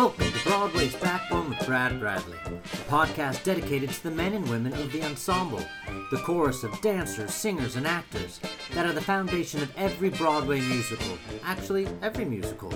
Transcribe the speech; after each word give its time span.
Welcome 0.00 0.32
to 0.32 0.44
Broadway's 0.48 0.96
Backbone 0.96 1.50
with 1.50 1.66
Brad 1.66 2.00
Bradley, 2.00 2.38
a 2.46 2.90
podcast 2.90 3.44
dedicated 3.44 3.90
to 3.90 4.02
the 4.04 4.10
men 4.10 4.32
and 4.32 4.48
women 4.48 4.72
of 4.72 4.90
the 4.92 5.04
ensemble, 5.04 5.62
the 6.10 6.16
chorus 6.24 6.64
of 6.64 6.80
dancers, 6.80 7.34
singers, 7.34 7.76
and 7.76 7.86
actors 7.86 8.40
that 8.72 8.86
are 8.86 8.94
the 8.94 9.02
foundation 9.02 9.62
of 9.62 9.70
every 9.76 10.08
Broadway 10.08 10.62
musical, 10.62 11.18
actually, 11.44 11.86
every 12.00 12.24
musical. 12.24 12.72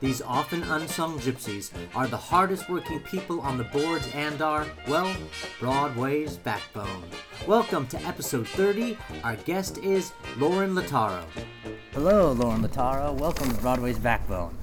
These 0.00 0.20
often 0.20 0.64
unsung 0.64 1.18
gypsies 1.18 1.70
are 1.94 2.08
the 2.08 2.18
hardest 2.18 2.68
working 2.68 3.00
people 3.00 3.40
on 3.40 3.56
the 3.56 3.64
boards 3.64 4.06
and 4.12 4.42
are, 4.42 4.66
well, 4.86 5.16
Broadway's 5.58 6.36
backbone. 6.36 7.04
Welcome 7.46 7.86
to 7.86 8.02
episode 8.02 8.46
30. 8.48 8.98
Our 9.24 9.36
guest 9.36 9.78
is 9.78 10.12
Lorin 10.36 10.74
Latarro. 10.74 11.24
Hello, 11.92 12.32
Lorin 12.32 12.60
Latarro. 12.62 13.18
Welcome 13.18 13.50
to 13.50 13.60
Broadway's 13.62 13.98
Backbone. 13.98 14.58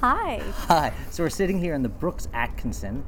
Hi. 0.00 0.40
Hi. 0.68 0.92
So 1.10 1.22
we're 1.22 1.28
sitting 1.30 1.58
here 1.58 1.74
in 1.74 1.82
the 1.82 1.88
Brooks 1.88 2.28
Atkinson, 2.32 3.04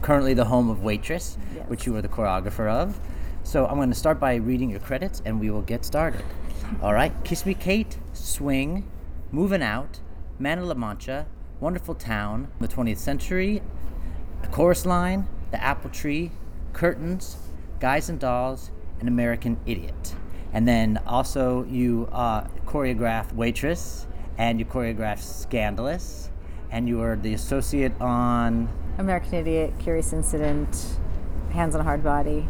currently 0.00 0.32
the 0.34 0.46
home 0.46 0.70
of 0.70 0.82
Waitress, 0.82 1.36
Yes. 1.54 1.68
which 1.68 1.86
you 1.86 1.94
are 1.96 2.02
the 2.02 2.08
choreographer 2.08 2.68
of. 2.70 2.98
So 3.42 3.66
I'm 3.66 3.76
going 3.76 3.90
to 3.90 3.94
start 3.94 4.18
by 4.18 4.36
reading 4.36 4.70
your 4.70 4.80
credits 4.80 5.20
and 5.24 5.38
we 5.40 5.50
will 5.50 5.62
get 5.62 5.84
started. 5.84 6.24
All 6.80 6.94
right. 6.94 7.12
Kiss 7.24 7.44
Me 7.44 7.54
Kate, 7.54 7.98
Swing, 8.14 8.88
Moving 9.30 9.62
Out, 9.62 10.00
Man 10.38 10.58
of 10.58 10.64
La 10.64 10.74
Mancha, 10.74 11.26
Wonderful 11.60 11.94
Town, 11.96 12.48
The 12.60 12.68
20th 12.68 12.96
Century, 12.98 13.60
A 14.42 14.46
Chorus 14.48 14.86
Line, 14.86 15.28
The 15.50 15.62
Apple 15.62 15.90
Tree, 15.90 16.30
Curtains, 16.72 17.36
Guys 17.78 18.08
and 18.08 18.18
Dolls, 18.18 18.70
and 19.00 19.08
American 19.08 19.58
Idiot. 19.66 20.14
And 20.54 20.66
then 20.66 20.98
also 21.06 21.64
you 21.64 22.08
uh, 22.12 22.46
choreographed 22.64 23.32
Waitress 23.34 24.06
and 24.38 24.58
you 24.58 24.64
choreographed 24.64 25.20
Scandalous 25.22 26.30
and 26.70 26.88
you 26.88 26.98
were 26.98 27.16
the 27.16 27.34
associate 27.34 27.92
on 28.00 28.68
American 28.98 29.34
Idiot, 29.34 29.72
Curious 29.78 30.12
Incident, 30.12 30.96
Hands 31.50 31.74
on 31.74 31.80
a 31.80 31.84
Hard 31.84 32.02
Body. 32.02 32.46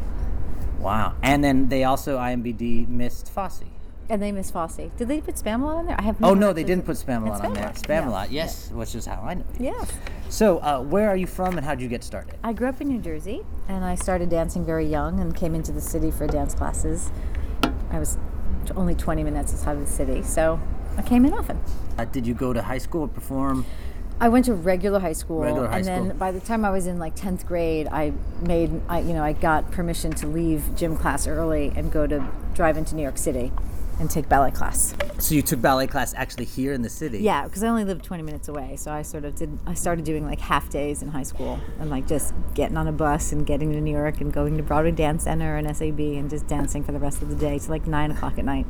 wow. 0.78 1.14
And 1.22 1.42
then 1.42 1.68
they 1.68 1.84
also 1.84 2.18
IMBD 2.18 2.88
missed 2.88 3.30
Fosse. 3.32 3.64
And 4.08 4.20
they 4.20 4.30
missed 4.32 4.52
Fosse. 4.52 4.90
Did 4.96 5.08
they 5.08 5.20
put 5.20 5.36
Spamalot 5.36 5.76
on 5.76 5.86
there? 5.86 5.96
I 5.98 6.02
have 6.02 6.16
Oh 6.22 6.34
no, 6.34 6.52
they 6.52 6.64
didn't 6.64 6.84
put 6.84 6.96
Spamalot 6.96 7.36
It's 7.36 7.44
on 7.44 7.54
there. 7.54 7.68
Spamalot, 7.70 7.88
yeah. 7.88 8.02
Spamalot, 8.02 8.26
yes, 8.30 8.70
which 8.72 8.94
is 8.94 9.06
how 9.06 9.22
I 9.22 9.34
know. 9.34 9.44
you. 9.58 9.66
Yes. 9.66 9.90
So, 10.28 10.58
uh, 10.58 10.80
where 10.80 11.08
are 11.08 11.16
you 11.16 11.26
from 11.26 11.56
and 11.56 11.64
how 11.64 11.74
did 11.74 11.82
you 11.82 11.88
get 11.88 12.04
started? 12.04 12.34
I 12.44 12.52
grew 12.52 12.68
up 12.68 12.80
in 12.80 12.88
New 12.88 13.00
Jersey 13.00 13.42
and 13.68 13.84
I 13.84 13.94
started 13.94 14.28
dancing 14.28 14.64
very 14.64 14.86
young 14.86 15.20
and 15.20 15.34
came 15.34 15.54
into 15.54 15.72
the 15.72 15.80
city 15.80 16.10
for 16.10 16.26
dance 16.26 16.54
classes. 16.54 17.10
I 17.90 17.98
was 17.98 18.18
only 18.72 18.94
20 18.94 19.24
minutes 19.24 19.52
outside 19.52 19.76
of 19.76 19.86
the 19.86 19.92
city, 19.92 20.22
so 20.22 20.60
I 20.96 21.02
came 21.02 21.24
in 21.24 21.32
often. 21.32 21.60
Uh, 21.98 22.04
did 22.04 22.26
you 22.26 22.34
go 22.34 22.52
to 22.52 22.62
high 22.62 22.78
school 22.78 23.02
or 23.02 23.08
perform? 23.08 23.66
I 24.20 24.28
went 24.28 24.44
to 24.44 24.54
regular 24.54 25.00
high 25.00 25.14
school, 25.14 25.40
Regular 25.40 25.66
high 25.68 25.78
and 25.78 25.86
then 25.86 26.04
school. 26.06 26.18
by 26.18 26.30
the 26.30 26.38
time 26.38 26.64
I 26.64 26.70
was 26.70 26.86
in 26.86 26.98
like 26.98 27.16
tenth 27.16 27.44
grade, 27.44 27.88
I 27.88 28.12
made, 28.40 28.80
I, 28.88 29.00
you 29.00 29.14
know, 29.14 29.24
I 29.24 29.32
got 29.32 29.70
permission 29.72 30.12
to 30.12 30.26
leave 30.28 30.76
gym 30.76 30.96
class 30.96 31.26
early 31.26 31.72
and 31.74 31.90
go 31.90 32.06
to 32.06 32.24
drive 32.54 32.76
into 32.76 32.94
New 32.94 33.02
York 33.02 33.18
City 33.18 33.50
and 34.02 34.10
take 34.10 34.28
ballet 34.28 34.50
class. 34.50 34.94
So 35.18 35.34
you 35.34 35.42
took 35.42 35.62
ballet 35.62 35.86
class 35.86 36.12
actually 36.14 36.44
here 36.44 36.72
in 36.72 36.82
the 36.82 36.88
city? 36.90 37.20
Yeah, 37.20 37.44
because 37.44 37.62
I 37.62 37.68
only 37.68 37.84
lived 37.84 38.04
20 38.04 38.24
minutes 38.24 38.48
away, 38.48 38.74
so 38.76 38.90
I 38.90 39.02
sort 39.02 39.24
of 39.24 39.36
did. 39.36 39.56
I 39.64 39.74
started 39.74 40.04
doing 40.04 40.26
like 40.26 40.40
half 40.40 40.68
days 40.68 41.02
in 41.02 41.08
high 41.08 41.22
school 41.22 41.60
and 41.78 41.88
like 41.88 42.08
just 42.08 42.34
getting 42.54 42.76
on 42.76 42.88
a 42.88 42.92
bus 42.92 43.30
and 43.32 43.46
getting 43.46 43.72
to 43.72 43.80
New 43.80 43.92
York 43.92 44.20
and 44.20 44.32
going 44.32 44.56
to 44.56 44.62
Broadway 44.62 44.90
Dance 44.90 45.22
Center 45.24 45.56
and 45.56 45.74
SAB 45.74 46.00
and 46.00 46.28
just 46.28 46.48
dancing 46.48 46.82
for 46.82 46.90
the 46.90 46.98
rest 46.98 47.22
of 47.22 47.28
the 47.28 47.36
day 47.36 47.58
to 47.60 47.70
like 47.70 47.86
nine 47.86 48.10
o'clock 48.10 48.38
at 48.38 48.44
night. 48.44 48.66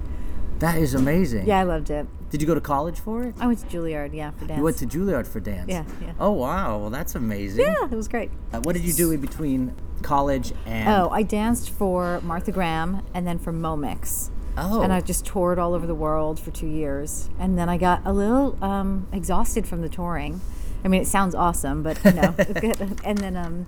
That 0.58 0.76
is 0.76 0.94
amazing. 0.94 1.46
Yeah, 1.46 1.60
I 1.60 1.62
loved 1.64 1.90
it. 1.90 2.06
Did 2.30 2.40
you 2.40 2.46
go 2.46 2.54
to 2.54 2.60
college 2.60 3.00
for 3.00 3.24
it? 3.24 3.34
I 3.40 3.46
went 3.46 3.58
to 3.60 3.66
Juilliard, 3.66 4.14
yeah, 4.14 4.30
for 4.32 4.46
dance. 4.46 4.58
You 4.58 4.62
went 4.62 4.76
to 4.78 4.86
Juilliard 4.86 5.26
for 5.26 5.40
dance. 5.40 5.68
Yeah, 5.68 5.84
yeah. 6.00 6.12
Oh 6.20 6.32
wow, 6.32 6.78
well 6.78 6.90
that's 6.90 7.14
amazing. 7.14 7.64
yeah, 7.64 7.84
it 7.84 7.90
was 7.90 8.06
great. 8.06 8.30
Uh, 8.52 8.60
what 8.60 8.74
did 8.74 8.84
you 8.84 8.92
do 8.92 9.10
in 9.10 9.20
between 9.20 9.74
college 10.02 10.52
and? 10.66 10.88
Oh, 10.88 11.08
I 11.08 11.22
danced 11.22 11.70
for 11.70 12.20
Martha 12.20 12.52
Graham 12.52 13.02
and 13.14 13.26
then 13.26 13.38
for 13.38 13.52
Momix. 13.52 14.30
Oh. 14.56 14.82
And 14.82 14.92
I 14.92 15.00
just 15.00 15.24
toured 15.24 15.58
all 15.58 15.74
over 15.74 15.86
the 15.86 15.94
world 15.94 16.38
for 16.38 16.50
two 16.50 16.66
years. 16.66 17.30
And 17.38 17.56
then 17.58 17.68
I 17.68 17.78
got 17.78 18.02
a 18.04 18.12
little 18.12 18.62
um, 18.62 19.06
exhausted 19.12 19.66
from 19.66 19.80
the 19.82 19.88
touring. 19.88 20.40
I 20.84 20.88
mean, 20.88 21.00
it 21.00 21.06
sounds 21.06 21.34
awesome, 21.34 21.82
but 21.82 22.04
you 22.04 22.12
know. 22.12 22.34
and 23.04 23.18
then, 23.18 23.36
um, 23.36 23.66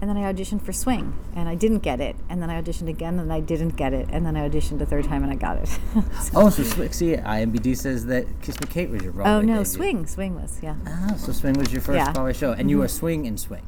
and 0.00 0.08
then 0.08 0.16
I 0.16 0.32
auditioned 0.32 0.62
for 0.62 0.72
Swing, 0.72 1.12
and 1.34 1.48
I 1.48 1.54
didn't 1.54 1.80
get 1.80 2.00
it. 2.00 2.16
And 2.28 2.40
then 2.40 2.50
I 2.50 2.60
auditioned 2.60 2.88
again, 2.88 3.18
and 3.18 3.32
I 3.32 3.40
didn't 3.40 3.76
get 3.76 3.92
it. 3.92 4.08
And 4.10 4.24
then 4.24 4.36
I 4.36 4.48
auditioned 4.48 4.80
a 4.80 4.86
third 4.86 5.04
time, 5.04 5.22
and 5.22 5.32
I 5.32 5.36
got 5.36 5.58
it. 5.58 5.68
So- 5.68 6.32
Oh, 6.34 6.50
so 6.50 6.62
Swing. 6.62 6.92
See, 6.92 7.16
IMBD 7.16 7.76
says 7.76 8.06
that 8.06 8.26
Kiss 8.42 8.60
Me 8.60 8.66
Kate 8.68 8.90
was 8.90 9.02
your 9.02 9.12
Broadway 9.12 9.32
oh 9.32 9.40
no, 9.40 9.52
debut. 9.54 9.64
Swing, 9.64 10.06
Swing 10.06 10.34
was 10.40 10.58
yeah. 10.62 10.76
Ah, 10.86 11.14
so 11.16 11.32
Swing 11.32 11.54
was 11.54 11.72
your 11.72 11.82
first 11.82 11.96
Yeah. 11.96 12.04
Mm-hmm. 12.04 12.12
Broadway 12.14 12.32
show, 12.32 12.52
and 12.52 12.70
you 12.70 12.78
were 12.78 12.88
Swing 12.88 13.26
in 13.26 13.36
Swing. 13.36 13.62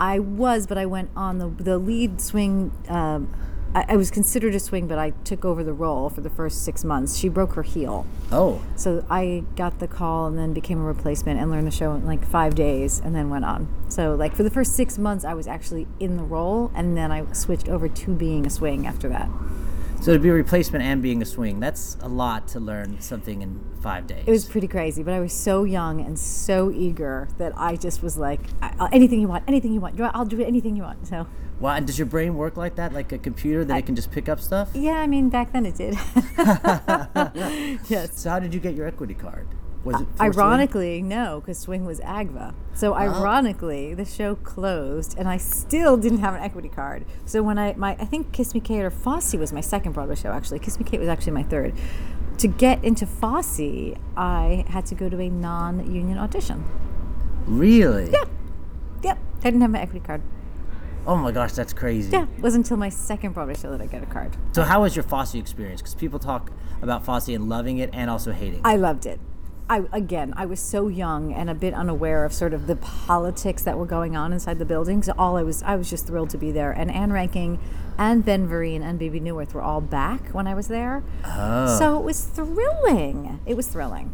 I 0.00 0.18
was, 0.20 0.66
but 0.66 0.78
I 0.78 0.86
went 0.86 1.10
on 1.16 1.38
the 1.38 1.48
the 1.48 1.76
lead 1.78 2.20
swing. 2.20 2.72
Um, 2.88 3.28
I, 3.74 3.84
I 3.90 3.96
was 3.96 4.10
considered 4.10 4.54
a 4.54 4.60
swing, 4.60 4.86
but 4.88 4.98
I 4.98 5.10
took 5.24 5.44
over 5.44 5.62
the 5.62 5.72
role 5.72 6.08
for 6.10 6.20
the 6.20 6.30
first 6.30 6.64
six 6.64 6.84
months. 6.84 7.16
She 7.16 7.28
broke 7.28 7.52
her 7.54 7.62
heel, 7.62 8.06
Oh, 8.32 8.62
so 8.76 9.04
I 9.10 9.44
got 9.56 9.78
the 9.78 9.88
call 9.88 10.26
and 10.26 10.38
then 10.38 10.52
became 10.52 10.78
a 10.80 10.84
replacement 10.84 11.38
and 11.40 11.50
learned 11.50 11.66
the 11.66 11.70
show 11.72 11.92
in 11.94 12.06
like 12.06 12.24
five 12.24 12.54
days, 12.54 13.00
and 13.04 13.14
then 13.14 13.28
went 13.30 13.44
on. 13.44 13.68
So 13.88 14.14
like 14.14 14.34
for 14.34 14.42
the 14.42 14.50
first 14.50 14.74
six 14.74 14.98
months, 14.98 15.24
I 15.24 15.34
was 15.34 15.46
actually 15.46 15.86
in 16.00 16.16
the 16.16 16.22
role, 16.24 16.70
and 16.74 16.96
then 16.96 17.12
I 17.12 17.30
switched 17.32 17.68
over 17.68 17.88
to 17.88 18.14
being 18.14 18.46
a 18.46 18.50
swing 18.50 18.86
after 18.86 19.08
that. 19.10 19.28
so 20.00 20.12
to 20.14 20.18
be 20.18 20.28
a 20.28 20.32
replacement 20.32 20.84
and 20.84 21.02
being 21.02 21.20
a 21.20 21.26
Swing, 21.26 21.58
that's 21.60 21.96
a 22.00 22.08
lot 22.08 22.46
to 22.48 22.60
learn 22.60 23.00
something 23.00 23.42
in 23.42 23.60
five 23.82 24.06
days. 24.06 24.24
It 24.26 24.30
was 24.30 24.44
pretty 24.44 24.68
crazy, 24.68 25.02
but 25.02 25.12
I 25.12 25.20
was 25.20 25.32
so 25.32 25.64
young 25.64 26.00
and 26.00 26.18
so 26.18 26.70
eager 26.70 27.28
that 27.38 27.52
I 27.56 27.76
just 27.76 28.02
was 28.02 28.16
like, 28.16 28.40
anything 28.92 29.20
you 29.20 29.28
want, 29.28 29.44
anything 29.48 29.72
you 29.74 29.80
want, 29.80 29.96
You 29.96 30.04
want- 30.04 30.14
I'll 30.16 30.24
do 30.24 30.40
anything 30.40 30.76
you 30.76 30.84
want. 30.84 31.06
So. 31.06 31.26
Wow, 31.60 31.74
and 31.74 31.86
does 31.86 31.98
your 31.98 32.06
brain 32.06 32.34
work 32.34 32.56
like 32.56 32.76
that, 32.76 32.92
like 32.92 33.10
a 33.10 33.18
computer 33.18 33.64
that 33.64 33.78
it 33.78 33.86
can 33.86 33.96
just 33.96 34.12
pick 34.12 34.28
up 34.28 34.40
stuff? 34.40 34.70
Yeah, 34.74 35.00
I 35.00 35.08
mean, 35.08 35.28
back 35.28 35.52
then 35.52 35.66
it 35.66 35.74
did. 35.74 35.94
yes. 37.88 38.20
So 38.20 38.30
how 38.30 38.38
did 38.38 38.54
you 38.54 38.60
get 38.60 38.74
your 38.74 38.86
equity 38.86 39.14
card? 39.14 39.48
Was 39.84 40.00
it 40.00 40.04
for 40.04 40.16
Swing? 40.16 40.32
Ironically, 40.32 41.02
no, 41.02 41.40
because 41.40 41.58
Swing 41.58 41.84
was 41.84 41.98
AGVA. 42.00 42.54
So 42.74 42.92
oh. 42.92 42.96
ironically, 42.96 43.94
the 43.94 44.04
show 44.04 44.36
closed, 44.36 45.16
and 45.18 45.28
I 45.28 45.36
still 45.36 45.96
didn't 45.96 46.18
have 46.18 46.34
an 46.34 46.42
equity 46.42 46.68
card. 46.68 47.04
So 47.24 47.42
when 47.42 47.58
I 47.58 47.74
my 47.74 47.96
I 47.98 48.04
think 48.04 48.32
Kiss 48.32 48.54
Me 48.54 48.60
Kate 48.60 48.82
or 48.82 48.90
Fosse 48.90 49.34
was 49.34 49.52
my 49.52 49.60
second 49.60 49.92
Broadway 49.92 50.14
show. 50.14 50.30
Actually, 50.30 50.60
Kiss 50.60 50.78
Me 50.78 50.84
Kate 50.84 51.00
was 51.00 51.08
actually 51.08 51.32
my 51.32 51.42
third. 51.42 51.74
To 52.38 52.46
get 52.46 52.84
into 52.84 53.04
Fosse, 53.04 53.96
I 54.16 54.64
had 54.68 54.86
to 54.86 54.94
go 54.94 55.08
to 55.08 55.20
a 55.20 55.28
non-union 55.28 56.18
audition. 56.18 56.64
Really? 57.46 58.10
Yeah. 58.12 58.24
Yep, 59.02 59.18
I 59.38 59.42
didn't 59.42 59.60
have 59.62 59.70
my 59.70 59.80
equity 59.80 60.04
card. 60.04 60.22
Oh 61.06 61.16
my 61.16 61.32
gosh, 61.32 61.52
that's 61.52 61.72
crazy. 61.72 62.10
Yeah, 62.12 62.24
it 62.24 62.42
wasn't 62.42 62.66
until 62.66 62.76
my 62.76 62.88
second 62.90 63.32
Broadway 63.32 63.54
show 63.54 63.70
that 63.70 63.80
I 63.80 63.86
got 63.86 64.02
a 64.02 64.06
card. 64.06 64.36
So 64.52 64.62
how 64.62 64.82
was 64.82 64.94
your 64.94 65.02
Fosse 65.04 65.34
experience? 65.34 65.80
Because 65.80 65.94
people 65.94 66.18
talk 66.18 66.50
about 66.82 67.04
Fosse 67.04 67.28
and 67.28 67.48
loving 67.48 67.78
it 67.78 67.90
and 67.92 68.10
also 68.10 68.32
hating. 68.32 68.60
it. 68.60 68.62
I 68.64 68.76
loved 68.76 69.06
it. 69.06 69.20
I 69.70 69.84
again, 69.92 70.32
I 70.36 70.46
was 70.46 70.60
so 70.60 70.88
young 70.88 71.32
and 71.32 71.50
a 71.50 71.54
bit 71.54 71.74
unaware 71.74 72.24
of 72.24 72.32
sort 72.32 72.54
of 72.54 72.66
the 72.66 72.76
politics 72.76 73.62
that 73.62 73.76
were 73.78 73.86
going 73.86 74.16
on 74.16 74.32
inside 74.32 74.58
the 74.58 74.64
building. 74.64 75.02
So 75.02 75.12
all 75.18 75.36
I 75.36 75.42
was, 75.42 75.62
I 75.62 75.76
was 75.76 75.90
just 75.90 76.06
thrilled 76.06 76.30
to 76.30 76.38
be 76.38 76.50
there. 76.50 76.72
And 76.72 76.90
Ann 76.90 77.10
Reinking, 77.10 77.58
and 77.98 78.24
Ben 78.24 78.48
Vereen, 78.48 78.82
and 78.82 78.98
Bebe 78.98 79.20
Neuwirth 79.20 79.52
were 79.52 79.62
all 79.62 79.80
back 79.82 80.28
when 80.30 80.46
I 80.46 80.54
was 80.54 80.68
there. 80.68 81.02
Oh. 81.24 81.78
So 81.78 81.98
it 81.98 82.04
was 82.04 82.24
thrilling. 82.24 83.40
It 83.44 83.56
was 83.56 83.66
thrilling. 83.66 84.12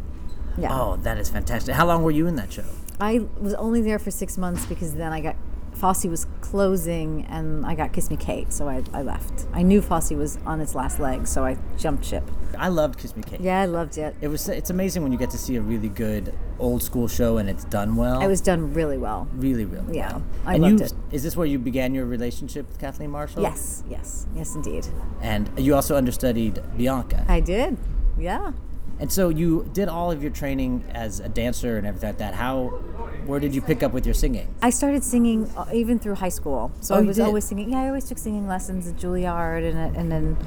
Yeah. 0.57 0.69
Oh, 0.71 0.97
that 0.97 1.17
is 1.17 1.29
fantastic. 1.29 1.75
How 1.75 1.85
long 1.85 2.03
were 2.03 2.11
you 2.11 2.27
in 2.27 2.35
that 2.35 2.51
show? 2.51 2.65
I 2.99 3.25
was 3.39 3.53
only 3.55 3.81
there 3.81 3.99
for 3.99 4.11
six 4.11 4.37
months 4.37 4.65
because 4.65 4.95
then 4.95 5.11
I 5.13 5.21
got 5.21 5.35
Fosse 5.75 6.05
was 6.05 6.25
closing 6.41 7.25
and 7.25 7.65
I 7.65 7.75
got 7.75 7.91
Kiss 7.93 8.09
Me 8.09 8.15
Kate, 8.15 8.51
so 8.53 8.67
I, 8.69 8.81
I 8.93 9.01
left. 9.01 9.45
I 9.53 9.61
knew 9.61 9.81
Fosse 9.81 10.11
was 10.11 10.37
on 10.45 10.61
its 10.61 10.73
last 10.73 10.99
leg, 10.99 11.27
so 11.27 11.43
I 11.45 11.57
jumped 11.77 12.05
ship. 12.05 12.23
I 12.57 12.69
loved 12.69 12.97
Kiss 12.99 13.15
Me 13.15 13.21
Kate. 13.23 13.41
Yeah, 13.41 13.59
I 13.61 13.65
loved 13.65 13.97
it. 13.97 14.15
It 14.21 14.29
was 14.29 14.47
it's 14.47 14.69
amazing 14.69 15.03
when 15.03 15.11
you 15.11 15.17
get 15.17 15.29
to 15.31 15.37
see 15.37 15.57
a 15.57 15.61
really 15.61 15.89
good 15.89 16.33
old 16.57 16.81
school 16.81 17.07
show 17.09 17.37
and 17.37 17.49
it's 17.49 17.65
done 17.65 17.97
well. 17.97 18.21
It 18.21 18.27
was 18.27 18.39
done 18.39 18.73
really 18.73 18.97
well. 18.97 19.27
really 19.35 19.65
really 19.65 19.97
Yeah, 19.97 20.13
well. 20.13 20.23
I 20.45 20.53
and 20.55 20.63
loved 20.63 20.79
you 20.79 20.85
it. 20.85 20.93
is 21.11 21.23
this 21.23 21.35
where 21.35 21.45
you 21.47 21.59
began 21.59 21.93
your 21.93 22.05
relationship 22.05 22.67
with 22.69 22.79
Kathleen 22.79 23.11
Marshall? 23.11 23.41
Yes, 23.41 23.83
yes, 23.89 24.25
yes, 24.33 24.55
indeed. 24.55 24.87
And 25.21 25.49
you 25.57 25.75
also 25.75 25.97
understudied 25.97 26.61
Bianca. 26.77 27.25
I 27.27 27.41
did. 27.41 27.77
Yeah. 28.17 28.53
and 28.97 29.11
so 29.11 29.27
you 29.27 29.69
did 29.73 29.89
all 29.89 30.09
of 30.09 30.21
your 30.23 30.31
training 30.31 30.85
as 30.93 31.19
a 31.19 31.27
dancer 31.27 31.77
and 31.77 31.85
everything 31.85 32.07
like 32.11 32.17
that. 32.19 32.33
How 32.35 32.79
where 33.25 33.39
did 33.39 33.53
you 33.55 33.61
pick 33.61 33.83
up 33.83 33.91
with 33.93 34.05
your 34.05 34.13
singing? 34.13 34.53
I 34.61 34.69
started 34.69 35.03
singing 35.03 35.49
uh, 35.57 35.65
even 35.73 35.99
through 35.99 36.15
high 36.15 36.29
school. 36.29 36.71
So 36.81 36.95
Oh, 36.95 36.99
I 36.99 37.01
was 37.01 37.19
always 37.19 37.45
singing. 37.45 37.71
Yeah, 37.71 37.81
I 37.83 37.87
always 37.87 38.05
took 38.05 38.17
singing 38.17 38.47
lessons 38.47 38.87
at 38.87 38.95
Juilliard 38.95 39.67
and, 39.69 39.95
and 39.97 40.11
then 40.11 40.37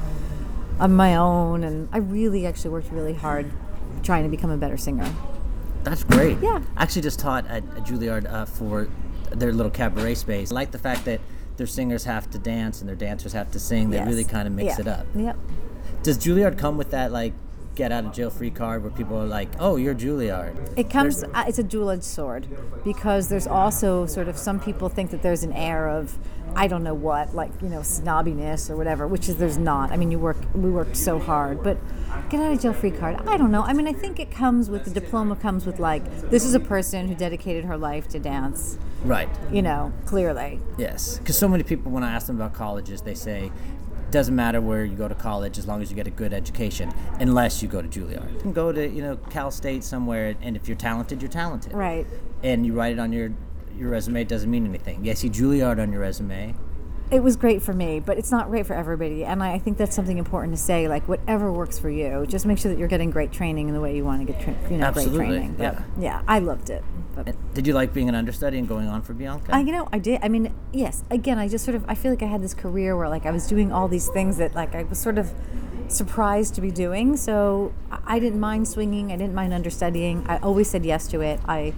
on 0.81 0.95
my 0.95 1.17
own. 1.17 1.65
And 1.65 1.89
I 1.93 1.99
really 1.99 2.47
actually 2.47 2.71
worked 2.71 2.91
really 2.93 3.15
hard 3.15 3.51
trying 4.03 4.23
to 4.25 4.29
become 4.31 4.51
a 4.51 4.57
better 4.57 4.77
singer. 4.77 5.09
That's 5.85 6.05
great. 6.05 6.39
Yeah. 6.41 6.63
I 6.77 6.83
actually 6.83 7.03
just 7.03 7.19
taught 7.19 7.47
at, 7.47 7.65
at 7.77 7.85
Juilliard 7.85 8.31
uh, 8.33 8.45
for 8.47 8.89
their 9.31 9.53
little 9.53 9.71
cabaret 9.71 10.15
space. 10.15 10.51
I 10.53 10.55
like 10.55 10.71
the 10.71 10.79
fact 10.79 11.05
that 11.05 11.21
their 11.57 11.67
singers 11.67 12.05
have 12.05 12.31
to 12.31 12.39
dance 12.39 12.81
and 12.81 12.89
their 12.89 12.97
dancers 12.97 13.33
have 13.33 13.51
to 13.53 13.59
sing. 13.59 13.91
They 13.91 13.97
Yes. 13.97 14.07
really 14.09 14.25
kind 14.25 14.47
of 14.47 14.55
mix 14.55 14.75
Yeah. 14.79 14.81
it 14.81 14.89
up. 14.89 15.07
Yep. 15.15 15.37
Does 16.03 16.19
Juilliard 16.19 16.57
come 16.59 16.77
with 16.79 16.91
that 16.93 17.11
like 17.13 17.33
get 17.79 17.93
out 17.93 18.05
of 18.05 18.13
jail 18.13 18.29
free 18.29 18.51
card 18.51 18.83
where 18.83 18.91
people 18.91 19.17
are 19.17 19.27
like, 19.27 19.49
"Oh, 19.61 19.77
you're 19.77 19.95
Juilliard." 19.95 20.77
It 20.77 20.91
comes. 20.91 21.23
Uh, 21.23 21.45
it's 21.47 21.61
a 21.61 21.63
dual-edged 21.63 22.03
sword 22.03 22.49
because 22.85 23.29
there's 23.29 23.47
also 23.47 24.05
sort 24.05 24.27
of 24.29 24.37
some 24.37 24.59
people 24.59 24.89
think 24.89 25.13
that 25.13 25.23
there's 25.23 25.45
an 25.45 25.53
air 25.53 25.89
of 25.89 26.19
I 26.57 26.67
don't 26.67 26.83
know 26.83 26.95
what, 26.95 27.35
like 27.35 27.51
you 27.63 27.69
know, 27.69 27.81
snobbiness 27.81 28.69
or 28.69 28.77
whatever, 28.77 29.07
which 29.07 29.29
is 29.29 29.37
there's 29.37 29.59
not. 29.59 29.93
I 29.93 29.97
mean, 29.97 30.11
you 30.11 30.19
work. 30.19 30.37
We 30.55 30.71
worked 30.71 30.97
so 30.97 31.21
hard, 31.21 31.63
but 31.63 31.79
get 32.31 32.41
out 32.41 32.53
of 32.53 32.61
jail 32.61 32.73
free 32.73 32.91
card. 32.91 33.17
I 33.29 33.37
don't 33.37 33.53
know. 33.53 33.63
I 33.63 33.73
mean, 33.73 33.87
I 33.87 33.93
think 33.93 34.19
it 34.19 34.31
comes 34.31 34.69
with 34.69 34.85
the 34.85 34.91
diploma. 34.91 35.37
Comes 35.37 35.65
with 35.65 35.79
like 35.79 36.05
this 36.31 36.45
is 36.45 36.55
a 36.55 36.61
person 36.61 37.07
who 37.07 37.15
dedicated 37.15 37.65
her 37.65 37.77
life 37.77 38.09
to 38.09 38.19
dance. 38.19 38.77
Right. 39.05 39.29
You 39.53 39.63
know, 39.63 39.93
clearly. 40.05 40.59
Yes, 40.77 41.19
because 41.19 41.39
so 41.39 41.47
many 41.47 41.63
people, 41.63 41.93
when 41.93 42.03
I 42.03 42.13
ask 42.13 42.27
them 42.27 42.37
about 42.37 42.55
colleges, 42.55 43.03
they 43.03 43.15
say 43.15 43.53
doesn't 44.11 44.35
matter 44.35 44.61
where 44.61 44.85
you 44.85 44.97
go 44.97 45.09
to 45.09 45.15
college 45.15 45.59
as 45.59 45.67
long 45.67 45.83
as 45.83 45.91
you 45.91 45.97
get 45.97 46.07
a 46.07 46.11
good 46.11 46.33
education, 46.33 46.93
unless 47.21 47.63
you 47.63 47.69
go 47.69 47.83
to 47.83 47.89
Juilliard. 47.89 48.33
You 48.33 48.41
can 48.41 48.53
go 48.53 48.73
to 48.73 48.89
you 48.89 49.03
know 49.03 49.17
Cal 49.31 49.51
State 49.51 49.85
somewhere, 49.85 50.35
and 50.41 50.57
if 50.57 50.69
you're 50.69 50.77
talented, 50.77 51.23
you're 51.23 51.31
talented. 51.31 51.73
Right. 51.73 52.07
And 52.43 52.65
you 52.65 52.73
write 52.73 52.93
it 52.93 52.99
on 52.99 53.13
your 53.13 53.33
your 53.77 53.91
resume 53.91 54.23
it 54.23 54.29
doesn't 54.29 54.51
mean 54.51 54.67
anything. 54.67 55.05
Yes, 55.05 55.23
you 55.23 55.31
Juilliard 55.31 55.81
on 55.81 55.93
your 55.93 56.01
resume. 56.01 56.55
It 57.11 57.23
was 57.23 57.37
great 57.37 57.63
for 57.63 57.73
me, 57.73 58.01
but 58.01 58.19
it's 58.19 58.31
not 58.31 58.49
great 58.49 58.67
for 58.67 58.75
everybody. 58.75 59.25
And 59.25 59.43
I, 59.43 59.55
I 59.55 59.59
think 59.59 59.79
that's 59.79 59.97
something 59.97 60.19
important 60.19 60.55
to 60.55 60.61
say. 60.63 60.89
Like, 60.89 61.09
whatever 61.09 61.51
works 61.51 61.79
for 61.79 61.89
you, 61.89 62.27
just 62.29 62.45
make 62.45 62.59
sure 62.59 62.71
that 62.71 62.79
you're 62.79 62.89
getting 62.89 63.11
great 63.11 63.33
training 63.33 63.69
in 63.69 63.75
the 63.75 63.81
way 63.81 63.97
you 63.97 64.05
want 64.05 64.27
to 64.27 64.33
get, 64.33 64.43
tra- 64.43 64.71
you 64.71 64.77
know, 64.77 64.85
Absolutely, 64.85 65.19
great 65.19 65.29
training. 65.29 65.55
But, 65.55 65.63
yeah. 65.63 65.83
yeah, 65.99 66.23
I 66.29 66.39
loved 66.41 66.69
it. 66.71 66.85
But 67.15 67.35
Did 67.55 67.67
you 67.67 67.73
like 67.73 67.95
being 67.95 68.09
an 68.09 68.15
understudy 68.15 68.59
and 68.59 68.69
going 68.69 68.89
on 68.89 69.03
for 69.03 69.15
Bianca? 69.15 69.55
I, 69.55 69.61
you 69.61 69.73
know, 69.73 69.89
I 69.93 69.99
did. 69.99 70.21
I 70.23 70.29
mean, 70.29 70.55
yes. 70.73 71.03
Again, 71.11 71.39
I 71.39 71.49
just 71.49 71.65
sort 71.65 71.75
of, 71.75 71.85
I 71.89 71.95
feel 71.95 72.13
like 72.13 72.23
I 72.23 72.27
had 72.27 72.43
this 72.43 72.55
career 72.55 72.97
where, 72.97 73.09
like, 73.09 73.27
I 73.27 73.31
was 73.31 73.47
doing 73.47 73.73
all 73.73 73.89
these 73.89 74.09
things 74.09 74.37
that, 74.37 74.55
like, 74.55 74.75
I 74.75 74.83
was 74.85 74.99
sort 74.99 75.19
of 75.19 75.33
surprised 75.89 76.55
to 76.55 76.61
be 76.61 76.71
doing. 76.71 77.17
So 77.17 77.73
I 77.91 77.99
I 78.09 78.19
didn't 78.19 78.41
mind 78.41 78.67
swinging. 78.69 79.13
I 79.13 79.17
didn't 79.17 79.35
mind 79.35 79.53
understudying. 79.53 80.25
I 80.29 80.39
always 80.39 80.71
said 80.71 80.85
yes 80.85 81.07
to 81.09 81.21
it. 81.21 81.41
I, 81.47 81.75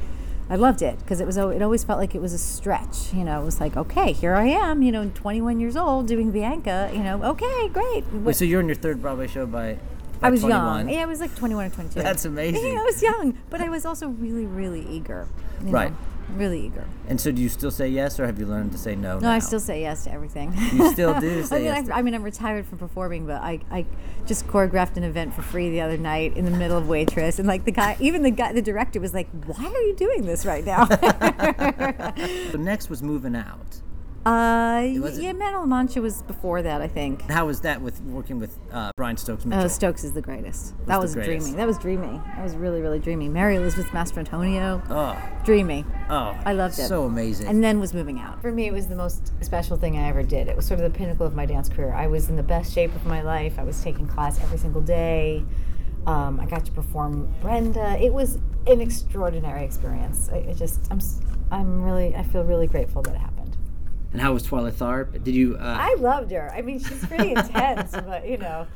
I 0.51 0.57
loved 0.57 0.83
it 0.83 0.99
because 0.99 1.21
it 1.21 1.27
was 1.27 1.37
it 1.37 1.63
always 1.63 1.85
felt 1.85 2.01
like 2.01 2.17
it 2.17 2.21
was 2.21 2.33
a 2.33 2.39
stretch. 2.39 3.13
You 3.15 3.23
know, 3.23 3.41
it 3.41 3.45
was 3.45 3.61
like, 3.61 3.77
okay, 3.77 4.13
here 4.13 4.35
I 4.35 4.47
am. 4.47 4.83
You 4.83 4.91
know, 4.91 5.09
21 5.15 5.61
years 5.61 5.77
old 5.77 6.09
doing 6.09 6.33
Bianca. 6.33 6.91
You 6.93 7.05
know, 7.05 7.23
okay, 7.23 7.69
great. 7.69 8.05
Wait, 8.13 8.35
so 8.35 8.45
you're 8.45 8.61
in 8.61 8.67
your 8.67 8.75
third 8.75 9.01
Broadway 9.01 9.29
show 9.29 9.47
by? 9.47 9.79
by 10.21 10.27
I 10.27 10.31
was 10.31 10.41
21? 10.41 10.87
young. 10.87 10.89
Yeah, 10.91 11.03
I 11.03 11.07
was 11.07 11.21
like 11.21 11.35
21 11.37 11.67
or 11.67 11.71
22. 11.71 12.03
That's 12.03 12.25
amazing. 12.25 12.67
Yeah, 12.67 12.81
I 12.81 12.83
was 12.83 13.01
young, 13.01 13.39
but 13.49 13.61
I 13.61 13.69
was 13.69 13.87
also 13.87 14.09
really, 14.09 14.45
really 14.45 14.85
eager. 14.91 15.29
Right. 15.61 15.91
know, 15.91 15.97
really 16.37 16.67
eager. 16.67 16.87
And 17.09 17.21
so, 17.21 17.31
do 17.33 17.41
you 17.43 17.49
still 17.49 17.71
say 17.71 17.89
yes, 17.89 18.19
or 18.21 18.27
have 18.27 18.39
you 18.39 18.47
learned 18.47 18.73
to 18.73 18.79
say 18.79 18.95
no? 18.95 19.19
No, 19.19 19.31
I 19.31 19.39
still 19.39 19.61
say 19.61 19.81
yes 19.81 20.05
to 20.05 20.13
everything. 20.13 20.53
You 20.73 20.91
still 20.93 21.19
do 21.21 21.45
I 21.51 21.55
mean, 21.55 21.65
yes 21.65 21.89
I, 21.91 21.99
I 21.99 22.03
mean, 22.03 22.15
I'm 22.15 22.23
retired 22.23 22.67
from 22.67 22.79
performing, 22.79 23.27
but 23.27 23.43
I, 23.43 23.61
I 23.71 23.87
just 24.27 24.47
choreographed 24.47 24.97
an 24.97 25.05
event 25.05 25.35
for 25.35 25.43
free 25.43 25.71
the 25.71 25.81
other 25.81 25.97
night 25.97 26.37
in 26.37 26.45
the 26.45 26.51
middle 26.51 26.79
of 26.79 26.89
waitress, 26.89 27.39
and 27.39 27.49
like 27.49 27.65
the 27.65 27.73
guy, 27.73 27.97
even 28.01 28.23
the 28.23 28.31
guy, 28.31 28.53
the 28.53 28.63
director 28.63 29.01
was 29.01 29.15
like, 29.15 29.29
"Why 29.47 29.65
are 29.65 29.83
you 29.83 29.95
doing 29.97 30.27
this 30.27 30.45
right 30.47 30.65
now?" 30.65 30.87
So 32.51 32.59
next 32.59 32.91
was 32.91 33.03
moving 33.03 33.35
out. 33.37 33.81
Uh, 34.27 34.83
yeah, 34.85 35.33
Man 35.33 35.55
of 35.55 35.61
La 35.61 35.67
Mancha 35.67 36.03
was 36.03 36.23
before 36.23 36.61
that, 36.63 36.83
I 36.83 36.89
think. 36.89 37.23
How 37.31 37.47
was 37.47 37.63
that 37.63 37.81
with 37.81 38.01
working 38.03 38.39
with 38.39 38.59
uh, 38.71 38.91
Brian 38.97 39.17
Stokes 39.17 39.47
Mitchell? 39.47 39.65
Oh, 39.65 39.69
Stokes 39.69 40.05
is 40.05 40.13
the 40.13 40.21
greatest. 40.21 40.77
that 40.87 40.97
the 40.97 41.01
was 41.01 41.15
greatest? 41.15 41.47
dreamy. 41.47 41.57
That 41.57 41.67
was 41.67 41.79
dreamy. 41.79 42.21
That 42.37 42.43
was 42.43 42.55
really, 42.55 42.83
really 42.83 42.99
dreamy. 42.99 43.29
Mary 43.31 43.57
Elizabeth 43.57 43.87
Mastrantonio, 43.93 44.83
oh, 44.91 45.17
dreamy. 45.45 45.87
oh, 46.11 46.39
I 46.45 46.53
loved 46.53 46.79
it. 46.79 46.87
So 46.87 47.05
amazing. 47.05 47.47
And 47.47 47.65
then 47.65 47.81
was 47.81 47.95
moving 47.95 48.19
out. 48.19 48.43
For 48.43 48.53
me, 48.53 48.67
it 48.67 48.73
was 48.73 48.89
the 48.89 48.97
most 48.97 49.33
special 49.43 49.77
thing 49.79 49.97
I 49.97 50.09
ever 50.09 50.23
did. 50.23 50.49
It 50.49 50.57
was 50.57 50.67
sort 50.67 50.81
of 50.81 50.93
the 50.93 50.97
pinnacle 50.99 51.25
of 51.27 51.35
my 51.35 51.47
dance 51.47 51.69
career. 51.71 51.95
I 51.95 52.07
was 52.07 52.29
in 52.29 52.37
the 52.37 52.43
best 52.43 52.75
shape 52.75 52.95
of 52.95 53.07
my 53.07 53.23
life. 53.23 53.59
I 53.59 53.63
was 53.65 53.83
taking 53.83 54.07
class 54.07 54.39
every 54.43 54.59
single 54.59 54.83
day. 54.83 55.43
Um, 56.07 56.39
I 56.41 56.47
got 56.47 56.65
to 56.67 56.73
perform 56.73 57.33
Brenda. 57.41 57.97
It 57.99 58.13
was 58.13 58.37
an 58.67 58.81
extraordinary 58.83 59.65
experience. 59.65 60.29
I, 60.31 60.47
I 60.51 60.53
just, 60.55 60.81
I'm, 60.91 60.99
s- 60.99 61.21
I'm 61.51 61.83
really, 61.83 62.15
I 62.15 62.23
feel 62.23 62.45
really 62.45 62.67
grateful 62.67 63.01
that 63.03 63.15
it 63.15 63.19
happened. 63.19 63.40
And 64.13 64.21
how 64.21 64.33
was 64.33 64.47
Twyla 64.47 64.73
Tharp? 64.73 65.23
Did 65.25 65.35
you? 65.35 65.57
Uh, 65.57 65.77
I 65.81 65.95
loved 65.99 66.31
her. 66.33 66.51
I 66.53 66.63
mean, 66.63 66.79
she's 66.81 67.05
pretty 67.07 67.31
intense, 67.37 67.93
but 67.93 68.27
you 68.29 68.39
know, 68.39 68.67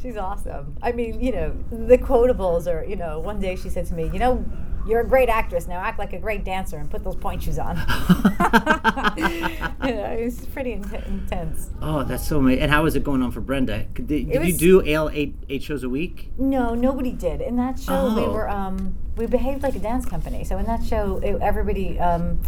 she's 0.00 0.16
awesome. 0.16 0.76
I 0.82 0.92
mean, 0.92 1.20
you 1.20 1.32
know, 1.32 1.54
the 1.70 1.98
quotables 1.98 2.66
are, 2.66 2.84
you 2.84 2.96
know, 2.96 3.20
one 3.20 3.38
day 3.40 3.56
she 3.56 3.68
said 3.68 3.86
to 3.86 3.94
me, 3.94 4.04
you 4.12 4.18
know, 4.18 4.44
you're 4.86 5.00
a 5.00 5.06
great 5.06 5.28
actress. 5.28 5.66
Now 5.68 5.80
act 5.80 5.98
like 5.98 6.14
a 6.14 6.18
great 6.18 6.44
dancer 6.44 6.78
and 6.78 6.90
put 6.90 7.04
those 7.04 7.16
pointe 7.16 7.42
shoes 7.42 7.58
on. 7.58 7.76
you 9.18 9.94
know, 9.94 10.16
it's 10.18 10.46
pretty 10.46 10.72
in- 10.72 10.94
intense. 11.06 11.70
oh, 11.82 12.04
that's 12.04 12.26
so 12.26 12.38
amazing. 12.38 12.62
And 12.62 12.70
how 12.72 12.82
was 12.84 12.96
it 12.96 13.04
going 13.04 13.22
on 13.22 13.30
for 13.30 13.40
Brenda? 13.42 13.84
Did, 13.94 14.06
did 14.30 14.46
you 14.46 14.54
do 14.56 14.88
AL 14.94 15.10
eight 15.10 15.34
eight 15.50 15.62
shows 15.62 15.82
a 15.82 15.88
week? 15.88 16.30
No, 16.38 16.74
nobody 16.74 17.12
did. 17.12 17.40
In 17.42 17.56
that 17.56 17.78
show, 17.78 18.14
we 18.14 18.22
Oh. 18.22 18.32
were 18.32 18.48
um, 18.48 18.94
we 19.16 19.26
behaved 19.26 19.62
like 19.62 19.76
a 19.76 19.80
dance 19.80 20.06
company. 20.06 20.44
So 20.44 20.56
in 20.58 20.64
that 20.66 20.82
show, 20.84 21.18
it, 21.18 21.36
everybody 21.42 21.98
um, 22.00 22.38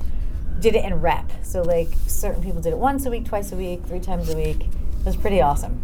did 0.59 0.75
it 0.75 0.85
in 0.85 1.01
rep. 1.01 1.31
So 1.43 1.63
like 1.63 1.89
certain 2.07 2.43
people 2.43 2.61
did 2.61 2.73
it 2.73 2.79
once 2.79 3.07
a 3.07 3.11
week, 3.11 3.25
twice 3.27 3.53
a 3.53 3.57
week, 3.57 3.85
three 3.85 4.01
times 4.01 4.29
a 4.29 4.37
week. 4.37 4.67
It 4.67 5.07
was 5.07 5.17
pretty 5.17 5.41
awesome. 5.41 5.83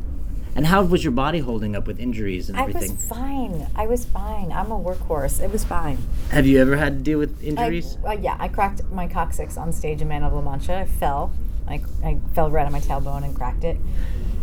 And 0.55 0.67
how 0.67 0.83
was 0.83 1.05
your 1.05 1.13
body 1.13 1.41
holding 1.41 1.77
up 1.77 1.87
with 1.87 2.01
injuries 2.01 2.49
and 2.49 2.59
everything? 2.59 2.93
I 2.93 2.95
was 2.95 3.07
fine. 3.07 3.67
I 3.77 3.87
was 3.87 4.05
fine. 4.07 4.51
I'm 4.51 4.73
a 4.73 4.79
workhorse. 4.79 5.43
It 5.43 5.53
was 5.53 5.65
fine. 5.65 5.99
Have 6.31 6.47
you 6.47 6.59
ever 6.61 6.77
had 6.77 6.99
to 6.99 7.03
deal 7.03 7.19
with 7.19 7.39
I, 7.43 7.45
injuries? 7.45 7.99
uh, 8.07 8.13
yeah, 8.13 8.37
I 8.41 8.49
cracked 8.49 8.83
my 8.91 9.07
coccyx 9.07 9.59
on 9.59 9.71
stage 9.73 10.01
in 10.01 10.09
Man 10.09 10.23
of 10.23 10.33
La 10.33 10.41
Mancha. 10.41 10.79
I 10.79 10.87
fell. 10.87 11.31
I, 11.69 11.83
I 12.03 12.19
fell 12.35 12.51
right 12.51 12.65
on 12.65 12.73
my 12.73 12.81
tailbone 12.81 13.23
and 13.23 13.37
cracked 13.37 13.65
it. 13.65 13.77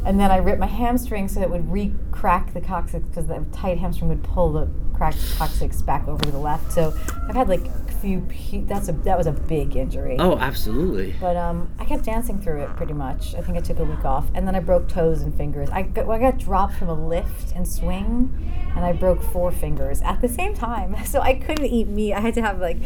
And 0.05 0.19
then 0.19 0.29
I 0.29 0.37
ripped 0.37 0.59
my 0.59 0.67
hamstring 0.67 1.29
so 1.29 1.39
that 1.39 1.47
it 1.47 1.49
would 1.49 1.71
re-crack 1.71 2.53
the 2.53 2.61
coccyx 2.61 3.07
because 3.07 3.25
the 3.25 3.43
tight 3.51 3.79
hamstring 3.79 4.09
would 4.09 4.23
pull 4.23 4.51
the 4.51 4.69
coccyx 5.11 5.81
back 5.81 6.07
over 6.07 6.23
to 6.23 6.31
the 6.31 6.37
left. 6.37 6.71
So 6.71 6.93
I've 7.27 7.35
had 7.35 7.49
like 7.49 7.65
a 7.65 7.91
few. 8.01 8.21
pu- 8.21 8.65
That's 8.65 8.89
a 8.89 8.91
that 9.03 9.17
was 9.17 9.27
a 9.27 9.31
big 9.31 9.75
injury. 9.75 10.17
oh, 10.19 10.37
absolutely. 10.37 11.15
But 11.19 11.35
um, 11.37 11.69
I 11.79 11.85
kept 11.85 12.03
dancing 12.05 12.39
through 12.41 12.61
it 12.63 12.75
pretty 12.75 12.93
much. 12.93 13.35
I 13.35 13.41
think 13.41 13.57
I 13.57 13.61
took 13.61 13.79
a 13.79 13.83
week 13.85 14.05
off, 14.05 14.25
and 14.33 14.47
then 14.47 14.55
I 14.55 14.59
broke 14.59 14.87
toes 14.89 15.21
and 15.21 15.33
fingers. 15.35 15.69
I 15.69 15.83
got, 15.83 16.09
I 16.09 16.19
got 16.19 16.37
dropped 16.37 16.75
from 16.75 16.89
a 16.89 16.93
lift 17.07 17.53
and 17.55 17.67
swing, 17.67 18.51
and 18.75 18.83
I 18.85 18.93
broke 18.93 19.21
four 19.23 19.51
fingers 19.51 20.01
at 20.01 20.21
the 20.21 20.29
same 20.29 20.53
time. 20.53 20.95
So 21.05 21.19
I 21.21 21.35
couldn't 21.35 21.65
eat 21.67 21.87
meat. 21.87 22.13
I 22.13 22.19
had 22.21 22.33
to 22.35 22.41
have 22.41 22.59
like 22.59 22.77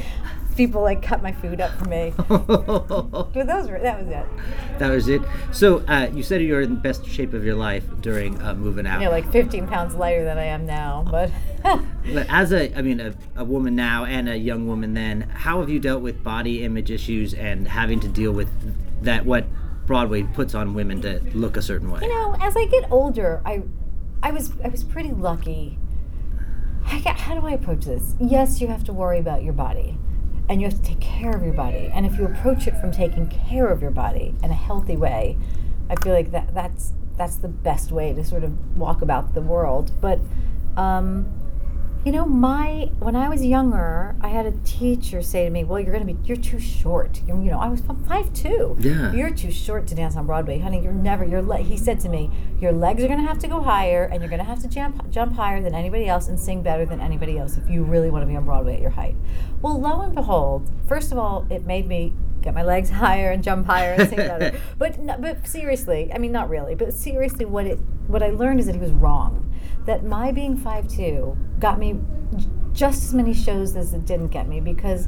people 0.58 0.82
like 0.82 1.02
cut 1.02 1.22
my 1.24 1.32
food 1.32 1.62
up 1.62 1.72
for 1.78 1.86
me. 1.86 2.14
But 3.38 3.46
those 3.48 3.70
were 3.70 3.80
that 3.80 4.00
was 4.00 4.08
it. 4.10 4.26
that 4.80 4.90
was 4.90 5.08
it. 5.08 5.22
So 5.52 5.80
uh, 5.88 6.10
you 6.14 6.24
said 6.24 6.42
you 6.42 6.54
were 6.54 6.62
in 6.62 6.72
the 6.72 6.82
best 6.82 7.06
shape 7.08 7.34
of 7.34 7.46
your 7.46 7.56
life 7.56 7.84
during 8.02 8.42
uh, 8.42 8.56
moving 8.56 8.88
out. 8.88 9.00
You 9.00 9.06
know, 9.06 9.12
like 9.12 9.32
15 9.32 9.68
pounds 9.68 9.96
lighter 9.96 10.24
than 10.26 10.38
I 10.38 10.46
am 10.46 10.66
now. 10.66 11.06
But 11.10 11.32
But 12.14 12.26
as 12.30 12.52
a, 12.52 12.76
I 12.78 12.82
mean, 12.82 13.00
a, 13.00 13.14
a 13.36 13.44
woman 13.44 13.76
now 13.76 14.06
and 14.06 14.28
a 14.30 14.38
young 14.38 14.68
woman 14.68 14.94
then, 14.94 15.22
how 15.22 15.60
have 15.60 15.70
you 15.70 15.80
dealt 15.80 16.02
with 16.02 16.24
body 16.24 16.64
image 16.64 16.90
issues 16.90 17.34
and 17.34 17.68
having 17.68 18.00
to 18.00 18.08
deal 18.08 18.32
with 18.32 18.50
that? 19.04 19.26
What 19.26 19.46
Broadway 19.86 20.24
puts 20.24 20.56
on 20.56 20.74
women 20.74 21.02
to 21.02 21.20
look 21.34 21.56
a 21.58 21.62
certain 21.62 21.90
way. 21.92 22.02
you 22.02 22.10
know, 22.10 22.36
as 22.42 22.56
I 22.58 22.66
get 22.66 22.92
older, 22.92 23.42
I, 23.46 23.64
I 24.24 24.32
was 24.32 24.52
I 24.64 24.70
was 24.70 24.84
pretty 24.84 25.12
lucky. 25.12 25.78
Got, 27.04 27.20
how 27.20 27.40
do 27.40 27.46
I 27.46 27.52
approach 27.52 27.86
this? 27.86 28.16
Yes, 28.20 28.62
you 28.62 28.68
have 28.68 28.84
to 28.86 28.94
worry 28.94 29.20
about 29.20 29.44
your 29.44 29.54
body, 29.54 29.98
and 30.50 30.62
you 30.62 30.68
have 30.68 30.78
to 30.78 30.84
take 30.84 31.00
care 31.00 31.36
of 31.36 31.44
your 31.44 31.54
body. 31.54 31.90
And 31.94 32.06
if 32.06 32.18
you 32.18 32.26
approach 32.26 32.68
it 32.68 32.76
from 32.78 32.92
taking 32.92 33.28
care 33.28 33.68
of 33.68 33.82
your 33.82 33.92
body 33.92 34.36
in 34.44 34.52
a 34.52 34.56
healthy 34.56 34.96
way, 34.96 35.38
I 35.90 35.96
feel 35.96 36.14
like 36.14 36.32
that 36.32 36.54
that's 36.54 36.94
that's 37.18 37.38
the 37.38 37.48
best 37.48 37.92
way 37.92 38.14
to 38.14 38.24
sort 38.24 38.44
of 38.44 38.78
walk 38.78 39.02
about 39.02 39.34
the 39.34 39.42
world. 39.42 39.92
But 40.00 40.20
um, 40.78 41.32
you 42.08 42.14
know, 42.14 42.26
my 42.26 42.90
when 43.00 43.18
I 43.18 43.28
was 43.28 43.44
younger, 43.44 44.16
I 44.22 44.30
had 44.30 44.46
a 44.46 44.54
teacher 44.64 45.22
say 45.22 45.44
to 45.44 45.50
me, 45.50 45.66
"Well, 45.66 45.78
you're 45.78 45.92
going 45.92 46.08
to 46.08 46.14
be 46.14 46.18
you're 46.26 46.38
too 46.38 46.58
short." 46.58 47.22
You 47.28 47.34
know, 47.36 47.60
I 47.60 47.68
was 47.68 47.84
five 48.08 48.32
two. 48.32 48.78
Yeah. 48.80 49.12
You're 49.12 49.30
too 49.30 49.52
short 49.52 49.88
to 49.88 49.96
dance 49.96 50.16
on 50.16 50.26
Broadway, 50.26 50.60
honey. 50.60 50.82
You're 50.82 50.94
never. 50.94 51.26
Your 51.26 51.42
le-, 51.42 51.58
he 51.58 51.76
said 51.76 52.00
to 52.00 52.10
me, 52.10 52.32
"Your 52.62 52.72
legs 52.72 53.04
are 53.04 53.08
going 53.08 53.20
to 53.20 53.28
have 53.28 53.40
to 53.40 53.50
go 53.50 53.62
higher, 53.62 54.06
and 54.06 54.22
you're 54.22 54.30
going 54.30 54.40
to 54.40 54.46
have 54.46 54.62
to 54.62 54.70
jump 54.70 55.10
jump 55.10 55.34
higher 55.34 55.62
than 55.62 55.76
anybody 55.76 56.08
else 56.08 56.30
and 56.30 56.40
sing 56.40 56.62
better 56.62 56.86
than 56.86 57.02
anybody 57.02 57.38
else 57.38 57.58
if 57.58 57.70
you 57.70 57.84
really 57.84 58.10
want 58.10 58.22
to 58.22 58.26
be 58.26 58.38
on 58.38 58.46
Broadway 58.46 58.76
at 58.76 58.82
your 58.82 58.92
height." 58.92 59.16
Well, 59.62 59.78
lo 59.78 60.00
and 60.00 60.16
behold, 60.16 60.72
first 60.88 61.12
of 61.12 61.18
all, 61.18 61.46
it 61.50 61.66
made 61.66 61.90
me 61.90 62.14
get 62.42 62.54
my 62.54 62.64
legs 62.64 62.90
higher 63.04 63.32
and 63.32 63.44
jump 63.44 63.66
higher 63.66 63.96
and 63.96 64.08
sing 64.08 64.20
better. 64.20 64.58
But 64.78 65.06
but 65.20 65.46
seriously, 65.46 66.10
I 66.14 66.20
mean, 66.20 66.32
not 66.32 66.48
really, 66.48 66.74
but 66.74 66.94
seriously, 66.94 67.44
what 67.44 67.66
it 67.66 67.80
what 68.08 68.24
I 68.24 68.30
learned 68.30 68.62
is 68.62 68.68
that 68.68 68.76
he 68.76 68.82
was 68.82 68.92
wrong. 68.92 69.44
That 69.88 70.06
my 70.06 70.32
being 70.32 70.56
five 70.56 70.88
two 70.88 71.36
got 71.60 71.80
me 71.80 72.00
just 72.74 73.06
as 73.06 73.14
many 73.14 73.34
shows 73.34 73.76
as 73.76 73.94
it 73.94 74.06
didn't 74.06 74.28
get 74.28 74.48
me 74.48 74.60
because 74.60 75.08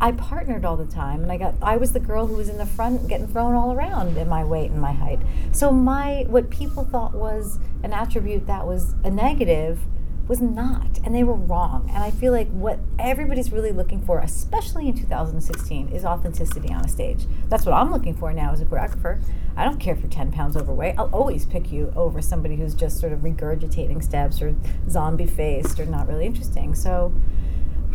I 0.00 0.12
partnered 0.12 0.66
all 0.66 0.76
the 0.76 0.84
time 0.84 1.22
and 1.22 1.32
I 1.32 1.38
got 1.38 1.54
I 1.62 1.78
was 1.78 1.92
the 1.92 2.00
girl 2.00 2.26
who 2.26 2.36
was 2.36 2.50
in 2.50 2.58
the 2.58 2.66
front 2.66 3.08
getting 3.08 3.26
thrown 3.26 3.54
all 3.54 3.72
around 3.72 4.18
in 4.18 4.28
my 4.28 4.44
weight 4.44 4.70
and 4.70 4.80
my 4.80 4.92
height. 4.92 5.20
So 5.52 5.70
my 5.70 6.26
what 6.28 6.50
people 6.50 6.84
thought 6.84 7.14
was 7.14 7.58
an 7.82 7.94
attribute 7.94 8.46
that 8.46 8.66
was 8.66 8.94
a 9.04 9.10
negative 9.10 9.80
was 10.28 10.40
not, 10.40 10.98
and 11.04 11.14
they 11.14 11.22
were 11.22 11.34
wrong. 11.34 11.88
And 11.92 12.02
I 12.02 12.10
feel 12.10 12.32
like 12.32 12.48
what 12.50 12.80
everybody's 12.98 13.52
really 13.52 13.72
looking 13.72 14.00
for, 14.02 14.20
especially 14.20 14.88
in 14.88 14.98
2016, 14.98 15.88
is 15.88 16.04
authenticity 16.04 16.72
on 16.72 16.84
a 16.84 16.88
stage. 16.88 17.26
That's 17.48 17.64
what 17.64 17.74
I'm 17.74 17.92
looking 17.92 18.16
for 18.16 18.32
now 18.32 18.52
as 18.52 18.60
a 18.60 18.64
choreographer. 18.64 19.20
I 19.56 19.64
don't 19.64 19.78
care 19.78 19.94
if 19.94 20.00
you're 20.00 20.10
10 20.10 20.32
pounds 20.32 20.56
overweight. 20.56 20.96
I'll 20.98 21.10
always 21.12 21.46
pick 21.46 21.70
you 21.70 21.92
over 21.96 22.20
somebody 22.20 22.56
who's 22.56 22.74
just 22.74 22.98
sort 22.98 23.12
of 23.12 23.20
regurgitating 23.20 24.02
steps 24.02 24.42
or 24.42 24.54
zombie 24.88 25.26
faced 25.26 25.78
or 25.78 25.86
not 25.86 26.08
really 26.08 26.26
interesting. 26.26 26.74
So 26.74 27.14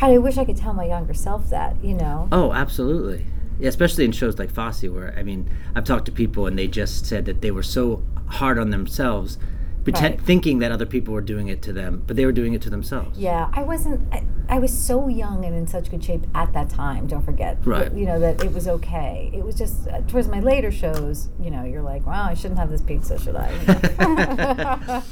I 0.01 0.17
wish 0.17 0.37
I 0.37 0.45
could 0.45 0.57
tell 0.57 0.73
my 0.73 0.85
younger 0.85 1.13
self 1.13 1.49
that, 1.49 1.75
you 1.83 1.93
know. 1.93 2.29
Oh, 2.31 2.53
absolutely. 2.53 3.25
Yeah, 3.59 3.69
especially 3.69 4.05
in 4.05 4.11
shows 4.11 4.39
like 4.39 4.49
Fosse, 4.49 4.83
where 4.83 5.13
I 5.17 5.21
mean, 5.21 5.49
I've 5.75 5.83
talked 5.83 6.05
to 6.05 6.11
people 6.11 6.47
and 6.47 6.57
they 6.57 6.67
just 6.67 7.05
said 7.05 7.25
that 7.25 7.41
they 7.41 7.51
were 7.51 7.61
so 7.61 8.03
hard 8.25 8.57
on 8.57 8.71
themselves 8.71 9.37
pretend, 9.83 10.15
Right. 10.15 10.25
thinking 10.25 10.59
that 10.59 10.71
other 10.71 10.85
people 10.85 11.13
were 11.13 11.21
doing 11.21 11.47
it 11.47 11.61
to 11.63 11.73
them, 11.73 12.03
but 12.07 12.15
they 12.15 12.25
were 12.25 12.31
doing 12.31 12.53
it 12.53 12.61
to 12.63 12.69
themselves. 12.69 13.17
Yeah, 13.17 13.49
I 13.53 13.63
wasn't. 13.63 14.11
I, 14.13 14.23
I 14.49 14.59
was 14.59 14.71
so 14.77 15.07
young 15.07 15.45
and 15.45 15.55
in 15.55 15.65
such 15.67 15.89
good 15.89 16.03
shape 16.03 16.25
at 16.35 16.51
that 16.53 16.69
time. 16.69 17.07
Don't 17.07 17.23
forget, 17.23 17.57
Right. 17.65 17.91
You 17.93 18.05
know 18.05 18.19
that 18.19 18.43
it 18.43 18.53
was 18.53 18.67
okay. 18.67 19.31
It 19.33 19.43
was 19.45 19.55
just 19.55 19.87
uh, 19.87 20.01
towards 20.01 20.27
my 20.27 20.39
later 20.39 20.71
shows. 20.71 21.29
You 21.41 21.51
know, 21.51 21.63
you're 21.63 21.81
like, 21.81 22.05
wow, 22.05 22.25
I 22.25 22.33
shouldn't 22.33 22.59
have 22.59 22.69
this 22.69 22.81
pizza, 22.81 23.17
should 23.19 23.35
I? 23.35 23.49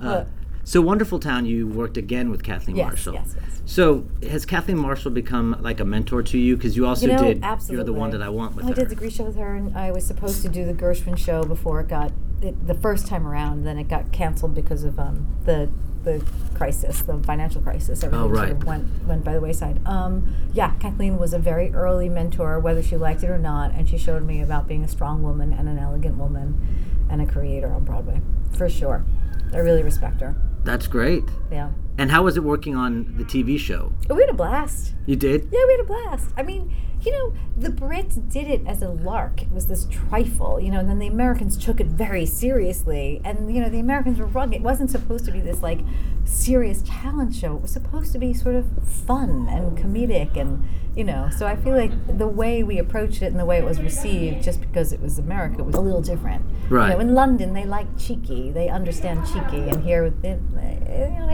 You 0.00 0.06
know? 0.06 0.10
Uh, 0.10 0.24
so 0.64 0.80
Wonderful 0.80 1.20
Town, 1.20 1.46
you 1.46 1.66
worked 1.66 1.96
again 1.96 2.30
with 2.30 2.42
Kathleen 2.42 2.76
yes, 2.76 2.86
Marshall. 2.86 3.14
yes, 3.14 3.36
yes. 3.38 3.62
So 3.66 4.06
has 4.28 4.44
Kathleen 4.44 4.78
Marshall 4.78 5.10
become 5.10 5.56
like 5.60 5.80
a 5.80 5.84
mentor 5.84 6.22
to 6.22 6.38
you? 6.38 6.56
Because 6.56 6.76
you 6.76 6.86
also 6.86 7.06
You 7.06 7.12
know, 7.12 7.22
did 7.22 7.44
absolutely. 7.44 7.76
You're 7.76 7.84
the 7.84 7.92
One 7.92 8.10
That 8.10 8.22
I 8.22 8.28
Want 8.28 8.56
with 8.56 8.66
I 8.66 8.68
her. 8.68 8.74
did 8.74 8.88
the 8.88 8.94
Grisha 8.94 9.24
with 9.24 9.36
her, 9.36 9.54
and 9.54 9.76
I 9.76 9.90
was 9.90 10.06
supposed 10.06 10.42
to 10.42 10.48
do 10.48 10.64
the 10.64 10.74
Gershwin 10.74 11.16
show 11.16 11.44
before 11.44 11.80
it 11.80 11.88
got 11.88 12.12
it, 12.42 12.66
the 12.66 12.74
first 12.74 13.06
time 13.06 13.26
around. 13.26 13.64
Then 13.64 13.78
it 13.78 13.88
got 13.88 14.12
canceled 14.12 14.54
because 14.54 14.84
of 14.84 14.98
um, 14.98 15.26
the 15.44 15.70
the 16.04 16.22
crisis, 16.54 17.00
the 17.02 17.18
financial 17.20 17.62
crisis. 17.62 18.04
Everything 18.04 18.28
sort 18.28 18.38
right. 18.38 18.50
of 18.52 18.64
went 18.64 19.04
went 19.06 19.24
by 19.24 19.32
the 19.32 19.40
wayside. 19.40 19.86
Um, 19.86 20.34
yeah, 20.52 20.74
Kathleen 20.74 21.18
was 21.18 21.32
a 21.32 21.38
very 21.38 21.72
early 21.72 22.08
mentor, 22.08 22.58
whether 22.60 22.82
she 22.82 22.96
liked 22.96 23.22
it 23.22 23.30
or 23.30 23.38
not, 23.38 23.72
and 23.72 23.88
she 23.88 23.96
showed 23.98 24.24
me 24.24 24.42
about 24.42 24.68
being 24.68 24.84
a 24.84 24.88
strong 24.88 25.22
woman 25.22 25.52
and 25.52 25.68
an 25.68 25.78
elegant 25.78 26.16
woman, 26.18 27.06
and 27.08 27.22
a 27.22 27.26
creator 27.26 27.72
on 27.72 27.84
Broadway, 27.84 28.20
for 28.56 28.68
sure. 28.68 29.04
I 29.52 29.58
really 29.58 29.82
respect 29.82 30.20
her. 30.20 30.36
That's 30.64 30.86
great. 30.86 31.24
Yeah, 31.50 31.70
And 31.98 32.10
how 32.10 32.22
was 32.24 32.36
it 32.36 32.42
working 32.42 32.74
on 32.74 33.14
the 33.16 33.24
TV 33.24 33.58
show? 33.58 33.92
we 34.08 34.20
had 34.20 34.30
a 34.30 34.34
blast. 34.34 34.94
You 35.06 35.16
did? 35.16 35.48
Yeah, 35.52 35.64
we 35.66 35.72
had 35.72 35.80
a 35.80 35.84
blast. 35.84 36.30
I 36.36 36.42
mean, 36.42 36.74
you 37.06 37.12
know, 37.12 37.34
the 37.56 37.68
Brits 37.68 38.30
did 38.32 38.48
it 38.48 38.62
as 38.66 38.82
a 38.82 38.88
lark. 38.88 39.42
It 39.42 39.52
was 39.52 39.66
this 39.66 39.86
trifle, 39.86 40.60
you 40.60 40.70
know, 40.70 40.80
and 40.80 40.88
then 40.88 40.98
the 40.98 41.06
Americans 41.06 41.56
took 41.56 41.80
it 41.80 41.86
very 41.86 42.26
seriously. 42.26 43.20
And, 43.24 43.54
you 43.54 43.60
know, 43.60 43.68
the 43.68 43.80
Americans 43.80 44.18
were 44.18 44.26
wrong. 44.26 44.52
It 44.52 44.62
wasn't 44.62 44.90
supposed 44.90 45.24
to 45.26 45.32
be 45.32 45.40
this, 45.40 45.62
like, 45.62 45.80
serious 46.24 46.82
talent 46.86 47.34
show. 47.34 47.56
It 47.56 47.62
was 47.62 47.70
supposed 47.72 48.12
to 48.12 48.18
be 48.18 48.32
sort 48.34 48.54
of 48.54 48.66
fun 48.88 49.48
and 49.48 49.76
comedic 49.76 50.36
and, 50.36 50.64
you 50.96 51.04
know, 51.04 51.28
so 51.36 51.46
I 51.46 51.56
feel 51.56 51.74
like 51.74 52.18
the 52.18 52.28
way 52.28 52.62
we 52.62 52.78
approached 52.78 53.20
it 53.20 53.26
and 53.26 53.38
the 53.38 53.44
way 53.44 53.58
it 53.58 53.64
was 53.64 53.80
received, 53.80 54.44
just 54.44 54.60
because 54.60 54.92
it 54.92 55.00
was 55.00 55.18
America, 55.18 55.62
was 55.64 55.74
a 55.74 55.80
little 55.80 56.00
different. 56.00 56.44
Right. 56.70 56.90
You 56.90 56.94
know, 56.94 57.00
in 57.00 57.14
London, 57.14 57.52
they 57.52 57.64
like 57.64 57.86
cheeky. 57.98 58.50
They 58.50 58.68
understand 58.68 59.26
cheeky. 59.26 59.68
And 59.68 59.82
here, 59.82 60.08
the 60.10 60.38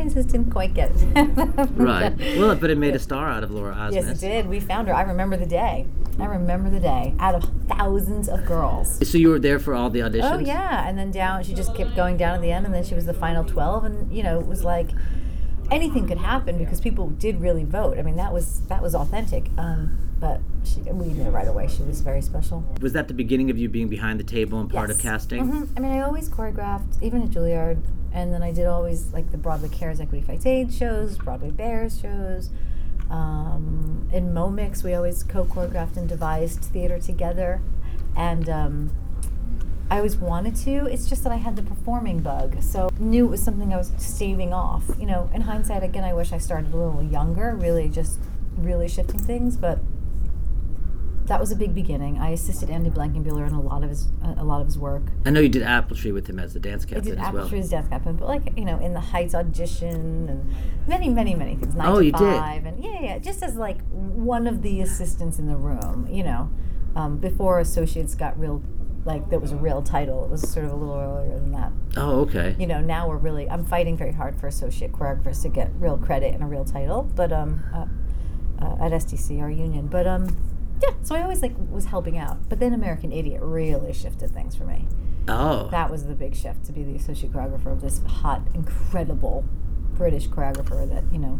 audiences 0.01 0.27
didn't 0.27 0.51
quite 0.51 0.75
get 0.75 0.93
it. 0.95 1.71
Right. 1.81 2.17
well, 2.39 2.55
but 2.57 2.71
it 2.71 2.79
made 2.79 2.95
a 2.95 2.99
star 3.11 3.29
out 3.29 3.43
of 3.43 3.51
Laura 3.51 3.75
Osnes. 3.75 3.93
Yes, 3.93 4.09
it 4.09 4.21
did. 4.21 4.47
We 4.49 4.61
found 4.61 4.89
her. 4.89 4.95
I 4.95 5.03
remember 5.03 5.37
the 5.37 5.47
day. 5.47 5.60
I 5.61 6.25
remember 6.27 6.71
the 6.71 6.81
day. 6.81 7.15
Out 7.19 7.35
of 7.35 7.45
thousands 7.69 8.29
of 8.29 8.45
girls. 8.47 9.07
So 9.09 9.19
you 9.19 9.29
were 9.29 9.39
there 9.39 9.59
for 9.59 9.75
all 9.75 9.91
the 9.91 10.01
auditions? 10.01 10.33
Oh 10.33 10.39
yeah, 10.39 10.89
and 10.89 10.99
then 10.99 11.11
down. 11.11 11.43
She 11.45 11.55
just 11.55 11.75
kept 11.75 11.95
going 11.95 12.17
down 12.17 12.35
at 12.37 12.41
the 12.41 12.51
end, 12.53 12.65
and 12.67 12.75
then 12.75 12.85
she 12.85 12.95
was 12.95 13.07
the 13.07 13.15
final 13.15 13.45
twelve, 13.45 13.85
and 13.85 14.13
you 14.13 14.23
know 14.23 14.41
it 14.41 14.47
was 14.47 14.65
like 14.65 14.89
anything 15.71 16.07
could 16.09 16.19
happen 16.19 16.59
because 16.59 16.81
people 16.81 17.09
did 17.11 17.41
really 17.41 17.65
vote. 17.65 17.99
I 17.99 18.03
mean 18.03 18.17
that 18.17 18.33
was 18.33 18.61
that 18.69 18.83
was 18.83 18.95
authentic. 18.95 19.47
Um, 19.59 19.99
but 20.19 20.41
she, 20.65 20.81
we 20.83 21.07
knew 21.15 21.31
right 21.31 21.49
away 21.49 21.67
she 21.67 21.83
was 21.83 22.03
very 22.03 22.21
special. 22.21 22.63
Was 22.83 22.93
that 22.93 23.09
the 23.09 23.15
beginning 23.15 23.49
of 23.51 23.57
you 23.57 23.71
being 23.71 23.89
behind 23.89 24.21
the 24.21 24.25
table 24.25 24.61
and 24.61 24.69
part 24.71 24.91
of 24.91 24.99
casting? 24.99 25.51
Mhm. 25.51 25.69
I 25.77 25.81
mean, 25.81 25.93
I 25.93 26.01
always 26.01 26.29
choreographed, 26.29 27.03
even 27.03 27.23
at 27.23 27.31
Juilliard, 27.31 27.79
and 28.13 28.31
then 28.31 28.43
I 28.43 28.53
did 28.53 28.67
always 28.67 29.13
like 29.15 29.31
the 29.31 29.39
Broadway 29.39 29.71
Cares 29.71 29.99
Equity 29.99 30.23
Fights 30.23 30.45
Aid 30.45 30.75
shows, 30.75 31.17
Broadway 31.17 31.51
Bears 31.51 31.99
shows. 31.99 32.51
Um, 33.11 34.09
in 34.13 34.33
Momix, 34.33 34.83
we 34.83 34.95
always 34.95 35.23
co-choreographed 35.23 35.97
and 35.97 36.09
devised 36.09 36.65
theater 36.65 36.99
together, 36.99 37.61
and 38.17 38.49
um, 38.49 38.91
I 39.91 39.97
always 39.97 40.17
wanted 40.17 40.55
to. 40.57 40.87
It's 40.87 41.09
just 41.09 41.25
that 41.25 41.33
I 41.33 41.37
had 41.37 41.57
the 41.57 41.63
performing 41.63 42.21
bug, 42.21 42.63
so 42.63 42.89
knew 42.99 43.27
it 43.27 43.31
was 43.31 43.43
something 43.43 43.75
I 43.75 43.77
was 43.77 43.93
staving 43.99 44.53
off. 44.53 44.85
You 44.99 45.07
know, 45.07 45.29
in 45.35 45.43
hindsight, 45.43 45.83
again, 45.83 46.05
I 46.05 46.15
wish 46.15 46.33
I 46.33 46.39
started 46.39 46.73
a 46.73 46.77
little 46.77 47.03
younger, 47.03 47.55
really 47.55 47.89
just 47.89 48.21
really 48.57 48.89
shifting 48.89 49.21
things, 49.21 49.57
but 49.57 49.81
that 51.31 51.39
was 51.39 51.53
a 51.53 51.57
big 51.57 51.77
beginning. 51.77 52.19
I 52.19 52.31
assisted 52.31 52.71
Andy 52.71 52.91
Blankenbuehler 52.91 53.47
in 53.47 53.55
a 53.55 53.61
lot 53.61 53.85
of 53.85 53.89
his 53.89 54.09
a 54.37 54.43
lot 54.43 54.61
of 54.61 54.67
his 54.67 54.77
work. 54.77 55.05
I 55.25 55.31
know 55.31 55.39
you 55.39 55.49
did 55.49 55.63
Apple 55.63 55.97
Tree 55.97 56.11
with 56.11 56.27
him 56.27 56.41
as 56.41 56.55
the 56.55 56.59
dance 56.59 56.85
captain. 56.85 57.07
I 57.07 57.11
did 57.11 57.19
as 57.21 57.25
Apple 57.27 57.39
well. 57.39 57.49
Tree's 57.49 57.69
Dance 57.69 57.87
Captain, 57.89 58.17
but 58.17 58.27
like 58.27 58.59
you 58.59 58.65
know, 58.65 58.81
in 58.81 58.95
the 58.95 59.01
Heights 59.01 59.33
audition 59.33 60.29
and 60.29 60.55
many, 60.89 61.09
many, 61.09 61.37
many 61.37 61.55
things. 61.55 61.77
Nine 61.77 61.87
Oh, 61.87 62.01
to 62.01 62.05
you 62.05 62.11
did? 62.11 62.21
and 62.67 62.83
yeah, 62.83 63.01
yeah, 63.01 63.19
just 63.21 63.45
as 63.45 63.55
like 63.55 63.81
one 63.91 64.49
of 64.49 64.63
the 64.63 64.81
assistants 64.81 65.39
in 65.39 65.47
the 65.47 65.57
room. 65.57 66.09
You 66.11 66.25
know, 66.25 66.51
um, 66.97 67.19
before 67.19 67.61
associates 67.61 68.17
got 68.17 68.37
real, 68.37 68.61
like 69.05 69.31
that 69.31 69.41
was 69.41 69.53
a 69.53 69.57
real 69.57 69.83
title. 69.83 70.25
It 70.25 70.31
was 70.31 70.51
sort 70.51 70.67
of 70.67 70.73
a 70.73 70.75
little 70.75 70.97
earlier 70.97 71.39
than 71.39 71.53
that. 71.53 71.71
Oh, 71.97 72.23
okay. 72.23 72.57
You 72.59 72.67
know, 72.67 72.81
now 72.81 73.09
we're 73.09 73.19
really. 73.19 73.49
I'm 73.49 73.65
fighting 73.65 73.97
very 73.97 74.13
hard 74.13 74.35
for 74.35 74.49
associate 74.49 74.91
choreographers 74.91 75.43
to 75.43 75.49
get 75.49 75.71
real 75.79 75.97
credit 75.97 76.35
and 76.35 76.43
a 76.43 76.47
real 76.47 76.65
title, 76.65 77.05
but 77.05 77.33
um, 77.33 77.63
uh, 77.73 77.87
uh, 78.65 78.85
at 78.85 78.91
SDC, 78.91 79.41
our 79.41 79.49
union, 79.49 79.87
but 79.87 80.09
um. 80.09 80.37
Yeah, 80.83 80.91
so 81.03 81.15
I 81.15 81.23
always 81.23 81.43
like 81.43 81.53
was 81.71 81.87
helping 81.87 82.17
out, 82.19 82.49
but 82.49 82.59
then 82.59 82.73
American 82.73 83.13
Idiot 83.13 83.41
really 83.43 83.93
shifted 83.93 84.31
things 84.31 84.55
for 84.57 84.65
me 84.65 84.87
Oh. 85.29 85.69
that 85.71 85.91
was 85.91 86.07
the 86.07 86.15
big 86.15 86.35
shift 86.35 86.65
to 86.65 86.73
be 86.73 86.83
the 86.83 86.97
associate 86.97 87.33
choreographer 87.33 87.67
of 87.73 87.81
this 87.83 88.01
hot, 88.07 88.43
incredible 88.55 89.45
British 89.95 90.29
choreographer 90.29 90.89
that 90.89 91.05
you 91.13 91.19
know 91.19 91.39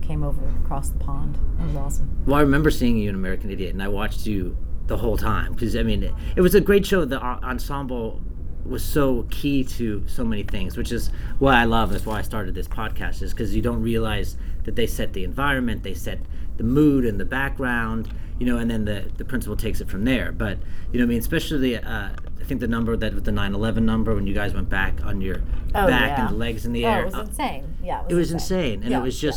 came 0.00 0.22
over 0.22 0.40
across 0.64 0.88
the 0.90 0.98
pond. 0.98 1.38
That 1.58 1.66
was 1.68 1.76
awesome. 1.76 2.22
Well, 2.26 2.36
I 2.36 2.40
remember 2.40 2.70
seeing 2.70 2.96
you 2.96 3.08
in 3.08 3.14
American 3.14 3.50
Idiot, 3.50 3.72
and 3.72 3.82
I 3.82 3.88
watched 3.88 4.26
you 4.26 4.56
the 4.86 4.96
whole 4.98 5.16
time 5.16 5.52
because 5.52 5.76
I 5.76 5.82
mean, 5.82 6.02
it, 6.02 6.14
it 6.36 6.40
was 6.40 6.54
a 6.54 6.60
great 6.60 6.84
show. 6.86 7.04
The 7.04 7.16
en- 7.24 7.44
ensemble 7.44 8.20
was 8.66 8.82
so 8.84 9.26
key 9.30 9.62
to 9.64 10.02
so 10.06 10.24
many 10.24 10.42
things, 10.42 10.76
which 10.78 10.90
is 10.92 11.10
why 11.38 11.54
I 11.60 11.64
love. 11.64 11.90
That's 11.90 12.06
why 12.06 12.18
I 12.18 12.22
started 12.22 12.54
this 12.54 12.68
podcast, 12.68 13.20
is 13.22 13.32
because 13.32 13.54
you 13.54 13.60
don't 13.62 13.82
realize 13.82 14.36
that 14.64 14.74
they 14.76 14.86
set 14.86 15.12
the 15.12 15.24
environment, 15.24 15.82
they 15.82 15.94
set 15.94 16.18
the 16.56 16.64
mood 16.64 17.04
and 17.04 17.20
the 17.20 17.24
background, 17.26 18.08
you 18.38 18.46
know, 18.46 18.58
and 18.58 18.70
then 18.70 18.84
the 18.84 19.04
the 19.16 19.24
principal 19.24 19.56
takes 19.56 19.80
it 19.80 19.88
from 19.88 20.04
there. 20.04 20.32
But 20.32 20.58
you 20.92 20.98
know, 20.98 21.04
what 21.04 21.08
I 21.10 21.14
mean, 21.14 21.18
especially. 21.20 21.76
Uh, 21.76 22.10
I 22.40 22.46
think 22.46 22.60
the 22.60 22.68
number 22.68 22.94
that 22.94 23.14
with 23.14 23.24
the 23.24 23.30
9/11 23.30 23.84
number 23.84 24.14
when 24.14 24.26
you 24.26 24.34
guys 24.34 24.52
went 24.52 24.68
back 24.68 25.02
on 25.02 25.22
your 25.22 25.36
Oh, 25.74 25.86
back 25.86 26.18
yeah. 26.18 26.26
and 26.26 26.34
the 26.34 26.38
legs 26.38 26.66
in 26.66 26.74
the 26.74 26.84
Oh, 26.84 26.90
air. 26.90 27.00
it 27.00 27.04
was 27.06 27.14
uh, 27.14 27.20
insane. 27.22 27.64
Yeah, 27.82 28.00
it 28.00 28.04
was, 28.04 28.12
it 28.12 28.14
was 28.16 28.32
insane, 28.32 28.82
and 28.82 28.90
Yeah, 28.90 28.98
it 28.98 29.02
was 29.02 29.22
yeah. 29.22 29.30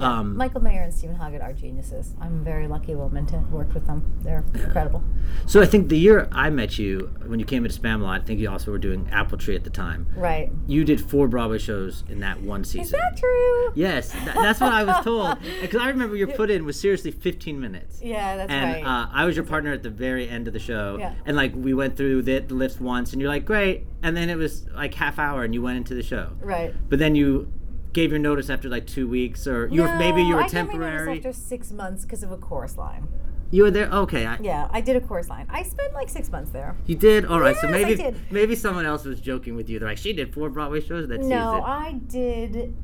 Um, 0.00 0.36
Michael 0.36 0.60
Mayer 0.62 0.82
and 0.82 0.92
Steven 0.92 1.16
Hoggett 1.16 1.42
are 1.42 1.52
geniuses. 1.52 2.14
I'm 2.20 2.40
a 2.40 2.44
very 2.44 2.66
lucky 2.66 2.94
woman 2.94 3.26
to 3.26 3.38
have 3.38 3.50
worked 3.52 3.74
with 3.74 3.86
them. 3.86 4.04
They're 4.22 4.44
incredible. 4.54 5.02
So 5.46 5.60
I 5.60 5.66
think 5.66 5.88
the 5.88 5.98
year 5.98 6.28
I 6.32 6.50
met 6.50 6.78
you, 6.78 7.10
when 7.26 7.38
you 7.38 7.44
came 7.46 7.64
into 7.64 7.78
Spamalot, 7.78 8.20
I 8.20 8.24
think 8.24 8.40
you 8.40 8.50
also 8.50 8.70
were 8.70 8.78
doing 8.78 9.08
Apple 9.12 9.38
Tree 9.38 9.54
at 9.56 9.64
the 9.64 9.70
time. 9.70 10.06
Right. 10.16 10.50
You 10.66 10.84
did 10.84 11.00
four 11.00 11.28
Broadway 11.28 11.58
shows 11.58 12.04
in 12.08 12.20
that 12.20 12.40
one 12.40 12.64
season. 12.64 12.82
Is 12.82 12.90
that 12.92 13.16
true? 13.16 13.72
Yes, 13.74 14.10
tha- 14.12 14.32
that's 14.34 14.60
what 14.60 14.72
I 14.72 14.84
was 14.84 15.04
told. 15.04 15.38
Because 15.60 15.80
I 15.80 15.88
remember 15.88 16.16
your 16.16 16.28
put 16.28 16.50
in 16.50 16.64
was 16.64 16.78
seriously 16.78 17.10
15 17.10 17.60
minutes. 17.60 18.00
Yeah, 18.02 18.36
that's 18.36 18.50
and 18.50 18.84
right. 18.84 18.84
uh, 18.84 19.08
I 19.12 19.24
was 19.24 19.36
your 19.36 19.44
partner 19.44 19.72
at 19.72 19.82
the 19.82 19.90
very 19.90 20.28
end 20.28 20.46
of 20.46 20.52
the 20.52 20.58
show. 20.58 20.96
Yeah. 20.98 21.14
And 21.26 21.36
like 21.36 21.52
we 21.54 21.74
went 21.74 21.96
through 21.96 22.22
the, 22.22 22.38
the 22.40 22.54
lifts 22.54 22.80
once, 22.80 23.12
and 23.12 23.20
you're 23.20 23.30
like, 23.30 23.44
great. 23.44 23.86
And 24.02 24.16
then 24.16 24.30
it 24.30 24.36
was 24.36 24.66
like 24.70 24.94
half 24.94 25.18
hour, 25.18 25.44
and 25.44 25.52
you 25.54 25.62
went 25.62 25.76
into 25.76 25.94
the 25.94 26.02
show. 26.02 26.30
right. 26.40 26.74
But 26.88 26.98
then 26.98 27.14
you 27.14 27.52
gave 27.92 28.10
your 28.10 28.18
notice 28.20 28.50
after 28.50 28.68
like 28.68 28.86
two 28.86 29.08
weeks, 29.08 29.46
or 29.46 29.66
you 29.68 29.82
were, 29.82 29.94
maybe 29.96 30.22
you 30.22 30.30
No, 30.30 30.36
were 30.36 30.42
I 30.42 30.48
gave 30.48 30.54
my 30.54 30.60
notice 30.62 30.72
temporary. 30.72 31.16
after 31.18 31.32
six 31.32 31.72
months 31.72 32.04
because 32.04 32.22
of 32.22 32.30
a 32.32 32.36
chorus 32.36 32.76
line. 32.76 33.08
You 33.52 33.64
were 33.64 33.70
there. 33.72 33.90
Okay, 33.90 34.26
I, 34.26 34.38
Yeah, 34.40 34.68
I 34.70 34.80
did 34.80 34.94
a 34.94 35.00
chorus 35.00 35.28
line. 35.28 35.46
I 35.50 35.64
spent 35.64 35.92
like 35.92 36.08
six 36.08 36.30
months 36.30 36.52
there. 36.52 36.76
You 36.86 36.94
did? 36.94 37.24
All 37.26 37.40
right. 37.40 37.56
so 37.56 37.66
Yes, 37.68 37.74
I 37.74 37.78
maybe 37.82 37.94
did. 38.02 38.16
maybe 38.30 38.54
someone 38.54 38.86
else 38.86 39.04
was 39.04 39.20
joking 39.20 39.56
with 39.56 39.68
you. 39.68 39.80
They're 39.80 39.88
like, 39.88 39.98
she 39.98 40.12
did 40.12 40.32
four 40.32 40.50
Broadway 40.50 40.80
shows 40.80 41.08
that 41.08 41.16
season. 41.16 41.30
No, 41.30 41.62
I 41.62 41.94
did. 42.06 42.76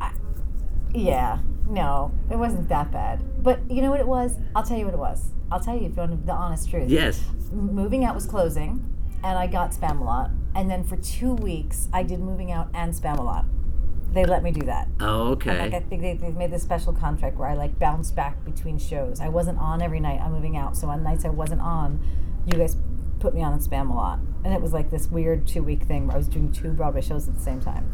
I, 0.00 0.12
yeah, 0.94 1.40
no, 1.68 2.12
it 2.30 2.36
wasn't 2.36 2.68
that 2.68 2.92
bad. 2.92 3.42
But 3.42 3.68
you 3.68 3.82
know 3.82 3.90
what 3.90 3.98
it 3.98 4.06
was? 4.06 4.36
I'll 4.54 4.62
tell 4.62 4.78
you 4.78 4.84
what 4.84 4.94
it 4.94 5.00
was. 5.00 5.30
I'll 5.50 5.58
tell 5.60 5.74
you 5.74 5.86
if 5.86 5.96
you 5.96 5.96
want 5.96 6.24
the 6.24 6.32
honest 6.32 6.70
truth. 6.70 6.88
yes. 6.88 7.24
Moving 7.52 8.04
Out 8.04 8.14
was 8.14 8.26
closing, 8.26 8.84
and 9.24 9.36
I 9.38 9.46
got 9.48 9.72
Spamalot. 9.72 10.32
And 10.54 10.70
then 10.70 10.84
for 10.84 10.96
two 10.96 11.34
weeks, 11.34 11.88
I 11.92 12.02
did 12.04 12.20
Moving 12.20 12.50
Out 12.52 12.68
and 12.74 12.92
Spamalot. 12.94 13.44
They 14.12 14.24
let 14.24 14.42
me 14.42 14.50
do 14.50 14.64
that. 14.66 14.88
Oh, 15.00 15.32
Like 15.58 15.74
I 15.74 15.80
think 15.80 16.02
they, 16.02 16.14
they 16.14 16.30
made 16.30 16.50
this 16.50 16.62
special 16.62 16.92
contract 16.92 17.36
where 17.36 17.48
I 17.48 17.54
like 17.54 17.78
bounce 17.78 18.10
back 18.10 18.44
between 18.44 18.78
shows. 18.78 19.20
I 19.20 19.28
wasn't 19.28 19.58
on 19.58 19.82
every 19.82 20.00
night. 20.00 20.20
I'm 20.20 20.32
moving 20.32 20.56
out, 20.56 20.76
so 20.76 20.88
on 20.88 21.02
nights 21.02 21.24
I 21.24 21.28
wasn't 21.28 21.60
on, 21.60 22.00
you 22.46 22.58
guys 22.58 22.76
put 23.18 23.34
me 23.34 23.42
on 23.42 23.52
in 23.52 23.58
Spamalot, 23.58 24.20
and 24.44 24.54
it 24.54 24.60
was 24.60 24.72
like 24.72 24.90
this 24.90 25.08
weird 25.08 25.46
two 25.46 25.62
week 25.62 25.82
thing 25.82 26.06
where 26.06 26.14
I 26.14 26.18
was 26.18 26.28
doing 26.28 26.52
two 26.52 26.70
Broadway 26.70 27.00
shows 27.00 27.28
at 27.28 27.34
the 27.34 27.42
same 27.42 27.60
time. 27.60 27.92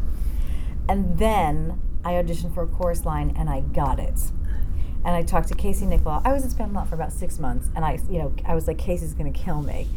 And 0.87 1.17
then 1.17 1.81
I 2.05 2.13
auditioned 2.13 2.53
for 2.53 2.63
a 2.63 2.67
chorus 2.67 3.05
line 3.05 3.33
and 3.37 3.49
I 3.49 3.61
got 3.61 3.99
it. 3.99 4.19
And 5.05 5.15
I 5.15 5.23
talked 5.23 5.47
to 5.49 5.55
Casey 5.55 5.85
Nicholaw. 5.85 6.21
I 6.25 6.31
was 6.33 6.45
at 6.45 6.51
Spamalot 6.51 6.87
for 6.87 6.95
about 6.95 7.11
six 7.11 7.39
months, 7.39 7.69
and 7.75 7.83
I, 7.83 7.99
you 8.09 8.19
know, 8.19 8.33
I 8.45 8.55
was 8.55 8.67
like, 8.67 8.77
Casey's 8.77 9.13
gonna 9.13 9.31
kill 9.31 9.61
me. 9.61 9.87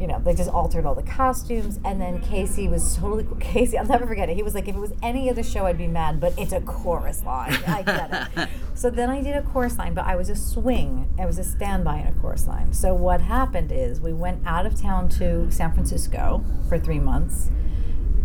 You 0.00 0.06
know, 0.06 0.18
they 0.18 0.34
just 0.34 0.48
altered 0.48 0.86
all 0.86 0.94
the 0.94 1.02
costumes, 1.02 1.78
and 1.84 2.00
then 2.00 2.20
Casey 2.22 2.66
was 2.68 2.96
totally 2.96 3.26
Casey. 3.40 3.76
I'll 3.76 3.86
never 3.86 4.06
forget 4.06 4.28
it. 4.30 4.36
He 4.36 4.42
was 4.42 4.54
like, 4.54 4.66
if 4.66 4.74
it 4.74 4.80
was 4.80 4.92
any 5.02 5.28
other 5.28 5.42
show, 5.42 5.66
I'd 5.66 5.78
be 5.78 5.86
mad, 5.86 6.20
but 6.20 6.32
it's 6.38 6.52
a 6.52 6.60
chorus 6.62 7.22
line. 7.22 7.58
I 7.66 7.82
get 7.82 8.30
it. 8.36 8.48
so 8.74 8.88
then 8.88 9.10
I 9.10 9.22
did 9.22 9.36
a 9.36 9.42
chorus 9.42 9.78
line, 9.78 9.94
but 9.94 10.06
I 10.06 10.16
was 10.16 10.30
a 10.30 10.36
swing. 10.36 11.14
I 11.18 11.26
was 11.26 11.38
a 11.38 11.44
standby 11.44 11.98
in 11.98 12.06
a 12.06 12.12
chorus 12.12 12.46
line. 12.46 12.72
So 12.72 12.94
what 12.94 13.20
happened 13.20 13.70
is 13.70 14.00
we 14.00 14.14
went 14.14 14.46
out 14.46 14.64
of 14.64 14.80
town 14.80 15.10
to 15.10 15.50
San 15.50 15.72
Francisco 15.72 16.42
for 16.68 16.78
three 16.78 16.98
months 16.98 17.50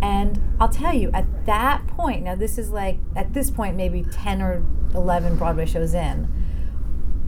and 0.01 0.39
I'll 0.59 0.69
tell 0.69 0.93
you, 0.93 1.09
at 1.13 1.45
that 1.45 1.87
point, 1.87 2.23
now 2.23 2.35
this 2.35 2.57
is 2.57 2.69
like, 2.69 2.99
at 3.15 3.33
this 3.33 3.49
point, 3.49 3.75
maybe 3.75 4.03
10 4.03 4.41
or 4.41 4.63
11 4.93 5.37
Broadway 5.37 5.65
shows 5.65 5.93
in, 5.93 6.31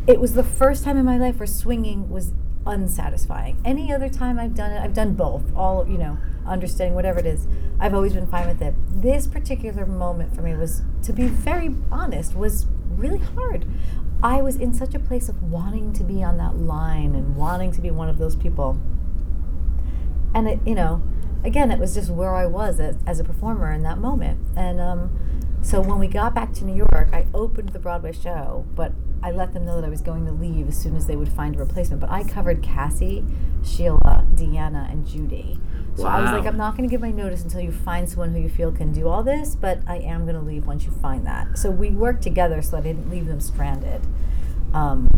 it 0.05 0.19
was 0.19 0.33
the 0.33 0.43
first 0.43 0.83
time 0.83 0.97
in 0.97 1.05
my 1.05 1.17
life 1.17 1.39
where 1.39 1.47
swinging 1.47 2.09
was 2.09 2.33
unsatisfying. 2.67 3.59
Any 3.63 3.91
other 3.93 4.09
time 4.09 4.39
I've 4.39 4.55
done 4.55 4.71
it, 4.71 4.81
I've 4.81 4.93
done 4.93 5.13
both, 5.13 5.43
all, 5.55 5.87
you 5.87 5.97
know, 5.97 6.17
understanding, 6.45 6.95
whatever 6.95 7.19
it 7.19 7.25
is, 7.25 7.47
I've 7.79 7.93
always 7.93 8.13
been 8.13 8.27
fine 8.27 8.47
with 8.47 8.61
it. 8.61 8.73
This 8.89 9.27
particular 9.27 9.85
moment 9.85 10.35
for 10.35 10.41
me 10.41 10.55
was, 10.55 10.81
to 11.03 11.13
be 11.13 11.27
very 11.27 11.75
honest, 11.91 12.35
was 12.35 12.65
really 12.89 13.19
hard. 13.19 13.65
I 14.23 14.41
was 14.41 14.55
in 14.55 14.73
such 14.73 14.95
a 14.95 14.99
place 14.99 15.29
of 15.29 15.43
wanting 15.43 15.93
to 15.93 16.03
be 16.03 16.23
on 16.23 16.37
that 16.37 16.55
line 16.57 17.13
and 17.13 17.35
wanting 17.35 17.71
to 17.73 17.81
be 17.81 17.91
one 17.91 18.09
of 18.09 18.17
those 18.17 18.35
people. 18.35 18.79
And 20.33 20.47
it, 20.47 20.59
you 20.65 20.75
know, 20.75 21.03
again, 21.43 21.71
it 21.71 21.79
was 21.79 21.93
just 21.93 22.09
where 22.09 22.33
I 22.33 22.45
was 22.47 22.79
as, 22.79 22.97
as 23.05 23.19
a 23.19 23.23
performer 23.23 23.71
in 23.71 23.83
that 23.83 23.99
moment. 23.99 24.39
And 24.55 24.81
um, 24.81 25.57
so 25.61 25.81
when 25.81 25.99
we 25.99 26.07
got 26.07 26.33
back 26.33 26.53
to 26.53 26.65
New 26.65 26.75
York, 26.75 27.09
I 27.13 27.27
opened 27.33 27.69
the 27.69 27.79
Broadway 27.79 28.11
show, 28.11 28.65
but 28.75 28.91
I 29.27 29.31
let 29.31 29.53
them 29.53 29.65
know 29.65 29.75
that 29.75 29.85
I 29.85 29.89
was 29.89 29.99
going 29.99 30.25
to 30.25 30.31
leave 30.31 30.69
as 30.69 30.77
soon 30.77 30.95
as 30.95 31.05
they 31.05 31.17
would 31.17 31.27
find 31.27 31.53
a 31.53 31.59
replacement. 31.59 31.99
But 31.99 32.09
I 32.09 32.23
covered 32.23 32.63
Cassie, 32.63 33.25
Sheila, 33.61 34.25
Deanna, 34.35 34.89
and 34.89 35.05
Judy. 35.05 35.59
So 35.95 36.05
I 36.05 36.21
was 36.21 36.31
like, 36.31 36.45
I'm 36.45 36.55
not 36.55 36.77
going 36.77 36.87
to 36.87 36.93
give 36.93 37.01
my 37.01 37.11
notice 37.11 37.43
until 37.43 37.59
you 37.59 37.73
find 37.73 38.07
someone 38.07 38.31
who 38.33 38.39
you 38.39 38.47
feel 38.47 38.71
can 38.71 38.93
do 38.93 39.09
all 39.09 39.23
this, 39.23 39.53
but 39.55 39.79
I 39.85 39.97
am 39.97 40.23
going 40.23 40.35
to 40.35 40.41
leave 40.41 40.65
once 40.65 40.85
you 40.85 40.91
find 40.91 41.25
that. 41.25 41.57
So 41.57 41.69
we 41.69 41.89
worked 41.89 42.23
together 42.23 42.61
so 42.61 42.71
that 42.71 42.77
I 42.77 42.81
didn't 42.83 43.09
leave 43.09 43.25
them 43.25 43.41
stranded. 43.41 44.01
Um, 44.73 45.09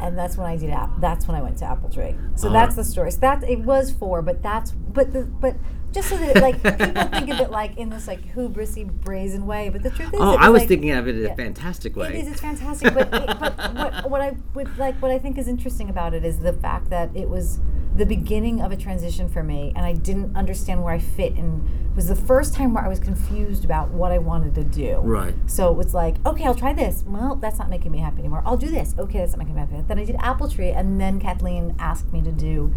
and 0.00 0.18
that's 0.18 0.36
when 0.36 0.48
I 0.48 0.56
did 0.56 0.70
app. 0.70 0.90
That's 1.00 1.28
when 1.28 1.36
I 1.36 1.42
went 1.42 1.58
to 1.58 1.66
Apple 1.66 1.88
Tree. 1.88 2.16
So 2.34 2.48
Oh. 2.48 2.52
that's 2.52 2.74
the 2.74 2.82
story. 2.82 3.12
So 3.12 3.20
that 3.20 3.44
it 3.44 3.60
was 3.60 3.92
four, 3.92 4.22
but 4.22 4.42
that's 4.42 4.72
but 4.72 5.12
the 5.12 5.22
but 5.24 5.54
just 5.92 6.08
so 6.08 6.16
that 6.16 6.36
like 6.42 6.56
people 6.62 7.04
think 7.10 7.30
of 7.30 7.40
it 7.40 7.50
like 7.50 7.76
in 7.76 7.90
this 7.90 8.06
like 8.06 8.34
hubrisy 8.34 8.84
brazen 8.90 9.46
way, 9.46 9.68
but 9.68 9.82
the 9.82 9.90
truth 9.90 10.12
is, 10.14 10.20
Oh, 10.20 10.32
it 10.34 10.40
I 10.40 10.48
was 10.48 10.60
like- 10.62 10.68
thinking 10.68 10.90
of 10.92 11.06
it 11.08 11.16
in 11.16 11.22
yeah. 11.22 11.28
a 11.32 11.36
fantastic 11.36 11.96
way. 11.96 12.20
is. 12.20 12.28
It's 12.28 12.40
fantastic. 12.40 12.94
But, 12.94 13.08
it, 13.12 13.38
but 13.38 13.74
what, 13.74 14.10
what 14.10 14.20
I 14.20 14.36
would 14.54 14.76
like, 14.78 15.00
what 15.02 15.10
I 15.10 15.18
think 15.18 15.38
is 15.38 15.48
interesting 15.48 15.88
about 15.90 16.14
it 16.14 16.24
is 16.24 16.38
the 16.40 16.52
fact 16.52 16.90
that 16.90 17.14
it 17.14 17.28
was 17.28 17.60
the 17.94 18.06
beginning 18.06 18.62
of 18.62 18.72
a 18.72 18.76
transition 18.76 19.28
for 19.28 19.42
me, 19.42 19.70
and 19.76 19.84
I 19.84 19.92
didn't 19.92 20.34
understand 20.34 20.82
where 20.82 20.94
I 20.94 20.98
fit, 20.98 21.34
and 21.34 21.68
it 21.90 21.94
was 21.94 22.08
the 22.08 22.16
first 22.16 22.54
time 22.54 22.72
where 22.72 22.82
I 22.82 22.88
was 22.88 22.98
confused 22.98 23.66
about 23.66 23.90
what 23.90 24.12
I 24.12 24.16
wanted 24.18 24.54
to 24.54 24.64
do. 24.64 24.96
Right. 25.02 25.34
So 25.44 25.70
it 25.70 25.76
was 25.76 25.92
like, 25.92 26.16
okay, 26.24 26.46
I'll 26.46 26.54
try 26.54 26.72
this. 26.72 27.04
Well, 27.06 27.34
that's 27.36 27.58
not 27.58 27.68
making 27.68 27.92
me 27.92 27.98
happy 27.98 28.20
anymore. 28.20 28.42
I'll 28.46 28.56
do 28.56 28.70
this. 28.70 28.94
Okay, 28.98 29.18
that's 29.18 29.32
not 29.32 29.40
making 29.40 29.56
me 29.56 29.60
happy. 29.60 29.82
Then 29.86 29.98
I 29.98 30.06
did 30.06 30.16
Apple 30.20 30.48
Tree, 30.48 30.70
and 30.70 30.98
then 30.98 31.20
Kathleen 31.20 31.74
asked 31.78 32.10
me 32.14 32.22
to 32.22 32.32
do 32.32 32.72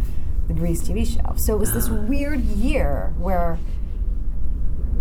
the 0.48 0.54
Grease 0.54 0.82
TV 0.82 1.06
show. 1.06 1.34
So 1.36 1.56
it 1.56 1.60
was 1.60 1.74
this 1.74 1.90
Ah. 1.90 1.94
weird 1.96 2.42
year 2.42 3.14
where 3.18 3.58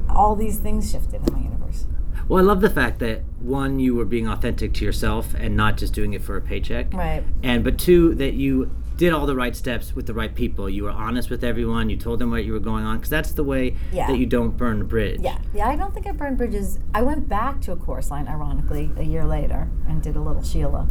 all 0.09 0.37
these 0.37 0.59
things 0.59 0.91
shifted 0.91 1.27
in 1.27 1.35
my 1.35 1.41
universe. 1.43 1.87
Well, 2.29 2.43
I 2.43 2.47
love 2.47 2.61
the 2.61 2.71
fact 2.71 2.99
that 3.01 3.23
one, 3.41 3.79
you 3.81 3.95
were 3.95 4.05
being 4.05 4.27
authentic 4.29 4.73
to 4.75 4.85
yourself 4.85 5.35
and 5.35 5.57
not 5.57 5.77
just 5.77 5.93
doing 5.93 6.13
it 6.15 6.23
for 6.23 6.37
a 6.37 6.41
paycheck. 6.41 6.93
Right. 6.95 7.23
And 7.43 7.63
but 7.65 7.79
two, 7.79 8.15
that 8.15 8.35
you 8.35 8.71
did 8.97 9.13
all 9.13 9.27
the 9.27 9.35
right 9.35 9.57
steps 9.57 9.95
with 9.97 10.07
the 10.07 10.15
right 10.15 10.35
people. 10.35 10.71
You 10.71 10.85
were 10.85 10.91
honest 10.91 11.29
with 11.29 11.43
everyone. 11.43 11.91
You 11.91 11.97
told 11.97 12.21
them 12.21 12.31
what 12.31 12.45
you 12.45 12.53
were 12.53 12.61
going 12.61 12.85
on 12.85 12.97
because 12.99 13.11
that's 13.11 13.33
the 13.33 13.43
way 13.43 13.75
Yeah. 13.93 14.07
that 14.07 14.17
you 14.19 14.25
don't 14.25 14.57
burn 14.57 14.79
the 14.79 14.85
bridge. 14.85 15.21
Yeah, 15.21 15.37
yeah. 15.53 15.69
I 15.69 15.75
don't 15.77 15.93
think 15.93 16.07
I 16.07 16.13
burned 16.13 16.39
bridges. 16.39 16.79
I 16.95 17.03
went 17.03 17.29
back 17.29 17.61
to 17.63 17.73
a 17.73 17.77
chorus 17.77 18.11
line, 18.13 18.29
ironically, 18.29 18.93
a 18.97 19.03
year 19.03 19.25
later, 19.27 19.69
and 19.89 20.01
did 20.01 20.15
a 20.17 20.21
little 20.21 20.43
Sheila. 20.43 20.87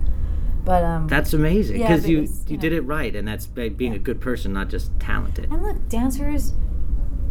But 0.66 0.84
um, 0.84 1.08
That's 1.08 1.34
amazing 1.34 1.80
Yeah, 1.80 1.90
because 1.90 2.08
you 2.08 2.22
you 2.22 2.30
you 2.48 2.58
did 2.58 2.74
it 2.74 2.82
right, 2.82 3.16
and 3.16 3.28
that's 3.28 3.46
being 3.46 3.94
a 3.94 4.00
good 4.00 4.22
person, 4.22 4.54
not 4.54 4.70
just 4.70 4.98
talented. 5.00 5.52
and 5.52 5.62
look, 5.62 5.90
dancers 5.90 6.54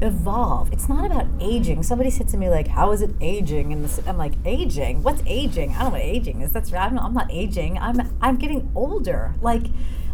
evolve. 0.02 0.72
It's 0.72 0.88
not 0.88 1.06
about 1.06 1.26
aging. 1.40 1.82
Somebody 1.82 2.10
said 2.10 2.28
to 2.28 2.36
me 2.36 2.50
like, 2.50 2.68
"How 2.68 2.92
is 2.92 3.00
it 3.02 3.10
aging?" 3.20 3.72
And 3.72 3.88
I'm 4.06 4.18
like, 4.18 4.34
"Aging? 4.44 5.02
What's 5.02 5.22
aging? 5.26 5.70
I 5.70 5.78
don't 5.78 5.84
know 5.84 5.98
what 5.98 6.02
aging 6.02 6.40
is. 6.42 6.52
That's 6.52 6.72
right. 6.72 6.86
I'm 6.86 6.94
not, 6.94 7.04
I'm 7.04 7.14
not 7.14 7.30
aging. 7.30 7.78
I'm 7.78 8.14
I'm 8.20 8.36
getting 8.36 8.70
older. 8.74 9.34
Like." 9.40 9.64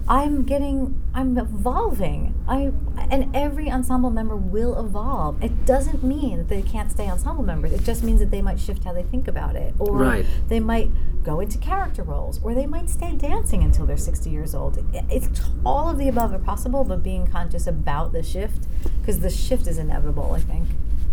I'm 0.09 0.44
getting, 0.44 1.01
I'm 1.14 1.37
evolving. 1.37 2.35
I 2.49 2.73
and 3.11 3.35
every 3.37 3.71
ensemble 3.71 4.11
member 4.11 4.37
will 4.37 4.79
evolve. 4.79 5.42
It 5.42 5.66
doesn't 5.66 6.03
mean 6.03 6.38
that 6.38 6.49
they 6.49 6.62
can't 6.62 6.90
stay 6.90 7.09
ensemble 7.09 7.44
members. 7.44 7.73
It 7.73 7.85
just 7.85 8.03
means 8.03 8.21
that 8.21 8.31
they 8.31 8.40
might 8.42 8.59
shift 8.59 8.85
how 8.85 8.92
they 8.94 9.03
think 9.03 9.29
about 9.29 9.55
it, 9.57 9.75
or 9.79 9.92
Right. 9.97 10.27
they 10.49 10.61
might 10.61 10.90
go 11.25 11.40
into 11.40 11.59
character 11.59 12.03
roles, 12.03 12.40
or 12.42 12.55
they 12.55 12.66
might 12.66 12.88
stay 12.88 13.12
dancing 13.12 13.62
until 13.62 13.85
they're 13.85 13.97
60 13.99 14.31
years 14.31 14.55
old. 14.55 14.79
It's 15.11 15.29
all 15.64 15.88
of 15.90 15.99
the 15.99 16.09
above 16.09 16.33
are 16.33 16.38
possible, 16.38 16.85
but 16.85 17.03
being 17.03 17.27
conscious 17.27 17.66
about 17.66 18.12
the 18.12 18.23
shift, 18.23 18.66
because 19.01 19.21
the 19.21 19.31
shift 19.31 19.66
is 19.66 19.77
inevitable. 19.79 20.33
I 20.33 20.40
think 20.40 20.68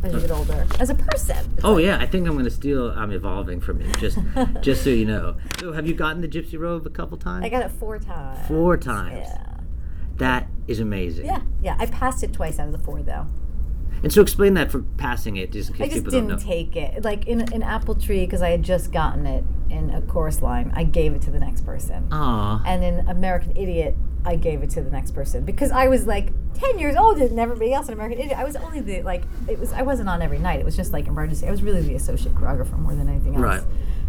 as 0.05 0.13
you 0.13 0.19
get 0.21 0.31
older, 0.31 0.65
as 0.79 0.89
a 0.89 0.95
person. 0.95 1.37
It's 1.55 1.63
Oh 1.65 1.73
like- 1.73 1.85
yeah, 1.85 1.97
I 1.99 2.05
think 2.05 2.27
I'm 2.27 2.33
going 2.33 2.45
to 2.45 2.51
steal. 2.51 2.91
I'm 2.91 3.11
evolving 3.11 3.59
from 3.61 3.81
you, 3.81 3.91
just 3.93 4.17
just 4.61 4.83
so 4.83 4.89
you 4.89 5.05
know. 5.05 5.35
So 5.59 5.71
have 5.73 5.87
you 5.87 5.93
gotten 5.93 6.21
the 6.21 6.27
Gypsy 6.27 6.59
Robe 6.59 6.85
a 6.85 6.89
couple 6.89 7.17
times? 7.17 7.45
I 7.45 7.49
got 7.49 7.63
it 7.63 7.71
four 7.71 7.99
times. 7.99 8.47
Four 8.47 8.77
times. 8.77 9.27
Yeah, 9.27 9.57
That 10.17 10.47
is 10.67 10.79
amazing. 10.79 11.25
yeah, 11.25 11.41
yeah. 11.61 11.75
I 11.79 11.85
passed 11.87 12.23
it 12.23 12.33
twice 12.33 12.59
out 12.59 12.67
of 12.67 12.71
the 12.73 12.79
four, 12.79 13.01
though. 13.01 13.27
And 14.03 14.11
so 14.13 14.21
explain 14.21 14.53
that 14.55 14.71
for 14.71 14.81
passing 14.97 15.37
it, 15.37 15.51
just 15.51 15.69
in 15.71 15.75
I 15.81 15.85
just 15.85 15.95
people 15.95 16.11
don't 16.11 16.27
didn't 16.27 16.41
know. 16.41 16.45
take 16.47 16.75
it. 16.75 17.03
Like 17.03 17.25
in 17.27 17.41
an 17.53 17.63
apple 17.63 17.95
tree, 17.95 18.25
because 18.25 18.41
I 18.41 18.49
had 18.49 18.61
just 18.61 18.91
gotten 18.91 19.25
it 19.25 19.43
in 19.69 19.89
a 19.89 20.01
chorus 20.01 20.41
line. 20.41 20.71
I 20.75 20.83
gave 20.83 21.13
it 21.13 21.21
to 21.23 21.31
the 21.31 21.39
next 21.39 21.65
person. 21.65 22.07
Aw. 22.11 22.61
and 22.65 22.83
in 22.83 23.07
American 23.07 23.55
Idiot, 23.57 23.95
I 24.25 24.35
gave 24.35 24.63
it 24.63 24.71
to 24.71 24.81
the 24.81 24.89
next 24.89 25.11
person 25.11 25.45
because 25.45 25.71
I 25.71 25.87
was 25.87 26.07
like 26.07 26.29
ten 26.55 26.79
years 26.79 26.95
old 26.95 27.19
and 27.19 27.39
everybody 27.39 27.73
else 27.73 27.87
in 27.87 27.93
American 27.93 28.19
Idiot. 28.19 28.37
I 28.37 28.43
was 28.43 28.55
only 28.55 28.81
the 28.81 29.01
like 29.03 29.23
it 29.47 29.59
was 29.59 29.71
I 29.71 29.83
wasn't 29.83 30.09
on 30.09 30.21
every 30.21 30.39
night. 30.39 30.59
It 30.59 30.65
was 30.65 30.75
just 30.75 30.91
like 30.91 31.07
emergency. 31.07 31.47
I 31.47 31.51
was 31.51 31.61
really 31.61 31.81
the 31.81 31.95
associate 31.95 32.33
choreographer 32.35 32.77
more 32.77 32.95
than 32.95 33.07
anything 33.07 33.35
else. 33.35 33.43
Right. 33.43 33.63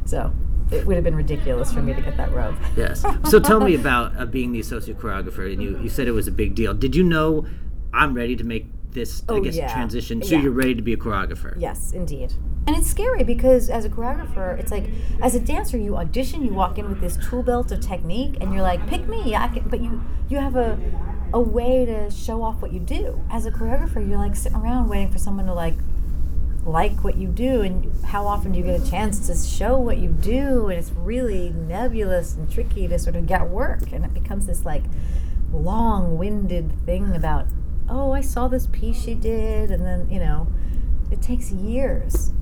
So 0.07 0.33
it 0.71 0.87
would 0.87 0.97
have 0.97 1.05
been 1.05 1.15
ridiculous 1.15 1.73
for 1.73 1.83
me 1.83 1.95
to 1.95 2.01
get 2.01 2.17
that 2.17 2.33
robe. 2.33 2.57
Yes. 2.77 3.05
So 3.29 3.41
tell 3.41 3.61
me 3.61 3.75
about 3.75 4.17
uh, 4.19 4.25
being 4.25 4.53
the 4.53 4.61
associate 4.61 4.99
choreographer, 4.99 5.53
and 5.53 5.63
you, 5.63 5.79
you 5.81 5.89
said 5.89 6.07
it 6.09 6.13
was 6.13 6.29
a 6.29 6.33
big 6.33 6.55
deal. 6.55 6.75
Did 6.75 6.95
you 6.95 7.03
know 7.03 7.47
I'm 7.93 8.15
ready 8.15 8.37
to 8.37 8.45
make 8.45 8.67
this, 8.97 9.23
I 9.29 9.35
Oh, 9.35 9.41
guess, 9.41 9.55
yeah. 9.57 9.73
transition? 9.73 10.21
So 10.23 10.35
Yeah. 10.35 10.43
you're 10.43 10.53
ready 10.53 10.75
to 10.75 10.83
be 10.83 10.93
a 10.93 10.97
choreographer? 10.97 11.55
Yes, 11.57 11.93
indeed. 11.93 12.33
And 12.67 12.77
it's 12.77 12.89
scary 12.89 13.23
because 13.23 13.71
as 13.71 13.85
a 13.85 13.89
choreographer, 13.89 14.59
it's 14.59 14.73
like 14.73 14.91
as 15.23 15.37
a 15.37 15.41
dancer, 15.41 15.77
you 15.79 15.97
audition, 15.97 16.43
you 16.45 16.53
walk 16.53 16.79
in 16.79 16.89
with 16.89 17.01
this 17.01 17.17
tool 17.17 17.45
belt 17.45 17.71
of 17.71 17.79
technique, 17.81 18.39
and 18.41 18.53
you're 18.53 18.63
like, 18.63 18.85
"Pick 18.89 19.07
me!" 19.07 19.23
Yeah, 19.25 19.45
I 19.45 19.49
can, 19.49 19.69
but 19.69 19.81
you 19.81 20.03
you 20.29 20.39
have 20.39 20.57
a 20.57 20.77
a 21.33 21.41
way 21.41 21.85
to 21.85 22.11
show 22.11 22.43
off 22.43 22.61
what 22.63 22.73
you 22.73 22.81
do. 22.81 23.21
As 23.31 23.47
a 23.47 23.53
choreographer, 23.53 24.01
you're 24.09 24.19
like 24.19 24.35
sitting 24.35 24.59
around 24.59 24.89
waiting 24.89 25.11
for 25.13 25.19
someone 25.19 25.47
to 25.47 25.55
like 25.55 25.77
like 26.65 27.05
what 27.05 27.17
you 27.17 27.29
do, 27.29 27.61
and 27.63 27.93
how 28.07 28.27
often 28.27 28.51
do 28.51 28.59
you 28.59 28.65
get 28.65 28.81
a 28.81 28.91
chance 28.91 29.25
to 29.29 29.35
show 29.37 29.79
what 29.79 29.99
you 29.99 30.09
do? 30.11 30.67
And 30.69 30.77
it's 30.81 30.91
really 30.91 31.51
nebulous 31.51 32.35
and 32.35 32.51
tricky 32.51 32.89
to 32.89 32.99
sort 32.99 33.15
of 33.15 33.27
get 33.29 33.49
work, 33.49 33.93
and 33.93 34.05
it 34.05 34.13
becomes 34.13 34.47
this 34.47 34.65
like 34.65 34.83
long-winded 35.53 36.73
thing 36.85 37.15
about, 37.15 37.47
"Oh, 37.89 38.13
I 38.13 38.21
saw 38.21 38.49
this 38.49 38.67
piece 38.67 39.03
she 39.03 39.15
did," 39.15 39.71
and 39.71 39.85
then 39.85 40.09
you 40.11 40.19
know 40.19 40.49
it 41.11 41.23
takes 41.23 41.51
years. 41.51 42.33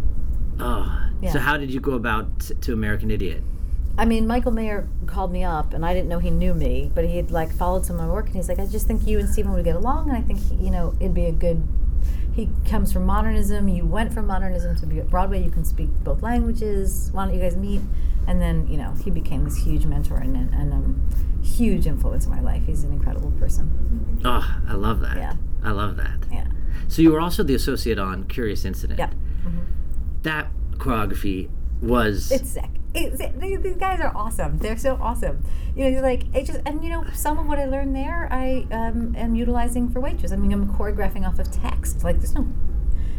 Oh. 0.58 1.00
Yeah. 1.20 1.32
So 1.32 1.38
how 1.38 1.56
did 1.56 1.72
you 1.72 1.80
go 1.80 1.92
about 1.92 2.40
to 2.60 2.72
American 2.72 3.10
Idiot? 3.10 3.42
I 3.96 4.04
mean, 4.04 4.26
Michael 4.26 4.50
Mayer 4.50 4.88
called 5.06 5.30
me 5.30 5.44
up, 5.44 5.72
and 5.72 5.86
I 5.86 5.94
didn't 5.94 6.08
know 6.08 6.18
he 6.18 6.30
knew 6.30 6.52
me, 6.52 6.90
but 6.94 7.04
he 7.04 7.16
had 7.16 7.30
like 7.30 7.52
followed 7.54 7.86
some 7.86 7.96
of 7.98 8.06
my 8.06 8.12
work, 8.12 8.26
and 8.26 8.34
he's 8.34 8.48
like, 8.48 8.58
I 8.58 8.66
just 8.66 8.86
think 8.86 9.06
you 9.06 9.18
and 9.20 9.28
Steven 9.28 9.52
would 9.52 9.64
get 9.64 9.76
along, 9.76 10.08
and 10.08 10.18
I 10.18 10.20
think 10.20 10.40
you 10.60 10.70
know 10.70 10.94
it'd 11.00 11.14
be 11.14 11.26
a 11.26 11.32
good. 11.32 11.62
He 12.34 12.48
comes 12.66 12.92
from 12.92 13.06
modernism. 13.06 13.68
You 13.68 13.86
went 13.86 14.12
from 14.12 14.26
modernism 14.26 14.76
to 14.76 14.86
Broadway. 15.04 15.42
You 15.42 15.50
can 15.50 15.64
speak 15.64 15.88
both 16.02 16.22
languages. 16.22 17.10
Why 17.12 17.26
don't 17.26 17.34
you 17.34 17.40
guys 17.40 17.56
meet? 17.56 17.80
And 18.26 18.40
then 18.40 18.66
you 18.66 18.76
know 18.76 18.94
he 19.04 19.10
became 19.10 19.44
this 19.44 19.56
huge 19.56 19.86
mentor 19.86 20.16
and 20.16 20.36
a 20.36 20.56
and 20.56 20.72
um, 20.72 21.10
huge 21.42 21.86
influence 21.86 22.24
in 22.24 22.32
my 22.32 22.40
life. 22.40 22.64
He's 22.66 22.82
an 22.82 22.92
incredible 22.92 23.30
person. 23.32 24.20
Oh, 24.24 24.60
I 24.66 24.72
love 24.74 25.00
that. 25.00 25.16
Yeah. 25.16 25.34
I 25.62 25.70
love 25.70 25.96
that. 25.96 26.24
Yeah. 26.32 26.46
So 26.88 27.02
you 27.02 27.12
were 27.12 27.20
also 27.20 27.42
the 27.42 27.54
associate 27.54 27.98
on 27.98 28.24
Curious 28.24 28.64
Incident. 28.64 28.98
Yeah. 28.98 29.10
That 30.22 30.50
choreography 30.72 31.50
was 31.80 32.32
It's 32.32 32.50
sick. 32.50 32.70
It's, 32.94 33.18
these 33.40 33.60
these 33.60 33.76
guys 33.76 34.00
are 34.00 34.12
awesome. 34.14 34.58
They're 34.58 34.76
so 34.78 34.96
awesome. 35.00 35.44
You 35.74 35.84
know, 35.84 35.90
you're 35.90 36.02
like 36.02 36.24
it 36.34 36.44
just 36.46 36.60
and 36.64 36.82
you 36.84 36.90
know 36.90 37.04
some 37.12 37.38
of 37.38 37.46
what 37.46 37.58
I 37.58 37.64
learned 37.64 37.94
there, 37.96 38.28
I 38.30 38.66
um, 38.70 39.14
am 39.16 39.34
utilizing 39.34 39.88
for 39.88 40.00
waitress. 40.00 40.30
I 40.32 40.36
mean, 40.36 40.52
I'm 40.52 40.72
choreographing 40.72 41.26
off 41.26 41.38
of 41.40 41.50
text. 41.50 42.04
Like 42.04 42.18
there's 42.18 42.34
no, 42.34 42.46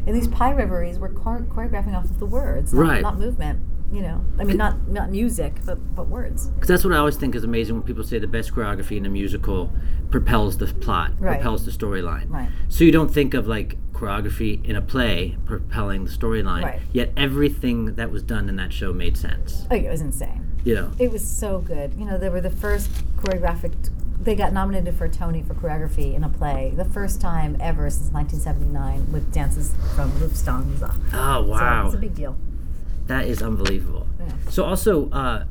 in 0.06 0.14
these 0.14 0.30
pie 0.30 0.54
reveries, 0.54 0.98
we're 0.98 1.10
chor- 1.10 1.46
choreographing 1.50 1.94
off 1.96 2.06
of 2.06 2.20
the 2.20 2.26
words, 2.26 2.74
not, 2.74 2.82
Right. 2.88 3.02
not 3.02 3.18
movement. 3.20 3.60
You 3.92 4.02
know, 4.02 4.26
I 4.40 4.44
mean, 4.44 4.58
not 4.58 4.88
not 4.88 5.12
music, 5.12 5.54
but 5.66 5.78
but 5.96 6.08
words. 6.08 6.48
Because 6.48 6.68
that's 6.68 6.84
what 6.84 6.94
I 6.94 6.98
always 6.98 7.18
think 7.18 7.36
is 7.36 7.44
amazing 7.44 7.76
when 7.76 7.84
people 7.84 8.04
say 8.04 8.18
the 8.20 8.28
best 8.28 8.52
choreography 8.54 8.98
in 8.98 9.06
a 9.06 9.10
musical 9.10 9.72
propels 10.10 10.58
the 10.58 10.68
plot, 10.68 11.12
Right. 11.20 11.36
propels 11.36 11.66
the 11.66 11.72
storyline. 11.72 12.30
Right. 12.30 12.50
So 12.68 12.84
you 12.84 12.92
don't 12.92 13.12
think 13.12 13.34
of 13.34 13.48
like 13.48 13.78
choreography 13.94 14.64
in 14.66 14.76
a 14.76 14.82
play 14.82 15.38
propelling 15.46 16.04
the 16.04 16.10
storyline. 16.12 16.64
Right. 16.64 16.82
Yet 16.92 17.12
everything 17.16 17.96
that 17.96 18.12
was 18.12 18.24
done 18.24 18.50
in 18.50 18.56
that 18.58 18.74
show 18.74 18.92
made 18.92 19.18
sense. 19.18 19.66
Oh, 19.72 19.76
yeah, 19.76 19.88
it 19.88 19.92
was 19.92 20.02
insane. 20.02 20.42
You 20.64 20.76
know. 20.76 20.92
It 20.98 21.12
was 21.12 21.26
so 21.26 21.60
good. 21.60 21.94
You 21.94 22.06
know, 22.06 22.18
they 22.18 22.30
were 22.30 22.42
the 22.42 22.50
first 22.50 22.90
choreographic. 23.18 23.72
They 24.20 24.36
got 24.36 24.52
nominated 24.52 24.96
for 24.96 25.06
a 25.06 25.10
Tony 25.10 25.44
for 25.44 25.54
choreography 25.54 26.16
in 26.16 26.24
a 26.24 26.30
play, 26.30 26.74
the 26.76 26.86
first 26.86 27.22
time 27.22 27.56
ever 27.60 27.90
since 27.90 28.10
1979, 28.12 29.12
with 29.12 29.32
dances 29.32 29.74
from 29.96 30.12
Lufthansa. 30.14 30.96
Oh 31.14 31.44
So 31.44 31.50
wow, 31.50 31.86
it's 31.86 31.96
a 31.96 32.00
big 32.00 32.16
deal. 32.16 32.36
That 33.08 33.26
is 33.28 33.42
unbelievable. 33.42 34.08
Yeah. 34.20 34.28
So 34.50 34.64
also, 34.64 35.10
uh, 35.12 35.46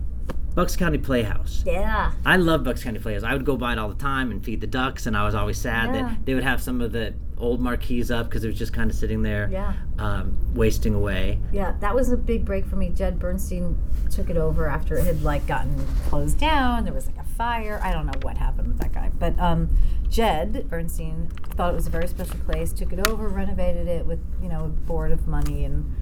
Bucks 0.54 0.76
County 0.76 0.98
Playhouse. 0.98 1.64
Yeah. 1.66 2.12
I 2.24 2.36
love 2.36 2.62
Bucks 2.62 2.84
County 2.84 3.00
Playhouse. 3.00 3.24
I 3.24 3.32
would 3.32 3.44
go 3.44 3.56
by 3.56 3.72
it 3.72 3.78
all 3.78 3.88
the 3.88 3.96
time 3.96 4.30
and 4.30 4.44
feed 4.44 4.60
the 4.60 4.68
ducks, 4.68 5.06
and 5.06 5.16
I 5.16 5.24
was 5.24 5.34
always 5.34 5.58
sad 5.58 5.92
Yeah. 5.94 6.02
that 6.02 6.26
they 6.26 6.34
would 6.34 6.44
have 6.44 6.62
some 6.62 6.80
of 6.80 6.92
the 6.92 7.14
old 7.36 7.60
marquees 7.60 8.12
up 8.12 8.26
because 8.28 8.44
it 8.44 8.46
was 8.48 8.56
just 8.58 8.72
kind 8.72 8.88
of 8.88 8.96
sitting 8.96 9.22
there, 9.22 9.48
Yeah. 9.50 9.72
um, 9.98 10.36
wasting 10.54 10.94
away. 10.94 11.40
Yeah, 11.52 11.74
that 11.80 11.92
was 11.92 12.12
a 12.12 12.16
big 12.16 12.44
break 12.44 12.66
for 12.66 12.76
me. 12.76 12.90
Jed 12.90 13.18
Bernstein 13.18 13.76
took 14.10 14.30
it 14.30 14.36
over 14.36 14.68
after 14.68 14.94
it 14.96 15.04
had 15.04 15.22
like 15.24 15.44
gotten 15.48 15.74
closed 16.08 16.38
down. 16.38 16.84
There 16.84 16.94
was 16.94 17.06
like 17.06 17.18
a 17.18 17.24
fire. 17.30 17.80
I 17.82 17.90
don't 17.92 18.06
know 18.06 18.12
what 18.22 18.36
happened 18.38 18.68
with 18.68 18.78
that 18.78 18.92
guy, 18.92 19.10
but 19.18 19.36
um, 19.40 19.70
Jed 20.08 20.68
Bernstein 20.70 21.28
thought 21.56 21.72
it 21.72 21.74
was 21.76 21.88
a 21.88 21.90
very 21.90 22.06
special 22.06 22.36
place. 22.46 22.72
Took 22.72 22.92
it 22.92 23.04
over, 23.08 23.26
renovated 23.28 23.88
it 23.88 24.06
with 24.06 24.20
you 24.40 24.48
know 24.48 24.66
a 24.66 24.68
board 24.68 25.10
of 25.10 25.26
money 25.26 25.64
and 25.64 25.92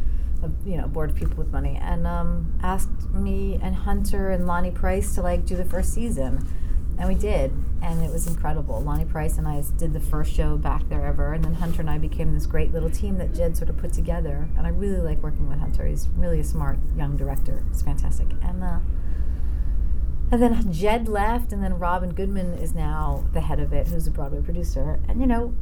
you 0.64 0.76
know 0.76 0.87
board 0.88 1.11
of 1.11 1.16
people 1.16 1.37
with 1.37 1.52
money, 1.52 1.78
and 1.81 2.07
um, 2.07 2.59
asked 2.62 3.11
me 3.12 3.59
and 3.62 3.74
Hunter 3.74 4.31
and 4.31 4.46
Lonny 4.46 4.70
Price 4.70 5.14
to 5.14 5.22
like 5.22 5.44
do 5.46 5.57
the 5.57 5.64
first 5.64 5.92
season. 5.92 6.46
And 6.98 7.09
we 7.09 7.14
did, 7.14 7.52
and 7.81 8.02
it 8.05 8.12
was 8.12 8.26
incredible. 8.26 8.81
Lonny 8.81 9.07
Price 9.07 9.38
and 9.38 9.48
I 9.48 9.64
did 9.78 9.92
the 9.92 10.00
first 10.00 10.33
show 10.33 10.57
back 10.57 10.88
there 10.88 11.07
ever, 11.07 11.33
and 11.33 11.42
then 11.42 11.55
Hunter 11.55 11.81
and 11.81 11.90
I 11.90 11.98
became 11.98 12.35
this 12.35 12.46
great 12.46 12.72
little 12.72 12.90
team 12.90 13.16
that 13.18 13.35
Jed 13.35 13.57
sort 13.57 13.70
of 13.70 13.78
put 13.78 13.92
together. 13.92 14.48
And 14.57 14.66
I 14.66 14.70
really 14.70 15.00
like 15.00 15.22
working 15.22 15.48
with 15.48 15.59
Hunter. 15.59 15.87
He's 15.87 16.09
really 16.16 16.40
a 16.40 16.44
smart 16.44 16.78
young 16.96 17.16
director. 17.16 17.64
It's 17.70 17.83
fantastic. 17.83 18.28
And 18.42 18.62
uh, 18.62 18.78
and 20.31 20.42
then 20.42 20.72
Jed 20.72 21.09
left, 21.09 21.52
and 21.52 21.62
then 21.62 21.78
Robyn 21.78 22.14
Goodman 22.14 22.55
is 22.55 22.74
now 22.74 23.24
the 23.33 23.40
head 23.40 23.59
of 23.59 23.72
it, 23.72 23.88
who's 23.88 24.07
a 24.07 24.11
Broadway 24.11 24.40
producer. 24.40 25.00
And 25.09 25.20
you 25.20 25.26
know, 25.26 25.55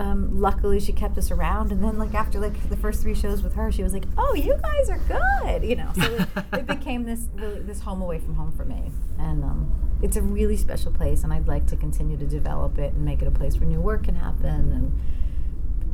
um, 0.00 0.40
luckily 0.40 0.80
she 0.80 0.92
kept 0.92 1.18
us 1.18 1.30
around. 1.30 1.72
And 1.72 1.82
then 1.84 1.98
like 1.98 2.14
after 2.14 2.40
like 2.40 2.68
the 2.68 2.76
first 2.76 3.02
three 3.02 3.14
shows 3.14 3.42
with 3.42 3.54
her, 3.54 3.70
she 3.70 3.82
was 3.82 3.92
like, 3.92 4.04
"Oh, 4.16 4.34
you 4.34 4.56
guys 4.62 4.88
are 4.88 4.98
good," 4.98 5.64
you 5.64 5.76
know. 5.76 5.92
So 5.94 6.02
it, 6.02 6.28
it 6.60 6.66
became 6.66 7.04
this 7.04 7.28
really 7.34 7.60
this 7.60 7.80
home 7.80 8.00
away 8.02 8.18
from 8.18 8.34
home 8.34 8.52
for 8.52 8.64
me, 8.64 8.90
and 9.18 9.44
um, 9.44 9.98
it's 10.02 10.16
a 10.16 10.22
really 10.22 10.56
special 10.56 10.92
place. 10.92 11.22
And 11.22 11.32
I'd 11.32 11.46
like 11.46 11.66
to 11.66 11.76
continue 11.76 12.16
to 12.16 12.26
develop 12.26 12.78
it 12.78 12.94
and 12.94 13.04
make 13.04 13.22
it 13.22 13.28
a 13.28 13.30
place 13.30 13.58
where 13.58 13.68
new 13.68 13.80
work 13.80 14.04
can 14.04 14.16
happen 14.16 14.72
and 14.72 15.00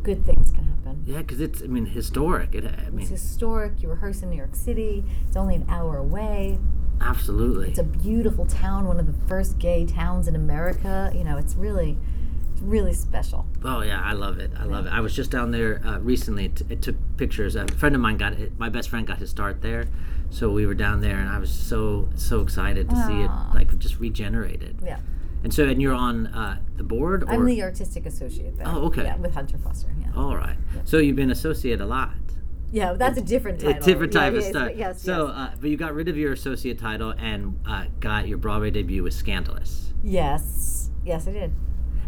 good 0.02 0.24
things 0.24 0.52
can 0.52 0.64
happen. 0.64 1.02
Yeah, 1.04 1.18
because 1.18 1.40
it's 1.40 1.62
I 1.62 1.66
mean 1.66 1.86
historic. 1.86 2.54
It, 2.54 2.64
I 2.64 2.88
It's 2.96 3.10
historic. 3.10 3.82
You 3.82 3.88
rehearse 3.88 4.22
in 4.22 4.30
New 4.30 4.36
York 4.36 4.54
City. 4.54 5.04
It's 5.26 5.36
only 5.36 5.56
an 5.56 5.66
hour 5.68 5.98
away. 5.98 6.58
absolutely. 7.00 7.68
It's 7.70 7.80
a 7.80 7.84
beautiful 7.84 8.46
town, 8.46 8.86
one 8.86 9.00
of 9.00 9.06
the 9.06 9.26
first 9.26 9.58
gay 9.58 9.84
towns 9.84 10.28
in 10.28 10.36
America. 10.36 11.10
You 11.12 11.24
know, 11.24 11.36
it's 11.36 11.56
really, 11.56 11.98
it's 12.56 12.62
really 12.64 12.94
special. 12.94 13.46
Oh 13.64 13.82
yeah, 13.82 14.00
I 14.02 14.12
love 14.14 14.38
it. 14.38 14.50
I 14.58 14.64
love 14.64 14.86
it. 14.86 14.92
I 14.92 15.00
was 15.00 15.14
just 15.14 15.30
down 15.30 15.50
there 15.50 15.82
uh, 15.84 15.98
recently. 15.98 16.48
T- 16.48 16.64
it 16.70 16.80
took 16.80 16.96
pictures. 17.18 17.54
A 17.54 17.66
friend 17.68 17.94
of 17.94 18.00
mine 18.00 18.16
got 18.16 18.32
it. 18.32 18.58
My 18.58 18.70
best 18.70 18.88
friend 18.88 19.06
got 19.06 19.18
his 19.18 19.28
start 19.28 19.60
there, 19.60 19.86
so 20.30 20.50
we 20.50 20.64
were 20.64 20.74
down 20.74 21.00
there, 21.02 21.18
and 21.18 21.28
I 21.28 21.38
was 21.38 21.50
so 21.52 22.08
so 22.16 22.40
excited 22.40 22.88
to 22.88 22.96
see 23.06 23.20
it 23.22 23.30
like 23.54 23.76
just 23.78 23.98
regenerated. 23.98 24.78
Yeah. 24.82 24.98
And 25.44 25.52
so, 25.52 25.64
and 25.66 25.80
you're 25.82 25.94
on 25.94 26.28
uh, 26.28 26.58
the 26.76 26.82
board, 26.82 27.22
or 27.24 27.30
I'm 27.30 27.44
the 27.44 27.62
artistic 27.62 28.06
associate 28.06 28.56
there. 28.56 28.66
Oh, 28.66 28.86
okay. 28.86 29.02
Yeah, 29.04 29.16
with 29.16 29.34
Hunter 29.34 29.58
Foster. 29.58 29.94
Yeah. 30.00 30.08
all 30.16 30.34
right. 30.34 30.56
So 30.84 30.96
you've 30.96 31.14
been 31.16 31.30
associate 31.30 31.80
a 31.80 31.86
lot. 31.86 32.14
Yeah, 32.72 32.94
that's 32.94 33.18
a 33.18 33.22
different 33.22 33.60
title. 33.60 33.80
A 33.82 33.84
different 33.84 34.12
Yeah, 34.14 34.20
type 34.20 34.32
of 34.32 34.40
yes, 34.40 34.48
stuff. 34.48 34.70
Yes. 34.74 35.02
so, 35.02 35.26
yes. 35.26 35.36
Uh, 35.36 35.54
but 35.60 35.70
you 35.70 35.76
got 35.76 35.94
rid 35.94 36.08
of 36.08 36.16
your 36.16 36.32
associate 36.32 36.78
title 36.80 37.10
and 37.16 37.60
uh, 37.68 37.84
got 38.00 38.26
your 38.26 38.38
Broadway 38.38 38.70
debut 38.70 39.02
with 39.04 39.12
Scandalous. 39.14 39.92
yes. 40.02 40.90
Yes, 41.04 41.28
I 41.28 41.32
did. 41.32 41.52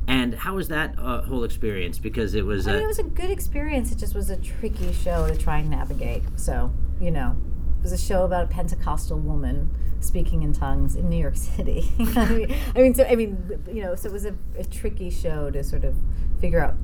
And 0.08 0.34
how 0.34 0.54
was 0.54 0.68
that 0.68 0.94
uh, 0.98 1.20
whole 1.20 1.44
experience? 1.44 1.98
Because 1.98 2.34
it 2.34 2.46
was. 2.46 2.66
I 2.66 2.72
mean, 2.72 2.82
it 2.82 2.86
was 2.86 2.98
a 2.98 3.02
good 3.02 3.30
experience. 3.30 3.92
It 3.92 3.98
just 3.98 4.14
was 4.14 4.30
a 4.30 4.38
tricky 4.38 4.90
show 4.94 5.28
to 5.28 5.36
try 5.36 5.58
and 5.58 5.68
navigate. 5.68 6.22
So, 6.36 6.72
you 6.98 7.10
know, 7.10 7.36
it 7.78 7.82
was 7.82 7.92
a 7.92 7.98
show 7.98 8.24
about 8.24 8.44
a 8.44 8.48
Pentecostal 8.48 9.18
woman 9.18 9.68
speaking 10.00 10.42
in 10.42 10.54
tongues 10.54 10.96
in 10.96 11.10
New 11.10 11.18
York 11.18 11.36
City. 11.56 11.92
I, 11.98 12.32
mean, 12.32 12.54
I 12.74 12.80
mean, 12.80 12.94
so 12.94 13.04
I 13.04 13.16
mean, 13.16 13.60
you 13.70 13.82
know, 13.82 13.94
so 13.94 14.08
it 14.08 14.12
was 14.12 14.24
a, 14.24 14.34
a 14.58 14.64
tricky 14.64 15.10
show 15.10 15.50
to 15.50 15.62
sort 15.62 15.84
of 15.84 15.94
figure 16.40 16.64
out 16.64 16.74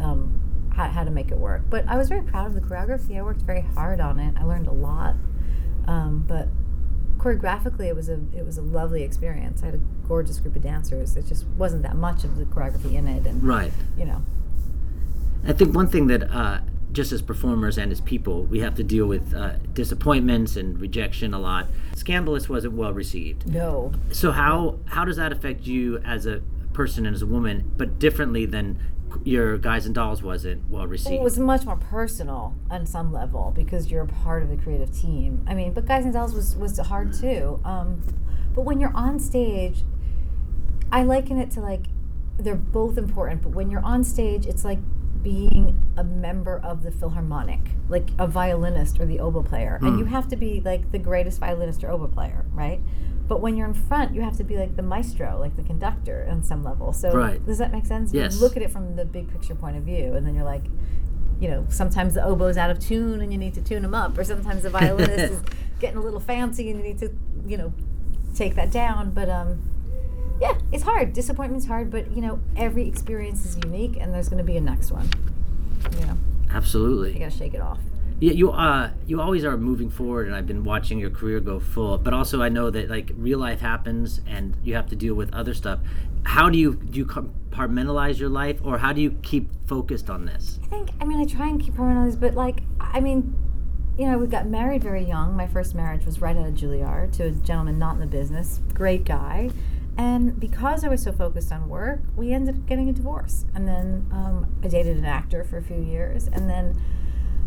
um, 0.00 0.70
how, 0.72 0.88
how 0.88 1.02
to 1.02 1.10
make 1.10 1.32
it 1.32 1.38
work. 1.38 1.62
But 1.68 1.88
I 1.88 1.96
was 1.96 2.08
very 2.08 2.22
proud 2.22 2.46
of 2.46 2.54
the 2.54 2.60
choreography. 2.60 3.18
I 3.18 3.22
worked 3.22 3.42
very 3.42 3.62
hard 3.62 4.00
on 4.00 4.20
it. 4.20 4.36
I 4.38 4.44
learned 4.44 4.68
a 4.68 4.72
lot. 4.72 5.16
Um, 5.88 6.24
but 6.28 6.46
choreographically, 7.22 7.86
it 7.86 7.94
was 7.94 8.08
a 8.08 8.20
it 8.36 8.44
was 8.44 8.58
a 8.58 8.62
lovely 8.62 9.02
experience. 9.02 9.62
I 9.62 9.66
had 9.66 9.74
a 9.76 9.80
gorgeous 10.08 10.40
group 10.40 10.56
of 10.56 10.62
dancers. 10.62 11.16
It 11.16 11.26
just 11.26 11.46
wasn't 11.46 11.82
that 11.82 11.96
much 11.96 12.24
of 12.24 12.36
the 12.36 12.44
choreography 12.44 12.94
in 12.94 13.06
it, 13.06 13.26
and 13.26 13.42
right. 13.42 13.72
you 13.96 14.04
know. 14.04 14.22
I 15.46 15.52
think 15.52 15.74
one 15.74 15.88
thing 15.88 16.06
that, 16.06 16.30
uh, 16.30 16.60
just 16.92 17.10
as 17.10 17.20
performers 17.20 17.76
and 17.76 17.90
as 17.90 18.00
people, 18.00 18.44
we 18.44 18.60
have 18.60 18.76
to 18.76 18.84
deal 18.84 19.06
with 19.06 19.34
uh, 19.34 19.54
disappointments 19.72 20.56
and 20.56 20.80
rejection 20.80 21.34
a 21.34 21.38
lot. 21.38 21.66
Scandalous 21.96 22.48
wasn't 22.48 22.74
well 22.74 22.92
received. 22.92 23.46
No. 23.48 23.92
So 24.10 24.32
how 24.32 24.78
how 24.86 25.04
does 25.04 25.16
that 25.16 25.32
affect 25.32 25.66
you 25.66 25.98
as 25.98 26.26
a 26.26 26.42
person 26.72 27.06
and 27.06 27.14
as 27.14 27.22
a 27.22 27.26
woman, 27.26 27.70
but 27.76 27.98
differently 27.98 28.46
than 28.46 28.78
your 29.24 29.58
Guys 29.58 29.86
and 29.86 29.94
Dolls 29.94 30.22
wasn't 30.22 30.68
well 30.70 30.86
received? 30.86 31.14
It 31.14 31.22
was 31.22 31.38
much 31.38 31.64
more 31.64 31.76
personal 31.76 32.54
on 32.70 32.86
some 32.86 33.12
level 33.12 33.52
because 33.54 33.90
you're 33.90 34.02
a 34.02 34.06
part 34.06 34.42
of 34.42 34.48
the 34.48 34.56
creative 34.56 34.92
team. 34.96 35.44
I 35.46 35.54
mean, 35.54 35.72
but 35.72 35.86
Guys 35.86 36.04
and 36.04 36.12
Dolls 36.12 36.34
was 36.34 36.56
was 36.56 36.78
hard 36.78 37.12
too. 37.12 37.60
Um, 37.64 38.02
but 38.54 38.62
when 38.62 38.80
you're 38.80 38.94
on 38.94 39.18
stage, 39.18 39.82
I 40.90 41.02
liken 41.02 41.38
it 41.38 41.50
to 41.52 41.60
like 41.60 41.86
they're 42.38 42.54
both 42.54 42.98
important. 42.98 43.42
But 43.42 43.50
when 43.50 43.70
you're 43.70 43.84
on 43.84 44.04
stage, 44.04 44.46
it's 44.46 44.64
like 44.64 44.78
being 45.22 45.80
a 45.96 46.02
member 46.02 46.58
of 46.58 46.82
the 46.82 46.90
Philharmonic, 46.90 47.60
like 47.88 48.08
a 48.18 48.26
violinist 48.26 48.98
or 48.98 49.06
the 49.06 49.20
oboe 49.20 49.42
player, 49.42 49.78
and 49.80 49.98
you 49.98 50.04
have 50.06 50.26
to 50.28 50.36
be 50.36 50.60
like 50.64 50.90
the 50.90 50.98
greatest 50.98 51.38
violinist 51.38 51.84
or 51.84 51.90
oboe 51.90 52.08
player, 52.08 52.44
right? 52.52 52.80
But 53.32 53.40
when 53.40 53.56
you're 53.56 53.66
in 53.66 53.72
front, 53.72 54.14
you 54.14 54.20
have 54.20 54.36
to 54.36 54.44
be 54.44 54.58
like 54.58 54.76
the 54.76 54.82
maestro, 54.82 55.38
like 55.40 55.56
the 55.56 55.62
conductor 55.62 56.26
on 56.30 56.42
some 56.42 56.62
level. 56.62 56.92
So 56.92 57.10
Right. 57.12 57.42
does 57.46 57.56
that 57.56 57.72
make 57.72 57.86
sense? 57.86 58.12
Yes. 58.12 58.34
You 58.34 58.42
look 58.42 58.58
at 58.58 58.62
it 58.62 58.70
from 58.70 58.94
the 58.94 59.06
big 59.06 59.32
picture 59.32 59.54
point 59.54 59.78
of 59.78 59.84
view, 59.84 60.12
and 60.12 60.26
then 60.26 60.34
you're 60.34 60.44
like, 60.44 60.64
you 61.40 61.48
know, 61.48 61.64
sometimes 61.70 62.12
the 62.12 62.22
oboe's 62.22 62.58
out 62.58 62.68
of 62.68 62.78
tune 62.78 63.22
and 63.22 63.32
you 63.32 63.38
need 63.38 63.54
to 63.54 63.62
tune 63.62 63.80
them 63.80 63.94
up, 63.94 64.18
or 64.18 64.22
sometimes 64.22 64.64
the 64.64 64.68
violinist 64.78 65.32
is 65.32 65.40
getting 65.80 65.96
a 65.96 66.02
little 66.02 66.20
fancy 66.20 66.68
and 66.68 66.78
you 66.80 66.84
need 66.84 66.98
to, 66.98 67.10
you 67.46 67.56
know, 67.56 67.72
take 68.34 68.54
that 68.56 68.70
down. 68.70 69.12
But 69.12 69.30
um, 69.30 69.62
yeah, 70.38 70.58
it's 70.70 70.82
hard. 70.82 71.14
Disappointment's 71.14 71.64
hard, 71.64 71.90
but 71.90 72.14
you 72.14 72.20
know, 72.20 72.38
every 72.54 72.86
experience 72.86 73.46
is 73.46 73.56
unique, 73.64 73.96
and 73.98 74.12
there's 74.12 74.28
going 74.28 74.44
to 74.44 74.44
be 74.44 74.58
a 74.58 74.60
next 74.60 74.92
one. 74.92 75.08
You 75.98 76.04
know, 76.04 76.18
absolutely. 76.50 77.14
you 77.14 77.18
got 77.20 77.32
to 77.32 77.38
shake 77.38 77.54
it 77.54 77.62
off. 77.62 77.80
Yeah, 78.22 78.34
you 78.34 78.52
uh 78.52 78.90
you 79.04 79.20
always 79.20 79.44
are 79.44 79.56
moving 79.56 79.90
forward, 79.90 80.28
and 80.28 80.36
I've 80.36 80.46
been 80.46 80.62
watching 80.62 81.00
your 81.00 81.10
career 81.10 81.40
go 81.40 81.58
full. 81.58 81.98
But 81.98 82.14
also, 82.14 82.40
I 82.40 82.50
know 82.50 82.70
that 82.70 82.88
like 82.88 83.10
real 83.16 83.40
life 83.40 83.58
happens, 83.58 84.20
and 84.28 84.56
you 84.62 84.74
have 84.76 84.86
to 84.90 84.94
deal 84.94 85.16
with 85.16 85.34
other 85.34 85.54
stuff. 85.54 85.80
How 86.22 86.48
do 86.48 86.56
you 86.56 86.76
do 86.76 86.98
you 86.98 87.04
compartmentalize 87.04 88.20
your 88.20 88.28
life, 88.28 88.60
or 88.62 88.78
how 88.78 88.92
do 88.92 89.00
you 89.00 89.10
keep 89.22 89.50
focused 89.66 90.08
on 90.08 90.24
this? 90.24 90.60
I 90.62 90.66
think, 90.68 90.90
I 91.00 91.04
mean, 91.04 91.18
I 91.18 91.24
try 91.24 91.48
and 91.48 91.60
keep 91.60 91.74
harmonized, 91.74 92.20
but 92.20 92.34
like, 92.34 92.62
I 92.78 93.00
mean, 93.00 93.36
you 93.98 94.08
know, 94.08 94.18
we 94.18 94.28
got 94.28 94.46
married 94.46 94.84
very 94.84 95.02
young. 95.02 95.36
My 95.36 95.48
first 95.48 95.74
marriage 95.74 96.06
was 96.06 96.20
right 96.20 96.36
out 96.36 96.46
of 96.46 96.54
Juilliard 96.54 97.10
to 97.14 97.24
a 97.24 97.30
gentleman 97.32 97.76
not 97.76 97.94
in 97.94 98.00
the 98.00 98.06
business, 98.06 98.60
great 98.72 99.04
guy. 99.04 99.50
And 99.98 100.38
because 100.38 100.84
I 100.84 100.88
was 100.88 101.02
so 101.02 101.10
focused 101.10 101.50
on 101.50 101.68
work, 101.68 102.02
we 102.14 102.32
ended 102.32 102.54
up 102.54 102.66
getting 102.66 102.88
a 102.88 102.92
divorce. 102.92 103.46
And 103.52 103.66
then 103.66 104.08
um, 104.12 104.46
I 104.62 104.68
dated 104.68 104.96
an 104.96 105.06
actor 105.06 105.42
for 105.42 105.58
a 105.58 105.62
few 105.62 105.82
years. 105.82 106.28
And 106.28 106.48
then 106.48 106.80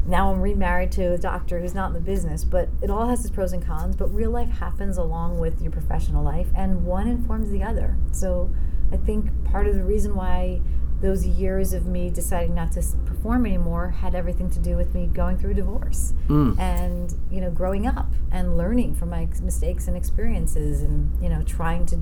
now 0.08 0.32
I'm 0.32 0.42
remarried 0.42 0.92
to 0.94 1.14
a 1.14 1.18
doctor 1.18 1.60
who's 1.60 1.74
not 1.74 1.88
in 1.88 1.94
the 1.94 2.00
business. 2.00 2.44
But 2.44 2.70
it 2.82 2.90
all 2.90 3.08
has 3.08 3.26
its 3.26 3.34
pros 3.34 3.54
and 3.54 3.66
cons. 3.66 3.96
But 3.96 4.14
real 4.14 4.32
life 4.32 4.50
happens 4.50 4.98
along 4.98 5.40
with 5.40 5.62
your 5.62 5.72
professional 5.72 6.24
life, 6.24 6.48
and 6.56 6.86
one 6.86 7.08
informs 7.08 7.50
the 7.50 7.64
other. 7.64 7.96
So 8.12 8.50
I 8.92 8.98
think 8.98 9.30
part 9.46 9.68
of 9.68 9.74
the 9.76 9.84
reason 9.84 10.16
why 10.16 10.62
those 11.02 11.26
years 11.28 11.74
of 11.74 11.86
me 11.86 12.10
deciding 12.10 12.56
not 12.56 12.72
to 12.72 12.82
perform 13.06 13.46
anymore 13.46 13.90
had 13.90 14.16
everything 14.16 14.50
to 14.50 14.60
do 14.60 14.78
with 14.78 14.96
me 14.96 15.08
going 15.08 15.38
through 15.38 15.52
a 15.52 15.54
divorce 15.54 16.14
Mm. 16.30 16.58
and 16.58 17.14
you 17.30 17.42
know 17.42 17.52
growing 17.52 17.86
up 17.86 18.08
and 18.32 18.58
learning 18.58 18.96
from 18.96 19.10
my 19.10 19.28
mistakes 19.44 19.88
and 19.90 19.98
experiences 19.98 20.82
and 20.82 21.12
you 21.22 21.28
know 21.30 21.44
trying 21.44 21.86
to 21.88 22.00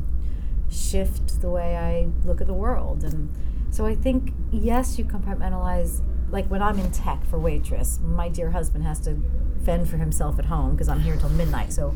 shift 0.70 1.42
the 1.42 1.50
way 1.50 1.76
I 1.76 2.08
look 2.26 2.40
at 2.40 2.48
the 2.48 2.54
world 2.54 3.04
and 3.04 3.30
so 3.72 3.86
I 3.86 3.96
think 3.96 4.32
yes 4.52 5.00
you 5.00 5.06
compartmentalize 5.06 6.02
like 6.34 6.48
when 6.48 6.64
I'm 6.64 6.80
in 6.80 6.92
tech 6.92 7.24
for 7.26 7.38
waitress, 7.38 8.00
my 8.02 8.28
dear 8.28 8.50
husband 8.52 8.84
has 8.84 9.00
to 9.02 9.22
fend 9.64 9.88
for 9.88 9.98
himself 9.98 10.40
at 10.40 10.46
home 10.46 10.72
because 10.72 10.90
I'm 10.90 11.00
here 11.00 11.16
till 11.16 11.30
midnight. 11.30 11.72
So, 11.72 11.96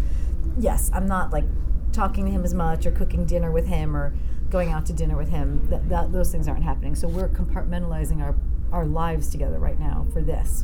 yes, 0.57 0.91
I'm 0.93 1.07
not 1.07 1.33
like 1.33 1.45
talking 1.91 2.23
to 2.25 2.31
him 2.31 2.45
as 2.45 2.53
much 2.53 2.85
or 2.85 2.91
cooking 2.91 3.25
dinner 3.25 3.51
with 3.51 3.65
him 3.65 3.97
or 3.97 4.13
going 4.51 4.71
out 4.71 4.85
to 4.85 4.93
dinner 4.93 5.17
with 5.17 5.29
him. 5.29 5.67
That, 5.69 5.89
that 5.89 6.11
those 6.11 6.31
things 6.31 6.47
aren't 6.47 6.63
happening. 6.63 6.93
So 6.93 7.07
we're 7.07 7.29
compartmentalizing 7.29 8.21
our 8.21 8.35
our 8.71 8.85
lives 8.85 9.29
together 9.29 9.57
right 9.57 9.79
now 9.79 10.05
for 10.13 10.21
this. 10.21 10.63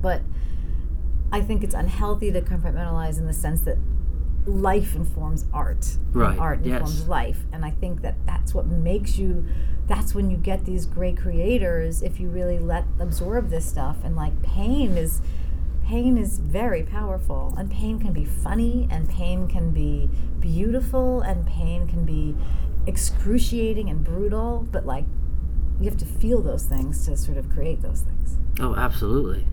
But 0.00 0.22
I 1.32 1.40
think 1.42 1.62
it's 1.62 1.74
unhealthy 1.74 2.32
to 2.32 2.40
compartmentalize 2.40 3.18
in 3.18 3.26
the 3.26 3.32
sense 3.32 3.60
that 3.62 3.76
life 4.46 4.94
informs 4.94 5.44
art. 5.52 5.96
Right, 6.12 6.38
Art 6.38 6.60
yes. 6.62 6.80
informs 6.80 7.08
life. 7.08 7.38
And 7.52 7.64
I 7.64 7.70
think 7.70 8.02
that 8.02 8.14
that's 8.24 8.54
what 8.54 8.66
makes 8.66 9.18
you, 9.18 9.46
that's 9.86 10.14
when 10.14 10.30
you 10.30 10.36
get 10.36 10.64
these 10.64 10.84
great 10.86 11.16
creators 11.16 12.02
if 12.02 12.18
you 12.18 12.28
really 12.28 12.58
let 12.58 12.84
absorb 12.98 13.50
this 13.50 13.66
stuff. 13.66 13.98
And 14.04 14.16
like 14.16 14.42
pain 14.42 14.96
is, 14.96 15.20
pain 15.84 16.18
is 16.18 16.38
very 16.38 16.82
powerful. 16.82 17.54
And 17.56 17.70
pain 17.70 17.98
can 17.98 18.12
be 18.12 18.24
funny, 18.24 18.88
and 18.90 19.08
pain 19.08 19.48
can 19.48 19.70
be 19.70 20.10
beautiful, 20.40 21.20
and 21.20 21.46
pain 21.46 21.86
can 21.86 22.04
be 22.04 22.34
excruciating 22.86 23.88
and 23.88 24.04
brutal. 24.04 24.66
But 24.70 24.86
like, 24.86 25.04
you 25.80 25.88
have 25.88 25.98
to 25.98 26.06
feel 26.06 26.42
those 26.42 26.64
things 26.64 27.04
to 27.06 27.16
sort 27.16 27.38
of 27.38 27.48
create 27.50 27.82
those 27.82 28.00
things. 28.00 28.36
Oh, 28.58 28.74
absolutely. 28.74 29.46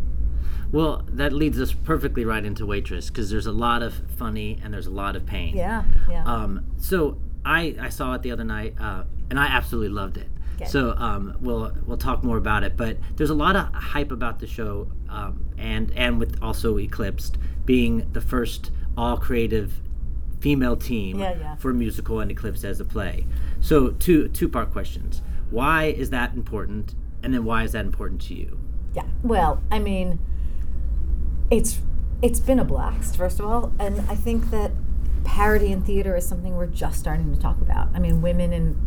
Well, 0.71 1.03
that 1.07 1.33
leads 1.33 1.61
us 1.61 1.71
perfectly 1.71 2.25
right 2.25 2.43
into 2.43 2.65
waitress 2.65 3.09
because 3.09 3.29
there's 3.29 3.45
a 3.45 3.51
lot 3.51 3.83
of 3.83 3.93
funny 4.17 4.59
and 4.63 4.73
there's 4.73 4.87
a 4.87 4.91
lot 4.91 5.15
of 5.15 5.25
pain. 5.25 5.55
Yeah, 5.55 5.83
yeah. 6.09 6.23
Um, 6.25 6.65
so 6.77 7.19
I 7.45 7.75
I 7.79 7.89
saw 7.89 8.13
it 8.15 8.21
the 8.21 8.31
other 8.31 8.43
night 8.43 8.75
uh, 8.79 9.03
and 9.29 9.39
I 9.39 9.47
absolutely 9.47 9.89
loved 9.89 10.17
it. 10.17 10.29
Good. 10.57 10.67
So 10.67 10.91
um, 10.97 11.35
we'll 11.41 11.71
we'll 11.85 11.97
talk 11.97 12.23
more 12.23 12.37
about 12.37 12.63
it, 12.63 12.77
but 12.77 12.97
there's 13.15 13.31
a 13.31 13.35
lot 13.35 13.55
of 13.55 13.73
hype 13.73 14.11
about 14.11 14.39
the 14.39 14.47
show, 14.47 14.91
um, 15.09 15.49
and 15.57 15.91
and 15.95 16.19
with 16.19 16.37
also 16.41 16.77
Eclipsed 16.77 17.37
being 17.65 18.07
the 18.13 18.21
first 18.21 18.71
all 18.95 19.17
creative 19.17 19.81
female 20.39 20.75
team 20.75 21.19
Yeah, 21.19 21.35
yeah. 21.39 21.55
for 21.55 21.71
a 21.71 21.73
musical 21.73 22.19
and 22.19 22.29
Eclipse 22.29 22.63
as 22.63 22.79
a 22.79 22.85
play. 22.85 23.25
So 23.61 23.89
two 23.91 24.27
two 24.29 24.47
part 24.47 24.71
questions: 24.71 25.21
Why 25.49 25.85
is 25.85 26.11
that 26.11 26.33
important, 26.35 26.93
and 27.23 27.33
then 27.33 27.45
why 27.45 27.63
is 27.63 27.71
that 27.71 27.85
important 27.85 28.21
to 28.23 28.35
you? 28.35 28.59
Yeah. 28.93 29.05
Well, 29.23 29.63
I 29.71 29.79
mean, 29.79 30.19
it's 31.49 31.81
it's 32.21 32.39
been 32.39 32.59
a 32.59 32.63
blast, 32.65 33.17
first 33.17 33.39
of 33.39 33.45
all, 33.47 33.73
and 33.79 34.01
I 34.01 34.15
think 34.15 34.51
that 34.51 34.71
parody 35.33 35.71
in 35.71 35.81
theater 35.81 36.15
is 36.15 36.27
something 36.27 36.55
we're 36.55 36.67
just 36.67 36.99
starting 36.99 37.33
to 37.33 37.41
talk 37.41 37.59
about. 37.59 37.87
I 37.95 37.99
mean, 37.99 38.21
women 38.21 38.53
in 38.53 38.79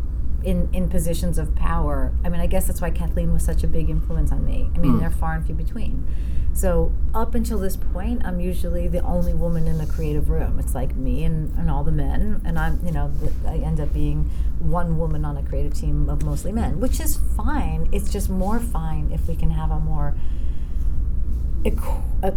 in 0.45 0.69
in 0.73 0.89
positions 0.89 1.39
of 1.39 1.57
power. 1.57 2.15
I 2.25 2.29
mean, 2.29 2.41
I 2.41 2.47
guess 2.47 2.69
that's 2.69 2.81
why 2.81 2.91
Kathleen 2.91 3.33
was 3.33 3.43
such 3.43 3.65
a 3.65 3.67
big 3.67 3.91
influence 3.91 4.31
on 4.31 4.45
me. 4.45 4.71
I 4.73 4.79
mean, 4.79 4.93
hmm. 4.93 4.99
they're 5.01 5.11
far 5.11 5.35
and 5.35 5.45
few 5.45 5.57
between. 5.57 6.07
So 6.53 6.93
up 7.13 7.35
until 7.35 7.59
this 7.59 7.77
point, 7.77 8.25
I'm 8.25 8.39
usually 8.39 8.87
the 8.87 9.01
only 9.01 9.35
woman 9.35 9.67
in 9.67 9.79
the 9.79 9.87
creative 9.87 10.31
room. 10.31 10.61
It's 10.61 10.73
like 10.73 10.95
me 10.95 11.25
and, 11.25 11.53
and 11.59 11.69
all 11.69 11.83
the 11.83 11.91
men, 11.91 12.41
and 12.45 12.61
I'm 12.61 12.79
you 12.87 12.93
know 12.93 13.11
I 13.45 13.57
end 13.57 13.81
up 13.81 13.93
being 13.93 14.31
one 14.61 14.99
woman 14.99 15.25
on 15.25 15.37
a 15.37 15.43
creative 15.43 15.75
team 15.75 16.09
of 16.09 16.23
mostly 16.23 16.53
men, 16.53 16.79
which 16.79 17.01
is 17.01 17.19
fine. 17.37 17.89
It's 17.91 18.13
just 18.13 18.31
more 18.31 18.61
fine 18.61 19.11
if 19.13 19.27
we 19.27 19.35
can 19.35 19.51
have 19.51 19.73
a 19.73 19.81
more 19.81 20.15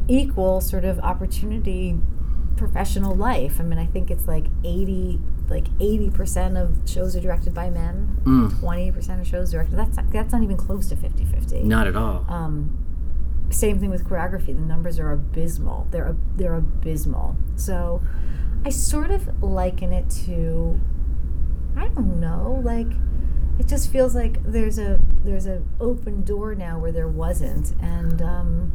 equal 0.07 0.61
sort 0.61 0.83
of 0.83 0.99
opportunity 1.01 1.99
professional 2.59 3.15
life. 3.15 3.59
I 3.59 3.63
mean, 3.63 3.79
I 3.79 3.85
think 3.85 4.11
it's 4.11 4.27
like 4.27 4.45
80 4.63 5.19
like 5.49 5.65
80% 5.79 6.61
of 6.61 6.87
shows 6.87 7.15
are 7.15 7.19
directed 7.19 7.55
by 7.55 7.71
men. 7.71 8.17
Mm. 8.23 8.51
20% 8.51 9.19
of 9.19 9.25
shows 9.25 9.51
directed. 9.51 9.75
That's 9.77 9.97
not, 9.97 10.11
that's 10.11 10.31
not 10.31 10.43
even 10.43 10.57
close 10.57 10.89
to 10.89 10.95
50/50. 10.95 11.63
Not 11.63 11.87
at 11.87 11.95
all. 11.95 12.23
Um, 12.27 12.77
same 13.49 13.79
thing 13.79 13.89
with 13.89 14.07
choreography. 14.07 14.47
The 14.47 14.61
numbers 14.61 14.99
are 14.99 15.11
abysmal. 15.11 15.87
They're 15.89 16.09
ab- 16.09 16.37
they're 16.37 16.53
abysmal. 16.53 17.35
So 17.55 18.01
I 18.63 18.69
sort 18.69 19.09
of 19.09 19.41
liken 19.41 19.91
it 19.91 20.07
to 20.27 20.79
I 21.75 21.87
don't 21.87 22.19
know, 22.19 22.61
like 22.63 22.91
it 23.57 23.67
just 23.67 23.91
feels 23.91 24.15
like 24.15 24.41
there's 24.43 24.77
a 24.79 24.99
there's 25.23 25.45
an 25.45 25.67
open 25.79 26.23
door 26.23 26.55
now 26.55 26.79
where 26.79 26.91
there 26.91 27.07
wasn't, 27.07 27.73
and 27.81 28.21
um, 28.21 28.71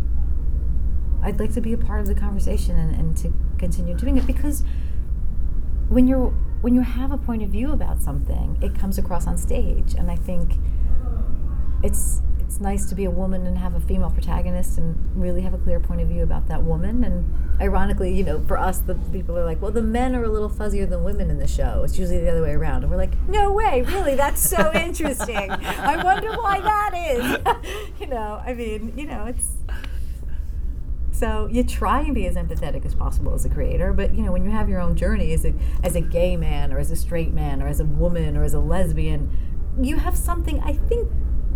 I'd 1.23 1.41
like 1.41 1.53
to 1.55 1.61
be 1.61 1.73
a 1.73 1.79
part 1.79 2.01
of 2.01 2.07
the 2.07 2.15
conversation 2.15 2.79
and, 2.79 2.95
and 2.95 3.17
to 3.19 3.33
continue 3.65 3.95
doing 3.95 4.19
it 4.19 4.27
because 4.27 4.63
when 5.89 6.07
you're 6.07 6.33
when 6.61 6.75
you 6.75 6.81
have 6.81 7.13
a 7.13 7.19
point 7.19 7.43
of 7.43 7.51
view 7.51 7.73
about 7.73 8.01
something, 8.01 8.59
it 8.63 8.75
comes 8.75 8.97
across 8.99 9.27
on 9.27 9.37
stage, 9.37 9.95
and 9.99 10.11
I 10.11 10.17
think 10.17 10.53
it's 11.83 12.23
it's 12.41 12.61
nice 12.61 12.87
to 12.87 12.95
be 12.95 13.05
a 13.05 13.11
woman 13.11 13.47
and 13.47 13.59
have 13.59 13.75
a 13.75 13.81
female 13.81 14.11
protagonist 14.11 14.79
and 14.79 14.97
really 15.17 15.41
have 15.41 15.55
a 15.55 15.59
clear 15.59 15.81
point 15.81 16.01
of 16.01 16.09
view 16.09 16.23
about 16.23 16.47
that 16.49 16.63
woman. 16.63 17.03
And 17.03 17.61
ironically, 17.61 18.15
you 18.15 18.23
know, 18.23 18.45
for 18.47 18.57
us, 18.57 18.79
the 18.79 18.95
people 19.13 19.37
are 19.37 19.45
like, 19.45 19.61
well, 19.61 19.73
the 19.73 19.83
men 19.83 20.15
are 20.15 20.23
a 20.23 20.29
little 20.29 20.51
fuzzier 20.51 20.89
than 20.89 21.03
women 21.03 21.31
in 21.31 21.39
the 21.39 21.49
show. 21.49 21.83
It's 21.85 21.99
usually 21.99 22.21
the 22.21 22.31
other 22.31 22.43
way 22.43 22.53
around. 22.53 22.83
And 22.83 22.91
we're 22.91 22.97
like, 22.97 23.17
no 23.29 23.53
way, 23.53 23.83
really? 23.83 24.15
That's 24.15 24.41
so 24.41 24.73
interesting. 24.89 25.51
I 25.51 26.03
wonder 26.05 26.31
why 26.33 26.61
that 26.61 26.93
is. 26.95 27.91
you 28.01 28.07
know, 28.07 28.41
I 28.47 28.55
mean, 28.55 28.93
you 28.97 29.07
know, 29.07 29.25
it's. 29.27 29.57
So 31.15 31.47
you 31.47 31.63
try 31.63 32.01
and 32.01 32.13
be 32.13 32.27
as 32.27 32.35
empathetic 32.35 32.85
as 32.85 32.93
possible 32.93 33.35
as 33.35 33.45
a 33.45 33.49
creator, 33.49 33.93
but 33.93 34.17
you 34.17 34.23
know 34.23 34.33
when 34.33 34.45
you 34.45 34.51
have 34.51 34.69
your 34.69 34.81
own 34.81 34.97
journey 34.97 35.33
as 35.33 35.45
a 35.45 35.55
as 35.85 35.95
a 35.95 36.01
gay 36.01 36.37
man 36.37 36.73
or 36.73 36.79
as 36.81 36.91
a 36.91 36.97
straight 36.97 37.33
man 37.33 37.63
or 37.63 37.69
as 37.69 37.79
a 37.79 37.85
woman 37.85 38.37
or 38.37 38.43
as 38.43 38.53
a 38.53 38.59
lesbian, 38.59 39.31
you 39.81 39.97
have 39.97 40.17
something 40.17 40.61
I 40.61 40.73
think 40.73 41.09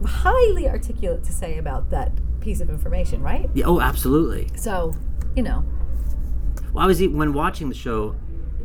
highly 0.07 0.69
articulate 0.69 1.25
to 1.25 1.33
say 1.33 1.59
about 1.59 1.91
that 1.91 2.13
piece 2.41 2.61
of 2.61 2.71
information, 2.71 3.21
right? 3.21 3.51
Yeah, 3.53 3.65
oh, 3.67 3.81
absolutely. 3.81 4.49
So, 4.57 4.95
you 5.35 5.43
know, 5.43 5.65
Well, 6.73 6.85
I 6.85 6.87
was 6.87 7.03
when 7.03 7.33
watching 7.33 7.69
the 7.69 7.75
show, 7.75 8.15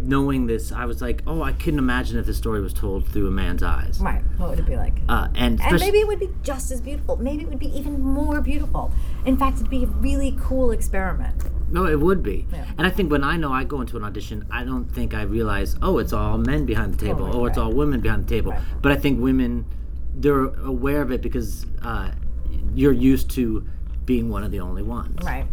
knowing 0.08 0.48
this, 0.48 0.72
I 0.72 0.86
was 0.86 1.02
like, 1.02 1.22
oh, 1.26 1.42
I 1.42 1.54
couldn't 1.54 1.80
imagine 1.80 2.18
if 2.18 2.26
the 2.26 2.34
story 2.34 2.62
was 2.62 2.74
told 2.74 3.08
through 3.08 3.28
a 3.28 3.32
man's 3.32 3.63
eyes. 3.63 4.00
right, 4.00 4.22
what 4.38 4.50
would 4.52 4.60
it 4.60 4.66
be 4.66 4.76
like? 4.76 4.94
Uh, 5.10 5.28
and 5.36 5.62
And 5.62 5.80
maybe 5.80 6.00
it 6.00 6.08
would 6.08 6.20
be 6.20 6.30
just 6.44 6.72
as 6.72 6.82
beautiful. 6.82 7.16
Maybe 7.16 7.44
it 7.44 7.50
would 7.50 7.60
be 7.60 7.76
even 7.78 8.00
more 8.02 8.42
beautiful. 8.42 8.92
In 9.26 9.38
fact, 9.38 9.58
it'd 9.58 9.70
be 9.70 9.84
a 9.84 9.88
really 9.88 10.38
cool 10.39 10.72
experiment. 10.72 11.44
no, 11.72 11.86
it 11.86 12.00
would 12.00 12.22
be. 12.22 12.46
Yeah. 12.52 12.66
And 12.78 12.86
I 12.86 12.89
think 12.89 13.12
when 13.12 13.24
I 13.24 13.38
know 13.38 13.52
I 13.52 13.63
go 13.63 13.82
into 13.82 13.98
an 13.98 14.04
audition, 14.04 14.46
I 14.52 14.63
don't 14.63 14.86
think 14.86 15.13
I 15.13 15.24
realize, 15.24 15.76
oh, 15.82 15.98
it's 15.98 16.13
all 16.13 16.38
men 16.38 16.66
behind 16.66 16.94
the 16.94 16.98
table, 16.98 17.26
Totally, 17.26 17.39
or 17.39 17.48
it's 17.48 17.58
all 17.58 17.72
women 17.72 18.00
behind 18.02 18.28
the 18.28 18.30
table. 18.30 18.52
Right. 18.52 18.62
But 18.82 18.92
I 18.92 18.96
think 18.96 19.20
women, 19.22 19.66
they're 20.16 20.46
aware 20.66 21.02
of 21.02 21.12
it 21.12 21.22
because 21.22 21.66
uh, 21.82 22.12
you're 22.76 22.92
used 22.92 23.32
to 23.32 23.68
being 24.06 24.30
one 24.30 24.44
of 24.44 24.52
the 24.52 24.60
only 24.60 24.84
ones. 24.84 25.18
Right. 25.24 25.46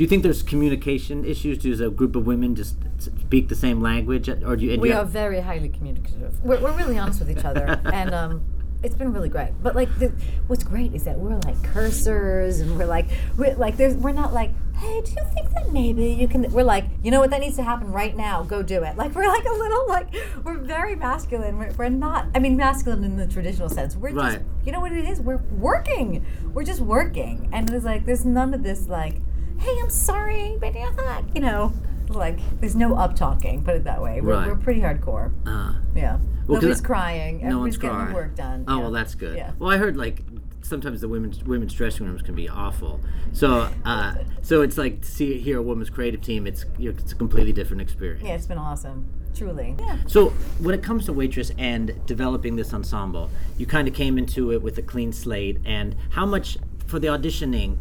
Do 0.00 0.04
you 0.04 0.08
think 0.08 0.22
there's 0.22 0.42
communication 0.42 1.26
issues? 1.26 1.58
Does 1.58 1.82
a 1.82 1.90
group 1.90 2.16
of 2.16 2.26
women 2.26 2.54
just 2.54 2.76
speak 2.98 3.50
the 3.50 3.54
same 3.54 3.82
language, 3.82 4.30
or 4.30 4.56
do 4.56 4.64
you? 4.64 4.80
We 4.80 4.88
you 4.88 4.94
are 4.94 5.04
very 5.04 5.40
highly 5.42 5.68
communicative. 5.68 6.42
We're, 6.42 6.58
we're 6.58 6.74
really 6.74 6.96
honest 6.96 7.18
with 7.18 7.30
each 7.30 7.44
other, 7.44 7.78
and 7.92 8.14
um, 8.14 8.42
it's 8.82 8.94
been 8.94 9.12
really 9.12 9.28
great. 9.28 9.50
But 9.62 9.76
like, 9.76 9.94
the, 9.98 10.10
what's 10.46 10.64
great 10.64 10.94
is 10.94 11.04
that 11.04 11.18
we're 11.18 11.36
like 11.40 11.56
cursors, 11.56 12.62
and 12.62 12.78
we're 12.78 12.86
like, 12.86 13.08
we're 13.36 13.54
like, 13.56 13.76
there's, 13.76 13.92
we're 13.92 14.12
not 14.12 14.32
like, 14.32 14.52
hey, 14.76 15.02
do 15.02 15.10
you 15.10 15.22
think 15.34 15.50
that 15.50 15.70
maybe 15.70 16.06
you 16.06 16.26
can? 16.26 16.50
We're 16.50 16.62
like, 16.62 16.86
you 17.02 17.10
know 17.10 17.20
what, 17.20 17.28
that 17.28 17.40
needs 17.40 17.56
to 17.56 17.62
happen 17.62 17.92
right 17.92 18.16
now. 18.16 18.42
Go 18.42 18.62
do 18.62 18.82
it. 18.82 18.96
Like, 18.96 19.14
we're 19.14 19.28
like 19.28 19.44
a 19.44 19.52
little 19.52 19.86
like, 19.86 20.14
we're 20.44 20.56
very 20.56 20.96
masculine. 20.96 21.58
We're, 21.58 21.72
we're 21.72 21.88
not. 21.90 22.26
I 22.34 22.38
mean, 22.38 22.56
masculine 22.56 23.04
in 23.04 23.18
the 23.18 23.26
traditional 23.26 23.68
sense. 23.68 23.96
We're 23.96 24.12
just, 24.12 24.40
you 24.64 24.72
know 24.72 24.80
what 24.80 24.92
it 24.92 25.04
is? 25.04 25.20
We're 25.20 25.42
working. 25.58 26.24
We're 26.54 26.64
just 26.64 26.80
working, 26.80 27.50
and 27.52 27.68
it's 27.68 27.84
like, 27.84 28.06
there's 28.06 28.24
none 28.24 28.54
of 28.54 28.62
this 28.62 28.88
like, 28.88 29.16
hey, 29.60 29.78
I'm 29.82 29.90
sorry, 29.90 30.56
but 30.60 30.74
you 30.74 30.90
thought, 30.92 31.24
you 31.34 31.40
know. 31.40 31.72
Like, 32.08 32.40
there's 32.58 32.74
no 32.74 32.96
up 32.96 33.14
talking, 33.14 33.62
put 33.62 33.76
it 33.76 33.84
that 33.84 34.02
way. 34.02 34.20
We're, 34.20 34.32
Right. 34.34 34.48
we're 34.48 34.56
pretty 34.56 34.80
hardcore. 34.80 35.30
uh, 35.46 35.74
Yeah. 35.94 36.18
Well, 36.48 36.56
Nobody's 36.60 36.80
I- 36.82 36.84
crying. 36.84 37.48
no 37.48 37.60
one's 37.60 37.76
getting 37.76 37.94
crying. 37.96 38.12
work 38.14 38.34
done. 38.34 38.64
Oh 38.66 38.74
yeah. 38.76 38.82
well, 38.82 38.90
that's 38.90 39.14
good. 39.14 39.36
Yeah. 39.36 39.52
Well, 39.60 39.70
I 39.70 39.76
heard 39.76 39.96
like 39.96 40.24
sometimes 40.62 41.00
the 41.02 41.08
women's 41.08 41.44
women's 41.44 41.72
dressing 41.72 42.06
rooms 42.06 42.22
can 42.22 42.34
be 42.34 42.48
awful. 42.48 43.00
So 43.32 43.68
uh, 43.84 44.14
so 44.42 44.62
it's 44.62 44.76
like 44.76 45.02
to 45.02 45.08
see 45.08 45.38
here 45.38 45.58
a 45.58 45.62
women's 45.62 45.88
creative 45.90 46.20
team. 46.20 46.48
It's 46.48 46.64
you 46.78 46.90
know, 46.90 46.98
it's 46.98 47.12
a 47.12 47.14
completely 47.14 47.52
different 47.52 47.80
experience. 47.82 48.24
Yeah, 48.26 48.34
it's 48.34 48.46
been 48.46 48.58
awesome. 48.58 49.04
Truly. 49.36 49.76
Yeah. 49.78 49.98
So 50.08 50.30
when 50.58 50.74
it 50.74 50.82
comes 50.82 51.04
to 51.06 51.12
waitress 51.12 51.52
and 51.58 51.94
developing 52.06 52.56
this 52.56 52.74
ensemble, 52.74 53.30
you 53.56 53.66
kind 53.66 53.86
of 53.86 53.94
came 53.94 54.18
into 54.18 54.50
it 54.52 54.60
with 54.62 54.76
a 54.78 54.82
clean 54.82 55.12
slate. 55.12 55.58
And 55.64 55.94
how 56.10 56.26
much 56.26 56.58
for 56.88 56.98
the 56.98 57.06
auditioning? 57.06 57.76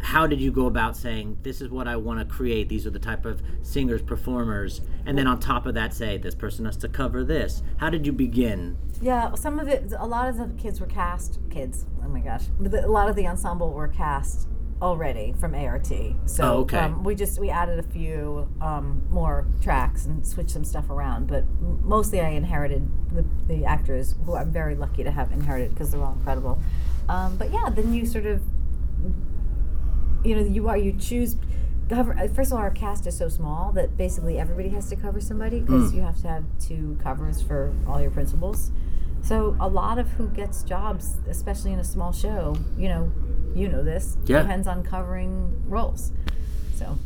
How 0.00 0.26
did 0.26 0.40
you 0.40 0.50
go 0.50 0.66
about 0.66 0.96
saying 0.96 1.38
this 1.42 1.60
is 1.60 1.68
what 1.70 1.86
I 1.88 1.96
want 1.96 2.20
to 2.20 2.24
create? 2.24 2.68
These 2.68 2.86
are 2.86 2.90
the 2.90 2.98
type 2.98 3.24
of 3.26 3.42
singers, 3.62 4.00
performers, 4.02 4.80
and 5.06 5.18
then 5.18 5.26
on 5.26 5.38
top 5.40 5.66
of 5.66 5.74
that, 5.74 5.92
say 5.92 6.16
this 6.18 6.34
person 6.34 6.64
has 6.64 6.76
to 6.78 6.88
cover 6.88 7.24
this. 7.24 7.62
How 7.78 7.90
did 7.90 8.06
you 8.06 8.12
begin? 8.12 8.76
Yeah, 9.02 9.34
some 9.34 9.58
of 9.58 9.68
it, 9.68 9.92
a 9.98 10.06
lot 10.06 10.28
of 10.28 10.38
the 10.38 10.46
kids 10.60 10.80
were 10.80 10.86
cast, 10.86 11.38
kids, 11.50 11.84
oh 12.04 12.08
my 12.08 12.20
gosh. 12.20 12.44
The- 12.60 12.86
A 12.86 12.88
lot 12.88 13.08
of 13.08 13.16
the 13.16 13.26
ensemble 13.26 13.72
were 13.72 13.88
cast 13.88 14.48
already 14.80 15.34
from 15.40 15.54
ART. 15.54 15.88
So 16.26 16.42
Oh, 16.44 16.56
okay. 16.60 16.78
um, 16.78 17.02
we 17.02 17.14
just, 17.16 17.40
we 17.40 17.50
added 17.50 17.78
a 17.80 17.82
few 17.82 18.48
um, 18.60 19.02
more 19.10 19.46
tracks 19.60 20.06
and 20.06 20.24
switched 20.26 20.50
some 20.52 20.64
stuff 20.64 20.88
around. 20.88 21.26
But 21.26 21.44
mostly 21.82 22.20
I 22.20 22.28
inherited 22.30 22.88
the, 23.12 23.24
the 23.52 23.64
actors 23.64 24.14
who 24.24 24.36
I'm 24.36 24.52
very 24.52 24.76
lucky 24.76 25.02
to 25.02 25.10
have 25.10 25.32
inherited 25.32 25.70
because 25.70 25.90
they're 25.90 26.02
all 26.02 26.12
incredible. 26.12 26.60
Um, 27.08 27.36
but 27.36 27.52
yeah, 27.52 27.68
then 27.70 27.92
you 27.92 28.06
sort 28.06 28.26
of, 28.26 28.40
you 30.24 30.34
know, 30.34 30.42
you 30.42 30.68
are 30.68 30.76
you 30.76 30.92
choose. 30.92 31.36
Cover, 31.88 32.12
uh, 32.18 32.28
first 32.28 32.50
of 32.52 32.58
all, 32.58 32.62
our 32.62 32.70
cast 32.70 33.06
is 33.06 33.16
so 33.16 33.30
small 33.30 33.72
that 33.72 33.96
basically 33.96 34.38
everybody 34.38 34.68
has 34.70 34.90
to 34.90 34.96
cover 34.96 35.20
somebody 35.22 35.60
because 35.60 35.90
Mm. 35.90 35.96
you 35.96 36.00
have 36.02 36.20
to 36.20 36.28
have 36.28 36.44
two 36.60 36.98
covers 37.02 37.40
for 37.40 37.72
all 37.86 37.98
your 37.98 38.10
principals. 38.10 38.70
So 39.22 39.56
a 39.58 39.66
lot 39.68 39.98
of 39.98 40.08
who 40.10 40.28
gets 40.28 40.62
jobs, 40.64 41.16
especially 41.28 41.72
in 41.72 41.78
a 41.78 41.84
small 41.84 42.12
show, 42.12 42.56
you 42.76 42.88
know, 42.88 43.10
you 43.54 43.68
know 43.68 43.82
this, 43.82 44.18
Yeah. 44.26 44.42
depends 44.42 44.66
on 44.66 44.82
covering 44.82 45.62
roles. 45.66 46.12
So, 46.74 46.98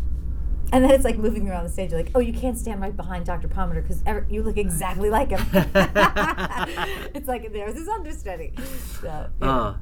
and 0.73 0.83
then 0.83 0.91
it's 0.91 1.05
like 1.05 1.17
moving 1.17 1.49
around 1.49 1.63
the 1.63 1.71
stage. 1.71 1.93
You're 1.93 2.03
like, 2.03 2.11
oh, 2.17 2.21
you 2.21 2.33
can't 2.33 2.59
stand 2.59 2.81
right 2.81 2.97
behind 2.97 3.25
Dr. 3.25 3.47
Pomatter 3.47 3.83
because 3.87 4.03
you 4.31 4.43
look 4.43 4.57
exactly 4.59 5.11
like 5.11 5.31
him. 5.31 5.47
it's 7.15 7.29
like 7.29 7.53
there's 7.53 7.75
his 7.75 7.87
understudy. 7.89 8.53
So, 9.01 9.27
yeah. 9.41 9.49
Uh, 9.49 9.75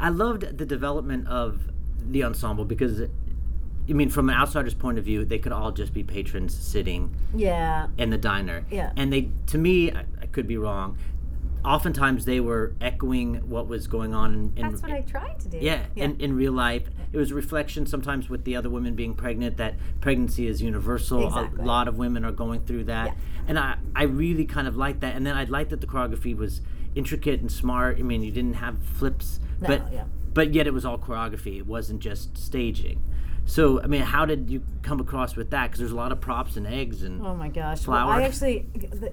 I 0.00 0.08
loved 0.08 0.56
the 0.56 0.64
development 0.64 1.26
of 1.28 1.70
the 1.98 2.24
ensemble 2.24 2.64
because, 2.64 3.02
I 3.02 3.92
mean, 3.92 4.10
from 4.10 4.28
an 4.28 4.34
outsider's 4.36 4.74
point 4.74 4.98
of 4.98 5.04
view, 5.04 5.24
they 5.24 5.38
could 5.38 5.52
all 5.52 5.72
just 5.72 5.92
be 5.92 6.02
patrons 6.02 6.56
sitting 6.56 7.14
yeah, 7.34 7.88
in 7.96 8.10
the 8.10 8.18
diner. 8.18 8.64
Yeah. 8.70 8.92
And 8.96 9.12
they, 9.12 9.30
to 9.46 9.58
me, 9.58 9.92
I, 9.92 10.04
I 10.20 10.26
could 10.26 10.46
be 10.46 10.56
wrong. 10.56 10.98
Oftentimes 11.64 12.24
they 12.24 12.38
were 12.40 12.74
echoing 12.80 13.36
what 13.50 13.66
was 13.66 13.88
going 13.88 14.14
on 14.14 14.32
in, 14.32 14.52
in 14.56 14.70
that's 14.70 14.80
what 14.80 14.92
I 14.92 15.00
tried 15.00 15.40
to 15.40 15.48
do. 15.48 15.58
yeah, 15.60 15.82
In, 15.96 16.18
in 16.20 16.36
real 16.36 16.52
life. 16.52 16.84
It 17.12 17.16
was 17.16 17.32
a 17.32 17.34
reflection 17.34 17.84
sometimes 17.84 18.28
with 18.28 18.44
the 18.44 18.54
other 18.54 18.70
women 18.70 18.94
being 18.94 19.14
pregnant 19.14 19.56
that 19.56 19.74
pregnancy 20.00 20.46
is 20.46 20.62
universal. 20.62 21.26
Exactly. 21.26 21.62
A 21.62 21.66
lot 21.66 21.88
of 21.88 21.98
women 21.98 22.24
are 22.24 22.32
going 22.32 22.60
through 22.60 22.84
that. 22.84 23.08
Yeah. 23.08 23.14
And 23.48 23.58
I, 23.58 23.76
I 23.96 24.04
really 24.04 24.44
kind 24.44 24.68
of 24.68 24.76
liked 24.76 25.00
that. 25.00 25.16
And 25.16 25.26
then 25.26 25.36
I 25.36 25.44
liked 25.44 25.70
that 25.70 25.80
the 25.80 25.86
choreography 25.86 26.36
was 26.36 26.60
intricate 26.94 27.40
and 27.40 27.50
smart. 27.50 27.98
I 27.98 28.02
mean, 28.02 28.22
you 28.22 28.30
didn't 28.30 28.54
have 28.54 28.82
flips, 28.82 29.40
No, 29.60 29.68
but 29.68 29.92
yeah. 29.92 30.04
but 30.34 30.54
yet 30.54 30.66
it 30.66 30.74
was 30.74 30.84
all 30.84 30.98
choreography. 30.98 31.58
It 31.58 31.66
wasn't 31.66 32.00
just 32.00 32.36
staging. 32.38 33.02
So, 33.48 33.80
I 33.80 33.86
mean, 33.86 34.02
how 34.02 34.26
did 34.26 34.50
you 34.50 34.62
come 34.82 35.00
across 35.00 35.34
with 35.34 35.48
that? 35.52 35.68
Because 35.68 35.78
there's 35.78 35.90
a 35.90 35.96
lot 35.96 36.12
of 36.12 36.20
props 36.20 36.58
and 36.58 36.66
eggs 36.66 37.02
and 37.02 37.22
Oh 37.22 37.34
my 37.34 37.48
gosh! 37.48 37.80
Flour. 37.80 38.06
Well, 38.06 38.18
I 38.18 38.22
actually, 38.24 38.66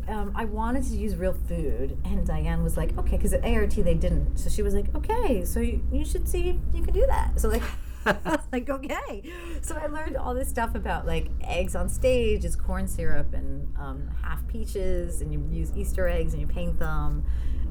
um, 0.10 0.34
I 0.36 0.44
wanted 0.44 0.84
to 0.84 0.98
use 0.98 1.16
real 1.16 1.32
food, 1.48 1.98
and 2.04 2.28
Diane 2.28 2.62
was 2.62 2.76
like, 2.76 2.98
"Okay," 2.98 3.16
because 3.16 3.32
at 3.32 3.46
ART 3.46 3.70
they 3.72 3.94
didn't. 3.94 4.38
So 4.38 4.50
she 4.50 4.62
was 4.62 4.74
like, 4.74 4.94
"Okay, 4.94 5.46
so 5.46 5.62
you, 5.62 5.82
you 5.90 6.04
should 6.04 6.28
see 6.28 6.50
if 6.50 6.58
you 6.74 6.84
can 6.84 6.94
do 6.94 7.06
that." 7.08 7.40
So 7.40 7.48
like, 7.48 7.64
I 8.06 8.18
was 8.26 8.40
like, 8.52 8.70
"Okay." 8.70 9.24
So 9.62 9.78
I 9.78 9.86
learned 9.88 10.18
all 10.18 10.34
this 10.34 10.50
stuff 10.50 10.76
about 10.76 11.08
like 11.08 11.30
eggs 11.40 11.74
on 11.74 11.88
stage 11.88 12.44
is 12.44 12.58
corn 12.58 12.90
syrup 12.90 13.34
and 13.34 13.74
um, 13.78 14.10
half 14.22 14.46
peaches, 14.50 15.22
and 15.22 15.32
you 15.32 15.48
use 15.50 15.72
Easter 15.78 16.10
eggs 16.10 16.34
and 16.34 16.42
you 16.42 16.48
paint 16.48 16.78
them, 16.78 17.24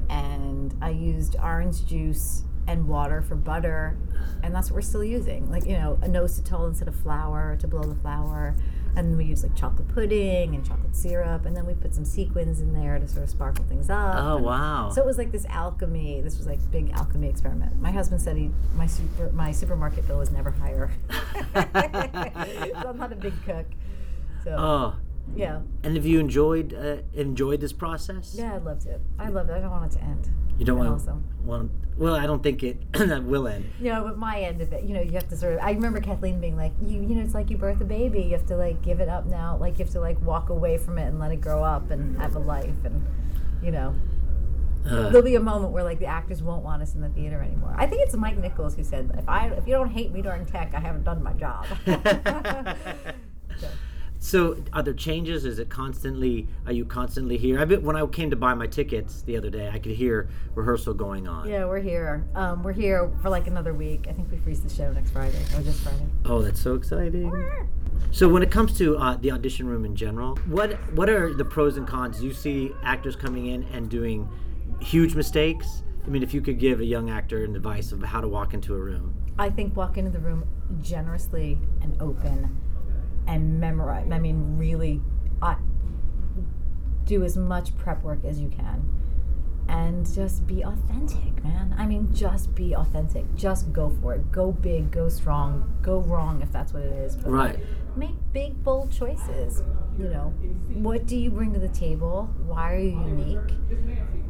and 0.09 0.73
I 0.81 0.89
used 0.89 1.35
orange 1.39 1.85
juice 1.85 2.43
and 2.67 2.87
water 2.87 3.21
for 3.21 3.35
butter, 3.35 3.97
and 4.43 4.53
that's 4.53 4.69
what 4.69 4.75
we're 4.75 4.81
still 4.81 5.03
using. 5.03 5.49
Like 5.49 5.65
you 5.65 5.77
know, 5.77 5.99
a 6.01 6.07
inositol 6.07 6.67
instead 6.67 6.87
of 6.87 6.95
flour 6.95 7.55
to 7.59 7.67
blow 7.67 7.83
the 7.83 7.95
flour, 7.95 8.55
and 8.95 9.17
we 9.17 9.25
use 9.25 9.43
like 9.43 9.55
chocolate 9.55 9.87
pudding 9.87 10.55
and 10.55 10.65
chocolate 10.65 10.95
syrup, 10.95 11.45
and 11.45 11.55
then 11.55 11.65
we 11.65 11.73
put 11.73 11.93
some 11.93 12.05
sequins 12.05 12.61
in 12.61 12.73
there 12.73 12.97
to 12.97 13.07
sort 13.07 13.23
of 13.23 13.29
sparkle 13.29 13.65
things 13.65 13.89
up. 13.89 14.15
Oh, 14.17 14.37
and 14.37 14.45
wow. 14.45 14.89
So 14.93 15.01
it 15.01 15.05
was 15.05 15.17
like 15.17 15.31
this 15.31 15.45
alchemy. 15.45 16.21
This 16.21 16.37
was 16.37 16.47
like 16.47 16.59
big 16.71 16.91
alchemy 16.91 17.29
experiment. 17.29 17.79
My 17.81 17.91
husband 17.91 18.21
said 18.21 18.37
he 18.37 18.51
my 18.75 18.87
super 18.87 19.29
my 19.31 19.51
supermarket 19.51 20.07
bill 20.07 20.19
was 20.19 20.31
never 20.31 20.51
higher. 20.51 20.91
so 21.53 22.89
I'm 22.89 22.97
not 22.97 23.11
a 23.11 23.15
big 23.15 23.33
cook. 23.45 23.65
So 24.43 24.55
oh. 24.57 24.95
yeah, 25.35 25.61
And 25.83 25.95
have 25.95 26.05
you 26.05 26.19
enjoyed 26.19 26.73
uh, 26.73 26.97
enjoyed 27.13 27.59
this 27.59 27.73
process? 27.73 28.35
yeah, 28.37 28.53
I 28.53 28.57
loved 28.57 28.85
it. 28.85 29.01
I 29.17 29.29
loved 29.29 29.49
it. 29.49 29.53
I 29.53 29.59
don't 29.59 29.71
want 29.71 29.91
it 29.91 29.97
to 29.97 30.03
end. 30.03 30.29
You 30.57 30.65
don't 30.65 30.77
want, 30.77 30.89
awesome. 30.89 31.23
want 31.43 31.71
well, 31.97 32.15
I 32.15 32.25
don't 32.25 32.43
think 32.43 32.63
it 32.63 32.91
that 32.93 33.23
will 33.23 33.47
end. 33.47 33.65
Know, 33.79 34.03
but 34.03 34.17
my 34.17 34.39
end 34.41 34.61
of 34.61 34.71
it, 34.73 34.83
you 34.83 34.93
know, 34.93 35.01
you 35.01 35.11
have 35.13 35.27
to 35.29 35.37
sort 35.37 35.53
of. 35.53 35.59
I 35.61 35.71
remember 35.71 35.99
Kathleen 36.01 36.39
being 36.41 36.57
like, 36.57 36.73
"You, 36.81 37.01
you 37.01 37.15
know, 37.15 37.21
it's 37.21 37.33
like 37.33 37.49
you 37.49 37.57
birth 37.57 37.79
a 37.81 37.85
baby. 37.85 38.21
You 38.21 38.31
have 38.31 38.45
to 38.47 38.57
like 38.57 38.81
give 38.81 38.99
it 38.99 39.09
up 39.09 39.25
now. 39.25 39.57
Like 39.57 39.79
you 39.79 39.85
have 39.85 39.93
to 39.93 39.99
like 40.01 40.21
walk 40.21 40.49
away 40.49 40.77
from 40.77 40.97
it 40.97 41.07
and 41.07 41.19
let 41.19 41.31
it 41.31 41.41
grow 41.41 41.63
up 41.63 41.91
and 41.91 42.17
have 42.19 42.35
a 42.35 42.39
life. 42.39 42.83
And 42.83 43.05
you 43.63 43.71
know, 43.71 43.95
Uh, 44.85 45.09
there'll 45.09 45.21
be 45.23 45.35
a 45.35 45.39
moment 45.39 45.71
where 45.73 45.83
like 45.83 45.99
the 45.99 46.05
actors 46.05 46.43
won't 46.43 46.63
want 46.63 46.81
us 46.81 46.93
in 46.95 47.01
the 47.01 47.09
theater 47.09 47.41
anymore. 47.41 47.73
I 47.77 47.87
think 47.87 48.01
it's 48.03 48.15
Mike 48.15 48.37
Nichols 48.37 48.75
who 48.75 48.83
said, 48.83 49.11
"If 49.17 49.27
I, 49.27 49.47
if 49.47 49.65
you 49.67 49.73
don't 49.73 49.89
hate 49.89 50.11
me 50.11 50.21
during 50.21 50.45
tech, 50.45 50.73
I 50.75 50.79
haven't 50.79 51.03
done 51.03 51.23
my 51.23 51.33
job." 51.33 51.65
So, 53.57 53.69
So, 54.25 54.57
are 54.73 54.81
there 54.81 54.95
changes? 54.95 55.45
Is 55.45 55.59
it 55.59 55.69
constantly? 55.69 56.47
Are 56.65 56.71
you 56.71 56.83
constantly 56.83 57.37
here? 57.37 57.59
I 57.59 57.65
bet 57.65 57.83
when 57.83 57.95
I 57.95 58.03
came 58.07 58.31
to 58.31 58.35
buy 58.35 58.55
my 58.55 58.65
tickets 58.65 59.21
the 59.21 59.37
other 59.37 59.51
day, 59.51 59.69
I 59.69 59.77
could 59.77 59.91
hear 59.91 60.29
rehearsal 60.55 60.95
going 60.95 61.27
on. 61.27 61.47
yeah, 61.47 61.65
we're 61.65 61.79
here. 61.79 62.25
Um, 62.33 62.63
we're 62.63 62.73
here 62.73 63.11
for 63.21 63.29
like 63.29 63.45
another 63.45 63.71
week. 63.71 64.07
I 64.09 64.13
think 64.13 64.31
we 64.31 64.37
freeze 64.37 64.61
the 64.61 64.69
show 64.69 64.91
next 64.91 65.11
Friday 65.11 65.37
or 65.55 65.61
this 65.61 65.79
Friday. 65.79 66.07
Oh, 66.25 66.41
that's 66.41 66.59
so 66.59 66.73
exciting! 66.73 67.31
So, 68.09 68.27
when 68.27 68.41
it 68.41 68.49
comes 68.49 68.75
to 68.79 68.97
uh, 68.97 69.15
the 69.17 69.29
audition 69.29 69.67
room 69.67 69.85
in 69.85 69.95
general, 69.95 70.37
what 70.47 70.71
what 70.93 71.07
are 71.07 71.31
the 71.31 71.45
pros 71.45 71.77
and 71.77 71.87
cons? 71.87 72.23
You 72.23 72.33
see 72.33 72.71
actors 72.81 73.15
coming 73.15 73.45
in 73.45 73.61
and 73.73 73.91
doing 73.91 74.27
huge 74.81 75.13
mistakes. 75.13 75.83
I 76.03 76.07
mean, 76.07 76.23
if 76.23 76.33
you 76.33 76.41
could 76.41 76.57
give 76.57 76.79
a 76.79 76.85
young 76.85 77.11
actor 77.11 77.43
an 77.43 77.55
advice 77.55 77.91
of 77.91 78.01
how 78.01 78.21
to 78.21 78.27
walk 78.27 78.55
into 78.55 78.73
a 78.73 78.79
room. 78.79 79.13
I 79.37 79.51
think 79.51 79.75
walk 79.75 79.99
into 79.99 80.09
the 80.09 80.19
room 80.19 80.47
generously 80.81 81.59
and 81.83 81.95
open 82.01 82.59
and 83.27 83.59
memorize. 83.59 84.09
I 84.11 84.19
mean, 84.19 84.57
really, 84.57 85.01
uh, 85.41 85.55
do 87.05 87.23
as 87.23 87.37
much 87.37 87.75
prep 87.77 88.03
work 88.03 88.23
as 88.25 88.39
you 88.39 88.49
can 88.49 88.91
and 89.67 90.11
just 90.13 90.45
be 90.45 90.63
authentic, 90.63 91.43
man. 91.43 91.73
I 91.77 91.85
mean, 91.85 92.13
just 92.13 92.53
be 92.55 92.75
authentic. 92.75 93.25
Just 93.35 93.73
go 93.73 93.89
for 94.01 94.13
it. 94.13 94.31
Go 94.31 94.51
big, 94.51 94.91
go 94.91 95.09
strong, 95.09 95.77
go 95.81 95.99
wrong 96.01 96.41
if 96.41 96.51
that's 96.51 96.73
what 96.73 96.83
it 96.83 96.93
is. 96.93 97.15
But 97.15 97.31
Right. 97.31 97.59
make 97.95 98.15
big, 98.33 98.63
bold 98.63 98.91
choices. 98.91 99.63
You 99.97 100.09
know, 100.09 100.33
what 100.73 101.07
do 101.07 101.15
you 101.15 101.31
bring 101.31 101.53
to 101.53 101.59
the 101.59 101.69
table? 101.69 102.29
Why 102.45 102.73
are 102.73 102.77
you 102.79 102.99
unique? 102.99 103.55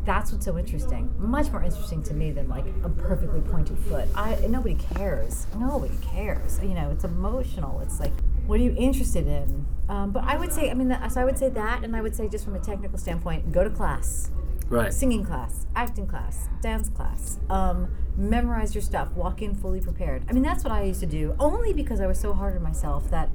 That's 0.06 0.32
what's 0.32 0.46
so 0.46 0.58
interesting. 0.60 1.12
Much 1.18 1.52
more 1.52 1.64
interesting 1.64 2.04
to 2.04 2.14
me 2.14 2.32
than 2.32 2.48
like 2.48 2.66
a 2.84 2.90
perfectly 2.90 3.42
pointed 3.42 3.80
foot. 3.80 4.08
I 4.16 4.38
nobody 4.48 4.76
cares. 4.76 5.48
Nobody 5.58 5.96
cares. 6.02 6.60
You 6.62 6.76
know, 6.76 6.92
it's 6.92 7.04
emotional. 7.04 7.80
It's 7.82 8.00
like, 8.00 8.14
what 8.48 8.60
are 8.60 8.64
you 8.64 8.76
interested 8.78 9.28
in? 9.28 9.66
Um, 9.88 10.12
but 10.12 10.24
I 10.24 10.38
would 10.38 10.52
say, 10.52 10.70
I 10.70 10.74
mean, 10.74 10.88
that, 10.90 11.12
so 11.12 11.22
I 11.22 11.26
would 11.26 11.38
say 11.38 11.50
that, 11.50 11.84
and 11.84 11.96
I 11.96 12.02
would 12.02 12.16
say 12.16 12.28
just 12.28 12.44
from 12.46 12.56
a 12.56 12.60
technical 12.60 12.98
standpoint, 12.98 13.52
go 13.52 13.64
to 13.64 13.70
class 13.70 14.32
Right. 14.68 14.92
singing 14.92 15.24
class, 15.24 15.68
acting 15.76 16.08
class, 16.08 16.50
dance 16.62 16.90
class. 16.90 17.38
Um, 17.52 17.88
memorize 18.18 18.74
your 18.74 18.82
stuff. 18.82 19.12
Walk 19.12 19.42
in 19.44 19.54
fully 19.54 19.80
prepared. 19.80 20.24
I 20.28 20.34
mean, 20.34 20.42
that's 20.42 20.64
what 20.64 20.74
I 20.74 20.84
used 20.84 21.02
to 21.02 21.06
do. 21.06 21.36
Only 21.40 21.72
because 21.72 22.02
I 22.02 22.08
was 22.08 22.20
so 22.20 22.34
hard 22.34 22.56
on 22.56 22.64
myself 22.64 23.10
that 23.12 23.30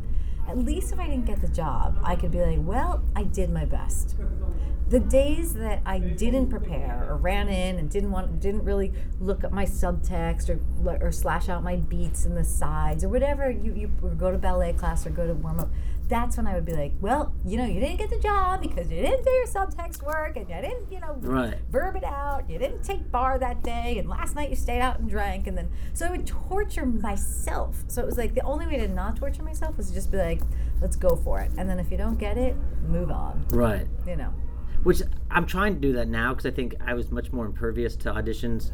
at 0.49 0.59
least 0.59 0.93
if 0.93 0.99
I 0.99 1.07
didn't 1.07 1.27
get 1.27 1.41
the 1.41 1.49
job, 1.49 2.01
I 2.03 2.17
could 2.17 2.33
be 2.33 2.41
like, 2.41 2.59
well, 2.63 3.05
I 3.15 3.23
did 3.23 3.51
my 3.51 3.65
best. 3.65 4.17
The 4.91 4.99
days 4.99 5.55
that 5.55 5.83
I 5.87 6.01
didn't 6.01 6.49
prepare 6.51 7.07
or 7.09 7.17
ran 7.17 7.49
in 7.49 7.79
and 7.79 7.89
didn't 7.89 8.11
want, 8.11 8.41
didn't 8.41 8.65
really 8.65 8.93
look 9.21 9.45
at 9.45 9.53
my 9.53 9.65
subtext 9.65 10.51
or 10.51 10.59
or 11.01 11.13
slash 11.13 11.49
out 11.49 11.63
my 11.63 11.77
beats 11.77 12.25
and 12.25 12.37
the 12.37 12.43
sides 12.43 13.05
or 13.05 13.09
whatever 13.09 13.49
you 13.49 13.73
you 13.73 13.91
or 14.03 14.11
go 14.11 14.33
to 14.33 14.37
ballet 14.39 14.73
class 14.73 15.07
or 15.07 15.11
go 15.11 15.29
to 15.29 15.35
warm 15.35 15.61
up. 15.61 15.69
That's 16.09 16.37
when 16.37 16.49
I 16.49 16.55
would 16.55 16.65
be 16.65 16.73
like, 16.73 16.93
well, 17.01 17.33
you 17.47 17.57
know, 17.57 17.67
you 17.67 17.79
didn't 17.79 17.99
get 17.99 18.11
the 18.11 18.19
job 18.19 18.63
because 18.63 18.91
you 18.91 19.01
didn't 19.01 19.25
do 19.25 19.31
your 19.31 19.47
subtext 19.47 20.03
work 20.03 20.37
and 20.37 20.49
you 20.51 20.57
didn't, 20.61 20.91
you 20.91 20.99
know, 20.99 21.15
Right. 21.21 21.55
verb 21.71 21.95
it 21.95 22.03
out. 22.03 22.51
You 22.51 22.59
didn't 22.59 22.83
take 22.83 23.13
barre 23.13 23.39
that 23.39 23.63
day, 23.63 23.97
and 23.97 24.09
last 24.09 24.35
night 24.35 24.51
you 24.51 24.57
stayed 24.57 24.81
out 24.81 24.99
and 24.99 25.09
drank, 25.09 25.47
and 25.47 25.57
then 25.57 25.69
so 25.93 26.07
I 26.07 26.11
would 26.11 26.27
torture 26.27 26.85
myself. 26.85 27.85
So 27.87 28.03
it 28.03 28.07
was 28.07 28.19
like 28.19 28.35
the 28.35 28.43
only 28.43 28.67
way 28.67 28.79
to 28.79 28.89
not 28.89 29.15
torture 29.15 29.45
myself 29.45 29.77
was 29.77 29.87
to 29.87 29.95
just 29.95 30.11
be 30.11 30.19
like, 30.19 30.41
let's 30.81 30.97
go 30.97 31.15
for 31.15 31.39
it, 31.39 31.53
and 31.57 31.71
then 31.71 31.79
if 31.79 31.93
you 31.93 31.97
don't 31.97 32.19
get 32.19 32.37
it, 32.37 32.57
move 32.89 33.13
on. 33.13 33.47
Right. 33.51 33.87
You 34.05 34.17
know. 34.17 34.35
Which 34.83 35.03
I'm 35.31 35.47
trying 35.47 35.75
to 35.75 35.81
do 35.81 35.93
that 35.95 36.09
now 36.09 36.33
because 36.33 36.47
I 36.47 36.51
think 36.51 36.75
I 36.85 36.95
was 36.95 37.11
much 37.11 37.33
more 37.33 37.47
impervious 37.47 37.97
to 37.97 38.13
auditions 38.13 38.71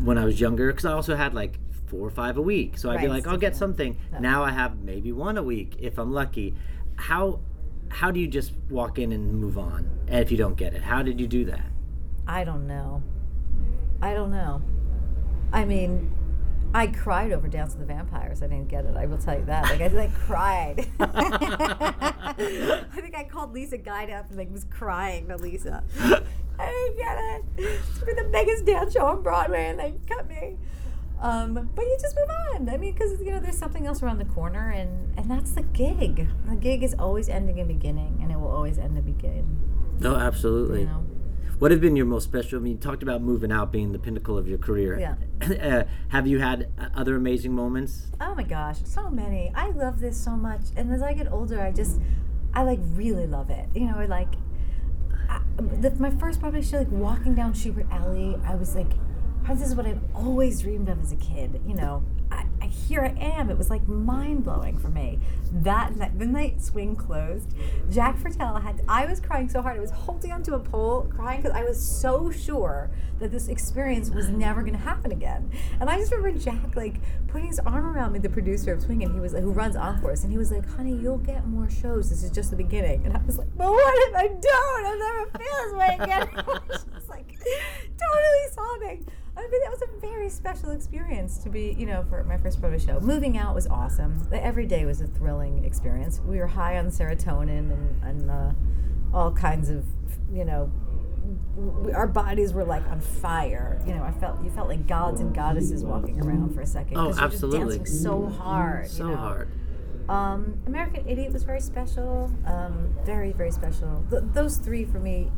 when 0.00 0.18
I 0.18 0.24
was 0.24 0.40
younger 0.40 0.68
because 0.68 0.84
I 0.84 0.92
also 0.92 1.16
had 1.16 1.34
like 1.34 1.58
four 1.86 2.06
or 2.06 2.10
five 2.10 2.38
a 2.38 2.42
week. 2.42 2.78
So 2.78 2.90
I'd 2.90 3.00
be 3.00 3.08
like, 3.08 3.26
I'll 3.26 3.36
get 3.36 3.54
something. 3.54 3.96
Now 4.18 4.42
I 4.42 4.50
have 4.50 4.80
maybe 4.80 5.12
one 5.12 5.36
a 5.36 5.42
week 5.42 5.76
if 5.78 5.98
I'm 5.98 6.12
lucky. 6.12 6.54
How 6.96 7.40
how 7.88 8.10
do 8.10 8.18
you 8.18 8.26
just 8.26 8.52
walk 8.70 8.98
in 8.98 9.12
and 9.12 9.34
move 9.34 9.58
on 9.58 9.90
if 10.08 10.30
you 10.30 10.38
don't 10.38 10.56
get 10.56 10.72
it? 10.72 10.82
How 10.82 11.02
did 11.02 11.20
you 11.20 11.26
do 11.26 11.44
that? 11.44 11.66
I 12.26 12.44
don't 12.44 12.66
know. 12.66 13.02
I 14.00 14.14
don't 14.14 14.30
know. 14.30 14.62
I 15.52 15.66
mean, 15.66 16.10
I 16.74 16.86
cried 16.86 17.32
over 17.32 17.48
Dance 17.48 17.74
with 17.76 17.86
the 17.86 17.94
Vampires. 17.94 18.42
I 18.42 18.46
didn't 18.46 18.68
get 18.68 18.86
it. 18.86 18.96
I 18.96 19.06
will 19.06 19.18
tell 19.18 19.38
you 19.38 19.44
that. 19.44 19.64
Like 19.64 19.80
I 19.80 19.86
like 19.88 20.14
cried. 20.14 20.86
I 21.00 22.84
think 22.94 23.14
I 23.14 23.24
called 23.24 23.52
Lisa 23.52 23.78
Gajda 23.78 24.18
up 24.18 24.30
and 24.30 24.38
like 24.38 24.50
was 24.50 24.64
crying 24.64 25.28
to 25.28 25.36
Lisa. 25.36 25.82
I 26.58 26.66
didn't 26.66 26.96
get 26.96 27.18
it. 27.18 27.44
It's 27.58 27.98
for 27.98 28.14
the 28.14 28.28
biggest 28.32 28.64
dance 28.64 28.92
show 28.94 29.06
on 29.06 29.22
Broadway, 29.22 29.66
and 29.66 29.78
they 29.78 29.94
cut 30.06 30.28
me. 30.28 30.56
Um, 31.20 31.70
but 31.74 31.82
you 31.82 31.96
just 32.00 32.16
move 32.16 32.30
on. 32.52 32.68
I 32.68 32.76
mean, 32.76 32.92
because 32.92 33.20
you 33.20 33.30
know 33.30 33.38
there's 33.38 33.58
something 33.58 33.86
else 33.86 34.02
around 34.02 34.18
the 34.18 34.24
corner, 34.24 34.70
and 34.70 35.16
and 35.18 35.30
that's 35.30 35.52
the 35.52 35.62
gig. 35.62 36.28
The 36.48 36.56
gig 36.56 36.82
is 36.82 36.94
always 36.98 37.28
ending 37.28 37.60
and 37.60 37.68
beginning, 37.68 38.18
and 38.22 38.32
it 38.32 38.40
will 38.40 38.50
always 38.50 38.78
end 38.78 38.96
and 38.96 39.04
begin. 39.04 39.58
No, 40.00 40.16
absolutely. 40.16 40.80
You 40.80 40.86
know. 40.86 41.06
What 41.62 41.70
have 41.70 41.80
been 41.80 41.94
your 41.94 42.06
most 42.06 42.24
special? 42.24 42.58
I 42.58 42.62
mean, 42.62 42.72
you 42.72 42.78
talked 42.80 43.04
about 43.04 43.22
Movin' 43.22 43.52
Out 43.52 43.70
being 43.70 43.92
the 43.92 43.98
pinnacle 44.00 44.36
of 44.36 44.48
your 44.48 44.58
career. 44.58 44.98
Yeah. 44.98 45.14
Uh, 45.62 45.84
have 46.08 46.26
you 46.26 46.40
had 46.40 46.72
uh, 46.76 46.88
other 46.94 47.14
amazing 47.14 47.54
moments? 47.54 48.08
Oh 48.20 48.34
my 48.34 48.42
gosh, 48.42 48.78
so 48.84 49.08
many. 49.10 49.52
I 49.54 49.70
love 49.70 50.00
this 50.00 50.16
so 50.16 50.32
much. 50.32 50.62
And 50.76 50.92
as 50.92 51.02
I 51.02 51.12
get 51.12 51.30
older, 51.30 51.60
I 51.60 51.70
just, 51.70 52.00
I 52.52 52.62
like 52.62 52.80
really 52.94 53.28
love 53.28 53.50
it. 53.50 53.68
You 53.74 53.86
know, 53.86 54.04
like, 54.08 54.34
I, 55.28 55.40
the, 55.56 55.90
my 56.00 56.10
first 56.10 56.40
Broadway 56.40 56.62
show, 56.62 56.78
like 56.78 56.90
walking 56.90 57.36
down 57.36 57.54
Shubert 57.54 57.88
Alley, 57.92 58.36
I 58.44 58.56
was 58.56 58.74
like, 58.74 58.90
this 59.48 59.62
is 59.62 59.76
what 59.76 59.86
I've 59.86 60.02
always 60.14 60.62
dreamed 60.62 60.88
of 60.88 61.00
as 61.00 61.12
a 61.12 61.16
kid. 61.16 61.60
You 61.64 61.74
know, 61.74 62.02
I, 62.32 62.46
I 62.62 62.66
here 62.66 63.02
I 63.02 63.18
am. 63.20 63.50
It 63.50 63.58
was 63.58 63.70
like 63.70 63.86
mind 63.86 64.44
blowing 64.44 64.78
for 64.78 64.88
me. 64.88 65.20
That 65.52 65.96
night, 65.96 66.18
the 66.18 66.26
night 66.26 66.62
swing 66.62 66.96
closed, 66.96 67.54
Jack 67.90 68.16
Viertel 68.18 68.62
had. 68.62 68.82
I 68.88 69.06
was 69.06 69.20
crying 69.20 69.48
so 69.48 69.60
hard. 69.62 69.76
I 69.76 69.80
was 69.80 69.90
holding 69.90 70.32
onto 70.32 70.54
a 70.54 70.58
pole, 70.58 71.02
crying 71.14 71.42
because 71.42 71.56
I 71.56 71.64
was 71.64 71.80
so 71.80 72.30
sure 72.30 72.90
that 73.18 73.30
this 73.30 73.48
experience 73.48 74.10
was 74.10 74.28
never 74.28 74.62
going 74.62 74.72
to 74.72 74.78
happen 74.78 75.12
again. 75.12 75.50
And 75.80 75.90
I 75.90 75.98
just 75.98 76.10
remember 76.12 76.38
Jack 76.38 76.74
like 76.74 76.96
putting 77.28 77.48
his 77.48 77.58
arm 77.60 77.86
around 77.86 78.12
me, 78.12 78.18
the 78.18 78.30
producer 78.30 78.72
of 78.72 78.82
Swing, 78.82 79.02
and 79.02 79.14
he 79.14 79.20
was 79.20 79.32
like, 79.32 79.42
who 79.42 79.52
runs 79.52 79.76
Encores, 79.76 80.24
and 80.24 80.32
he 80.32 80.38
was 80.38 80.50
like, 80.50 80.68
"Honey, 80.68 80.96
you'll 80.96 81.18
get 81.18 81.46
more 81.46 81.68
shows. 81.68 82.10
This 82.10 82.22
is 82.22 82.30
just 82.30 82.50
the 82.50 82.56
beginning." 82.56 83.04
And 83.04 83.16
I 83.16 83.20
was 83.26 83.38
like, 83.38 83.48
"But 83.56 83.70
what 83.70 84.08
if 84.08 84.16
I 84.16 84.28
don't? 84.28 84.84
I'll 84.86 84.98
never 84.98 85.30
feel 85.38 85.56
this 85.64 85.74
way 85.74 85.96
again." 86.00 86.28
I 86.36 86.58
was 86.68 86.84
just 86.92 87.08
like 87.08 87.28
totally 87.38 88.46
sobbing. 88.52 89.06
I 89.36 89.40
mean, 89.48 89.60
that 89.62 89.70
was 89.70 89.82
a 89.82 90.00
very 90.00 90.28
special 90.28 90.70
experience 91.32 91.44
to 91.44 91.50
be, 91.50 91.80
you 91.80 91.86
know, 91.86 92.04
for 92.08 92.24
my 92.24 92.36
first 92.36 92.60
Broadway 92.60 92.78
show. 92.78 93.00
Movin' 93.00 93.36
Out 93.36 93.54
was 93.54 93.66
awesome. 93.66 94.28
Every 94.32 94.66
day 94.66 94.84
was 94.84 95.00
a 95.00 95.06
thrilling 95.06 95.64
experience. 95.64 96.20
We 96.24 96.38
were 96.38 96.46
high 96.46 96.78
on 96.78 96.86
serotonin 96.86 97.70
and, 97.72 98.02
and 98.02 98.30
uh, 98.30 98.52
all 99.14 99.32
kinds 99.32 99.68
of, 99.68 99.84
you 100.32 100.44
know, 100.44 100.70
w- 101.56 101.94
our 101.94 102.06
bodies 102.06 102.52
were 102.52 102.64
like 102.64 102.86
on 102.88 103.00
fire. 103.00 103.80
You 103.86 103.94
know, 103.94 104.02
I 104.02 104.12
felt 104.12 104.42
you 104.42 104.50
felt 104.50 104.68
like 104.68 104.86
gods 104.86 105.20
and 105.20 105.34
goddesses 105.34 105.84
walking 105.84 106.20
around 106.20 106.54
for 106.54 106.60
a 106.60 106.66
second. 106.66 106.96
Oh, 106.96 107.14
absolutely. 107.18 107.78
Just 107.78 107.92
dancing 107.92 108.02
so 108.02 108.26
hard. 108.26 108.88
So 108.88 109.04
you 109.04 109.10
know? 109.10 109.16
hard. 109.16 109.48
Um, 110.08 110.58
American 110.66 111.08
Idiot 111.08 111.32
was 111.32 111.44
very 111.44 111.60
special. 111.60 112.30
Um, 112.44 112.94
very, 113.04 113.32
very 113.32 113.52
special. 113.52 114.04
Th- 114.10 114.22
those 114.32 114.56
three 114.56 114.84
for 114.84 114.98
me, 114.98 115.30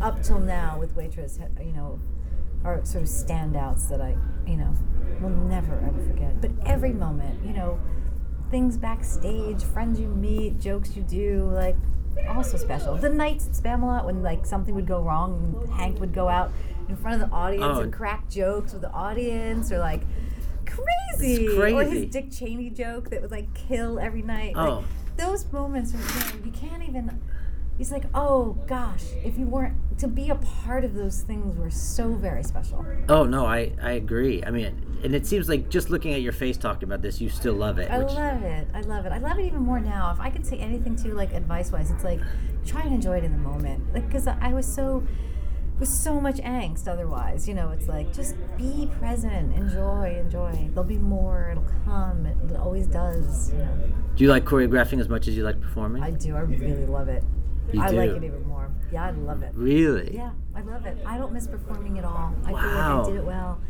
up 0.00 0.22
till 0.22 0.40
now 0.40 0.78
with 0.78 0.96
Waitress, 0.96 1.38
you 1.60 1.72
know, 1.72 2.00
are 2.64 2.84
sort 2.84 3.04
of 3.04 3.08
standouts 3.10 3.88
that 3.90 4.00
I, 4.00 4.16
you 4.46 4.56
know, 4.56 4.74
will 5.20 5.30
never 5.30 5.74
ever 5.74 6.00
forget. 6.06 6.40
But 6.40 6.50
every 6.66 6.92
moment, 6.92 7.44
you 7.44 7.52
know, 7.52 7.78
things 8.50 8.76
backstage, 8.76 9.62
friends 9.62 10.00
you 10.00 10.08
meet, 10.08 10.58
jokes 10.60 10.96
you 10.96 11.02
do, 11.02 11.50
like 11.52 11.76
also 12.28 12.56
special. 12.56 12.96
The 12.96 13.08
nights 13.10 13.46
at 13.46 13.52
Spamalot 13.52 14.04
when 14.04 14.22
like 14.22 14.44
something 14.46 14.74
would 14.74 14.86
go 14.86 15.00
wrong 15.02 15.54
and 15.62 15.70
Hank 15.74 16.00
would 16.00 16.12
go 16.14 16.28
out 16.28 16.50
in 16.88 16.96
front 16.96 17.22
of 17.22 17.28
the 17.28 17.34
audience 17.34 17.76
Oh. 17.76 17.80
and 17.80 17.92
crack 17.92 18.28
jokes 18.28 18.72
with 18.72 18.82
the 18.82 18.90
audience 18.92 19.70
or 19.70 19.78
like 19.78 20.02
crazy. 20.66 21.46
It's 21.46 21.54
Or 21.74 21.84
his 21.84 22.06
Dick 22.06 22.30
Cheney 22.30 22.70
joke 22.70 23.10
that 23.10 23.20
would 23.22 23.30
like 23.30 23.52
kill 23.54 23.98
every 23.98 24.22
night. 24.22 24.54
Oh. 24.56 24.76
Like, 24.76 24.84
those 25.16 25.50
moments 25.52 25.92
are 25.94 25.98
you, 25.98 26.38
know, 26.40 26.46
you 26.46 26.52
can't 26.52 26.88
even 26.88 27.20
he's 27.78 27.90
like, 27.92 28.04
oh 28.14 28.58
gosh, 28.66 29.04
if 29.24 29.38
you 29.38 29.46
weren't 29.46 29.74
to 29.98 30.06
be 30.06 30.28
a 30.30 30.34
part 30.36 30.84
of 30.84 30.94
those 30.94 31.22
things 31.22 31.56
were 31.56 31.70
so 31.70 32.12
very 32.12 32.42
special. 32.44 32.84
Oh 33.08 33.24
no, 33.24 33.46
I 33.46 33.72
I 33.80 33.92
agree. 33.92 34.42
I 34.44 34.50
mean, 34.50 35.00
and 35.02 35.14
it 35.14 35.26
seems 35.26 35.48
like 35.48 35.68
just 35.70 35.88
looking 35.90 36.12
at 36.12 36.20
your 36.22 36.32
face 36.32 36.56
talking 36.56 36.84
about 36.88 37.02
this, 37.02 37.20
you 37.20 37.28
still 37.28 37.54
love 37.54 37.78
it. 37.78 37.90
I 37.90 37.98
which- 37.98 38.12
love 38.12 38.42
it. 38.42 38.68
I 38.74 38.80
love 38.82 39.06
it. 39.06 39.12
I 39.12 39.18
love 39.18 39.38
it 39.38 39.46
even 39.46 39.60
more 39.62 39.80
now. 39.80 40.12
If 40.12 40.20
I 40.20 40.30
could 40.30 40.44
say 40.46 40.58
anything 40.58 40.94
to 40.96 41.08
you, 41.08 41.14
like 41.14 41.32
advice 41.32 41.72
wise, 41.72 41.90
it's 41.90 42.04
like 42.04 42.20
try 42.66 42.82
and 42.82 42.94
enjoy 42.94 43.18
it 43.18 43.24
in 43.24 43.32
the 43.32 43.38
moment. 43.38 43.92
Like, 43.94 44.06
because 44.06 44.26
I 44.26 44.52
was 44.52 44.66
so, 44.66 45.02
with 45.78 45.88
so 45.88 46.20
much 46.20 46.36
angst 46.38 46.86
otherwise. 46.86 47.48
You 47.48 47.54
know, 47.54 47.70
it's 47.70 47.88
like 47.88 48.12
just 48.12 48.36
be 48.56 48.88
present, 48.98 49.54
enjoy, 49.56 50.16
enjoy. 50.20 50.68
There'll 50.74 50.84
be 50.84 50.98
more. 50.98 51.50
It'll 51.52 51.64
come. 51.84 52.26
It, 52.26 52.36
it 52.50 52.56
always 52.56 52.86
does. 52.86 53.52
You 53.52 53.58
know, 53.58 53.78
Do 54.16 54.24
you 54.24 54.30
like 54.30 54.44
choreographing 54.44 55.00
as 55.00 55.08
much 55.08 55.28
as 55.28 55.36
you 55.36 55.44
like 55.44 55.60
performing? 55.60 56.02
I 56.02 56.10
do. 56.10 56.36
I 56.36 56.40
really 56.40 56.86
love 56.86 57.08
it. 57.08 57.24
You 57.72 57.82
I 57.82 57.88
like 57.88 58.10
it 58.10 58.24
even 58.24 58.46
more. 58.46 58.70
Yeah, 58.92 59.06
I 59.06 59.10
love 59.10 59.42
it. 59.42 59.52
really? 59.54 60.14
Yeah, 60.14 60.30
I 60.54 60.62
love 60.62 60.86
it. 60.86 60.98
I 61.04 61.18
don't 61.18 61.32
miss 61.32 61.46
performing 61.46 61.98
at 61.98 62.04
all. 62.04 62.34
I 62.44 62.48
feel 62.48 62.54
like 62.54 62.64
I 62.64 63.04
did 63.04 63.16
it 63.16 63.24
well. 63.24 63.60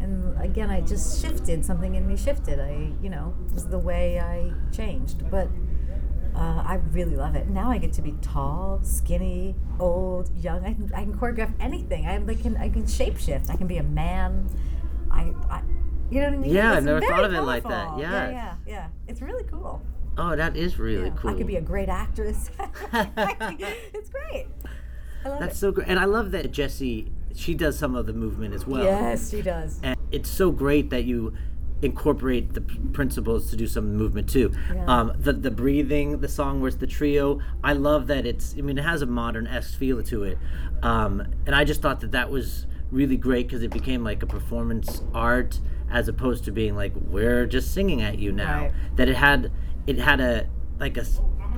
And 0.00 0.40
again, 0.40 0.70
I 0.70 0.80
just 0.80 1.20
shifted. 1.20 1.64
Something 1.64 1.94
in 1.94 2.06
me 2.06 2.16
shifted. 2.16 2.58
I, 2.58 2.92
you 3.02 3.10
know, 3.10 3.34
it 3.46 3.52
was 3.52 3.66
the 3.66 3.78
way 3.78 4.18
I 4.18 4.52
changed. 4.74 5.30
But 5.30 5.48
uh, 6.34 6.62
I 6.64 6.80
really 6.92 7.16
love 7.16 7.34
it. 7.34 7.48
Now 7.48 7.70
I 7.70 7.78
get 7.78 7.92
to 7.94 8.02
be 8.02 8.12
tall, 8.22 8.80
skinny, 8.82 9.56
old, 9.78 10.30
young. 10.38 10.64
I 10.64 10.74
can, 10.74 10.90
I 10.94 11.02
can 11.02 11.14
choreograph 11.14 11.52
anything. 11.60 12.06
I 12.06 12.18
like 12.18 12.42
can 12.42 12.56
I 12.56 12.70
can 12.70 12.84
shapeshift. 12.84 13.50
I 13.50 13.56
can 13.56 13.66
be 13.66 13.78
a 13.78 13.82
man. 13.82 14.48
I, 15.10 15.34
I 15.50 15.62
you 16.10 16.20
know 16.20 16.28
what 16.28 16.34
I 16.34 16.38
mean? 16.38 16.54
Yeah, 16.54 16.72
I've 16.72 16.84
never 16.84 17.00
thought 17.00 17.24
of 17.24 17.34
it 17.34 17.42
like 17.42 17.64
that. 17.64 17.98
Yeah. 17.98 18.10
yeah, 18.10 18.30
yeah, 18.30 18.54
yeah. 18.66 18.86
It's 19.06 19.20
really 19.20 19.44
cool. 19.44 19.82
Oh, 20.18 20.36
that 20.36 20.56
is 20.56 20.78
really 20.78 21.12
cool. 21.16 21.30
I 21.30 21.34
could 21.34 21.46
be 21.46 21.56
a 21.56 21.60
great 21.60 21.88
actress. 21.88 22.50
it's 22.92 24.10
great. 24.10 24.46
I 25.24 25.28
love 25.28 25.40
That's 25.40 25.56
it. 25.56 25.58
so 25.58 25.72
great, 25.72 25.88
and 25.88 25.98
I 25.98 26.04
love 26.04 26.30
that 26.32 26.50
Jessie. 26.50 27.12
She 27.34 27.54
does 27.54 27.78
some 27.78 27.94
of 27.94 28.06
the 28.06 28.12
movement 28.12 28.54
as 28.54 28.66
well. 28.66 28.82
yes, 28.84 29.30
she 29.30 29.40
does. 29.42 29.78
and 29.82 29.96
it's 30.10 30.28
so 30.28 30.50
great 30.50 30.90
that 30.90 31.04
you 31.04 31.32
incorporate 31.82 32.52
the 32.52 32.60
principles 32.60 33.48
to 33.50 33.56
do 33.56 33.66
some 33.66 33.94
movement 33.96 34.28
too. 34.28 34.52
Yeah. 34.74 34.84
Um, 34.86 35.12
the 35.18 35.32
the 35.32 35.50
breathing, 35.50 36.20
the 36.20 36.28
song 36.28 36.60
where 36.60 36.68
it's 36.68 36.76
the 36.76 36.86
trio. 36.86 37.40
I 37.62 37.72
love 37.74 38.06
that 38.08 38.26
it's. 38.26 38.54
I 38.58 38.62
mean, 38.62 38.78
it 38.78 38.84
has 38.84 39.02
a 39.02 39.06
modern 39.06 39.46
esque 39.46 39.78
feel 39.78 40.02
to 40.02 40.24
it, 40.24 40.38
um, 40.82 41.26
and 41.46 41.54
I 41.54 41.64
just 41.64 41.80
thought 41.80 42.00
that 42.00 42.12
that 42.12 42.30
was 42.30 42.66
really 42.90 43.16
great 43.16 43.46
because 43.46 43.62
it 43.62 43.70
became 43.70 44.02
like 44.02 44.22
a 44.22 44.26
performance 44.26 45.02
art 45.14 45.60
as 45.92 46.08
opposed 46.08 46.44
to 46.44 46.50
being 46.50 46.74
like 46.76 46.92
we're 46.94 47.46
just 47.46 47.72
singing 47.72 48.02
at 48.02 48.18
you 48.18 48.32
now. 48.32 48.62
Right. 48.62 48.72
That 48.96 49.08
it 49.08 49.16
had 49.16 49.52
it 49.86 49.98
had 49.98 50.20
a 50.20 50.46
like 50.78 50.96
a 50.96 51.04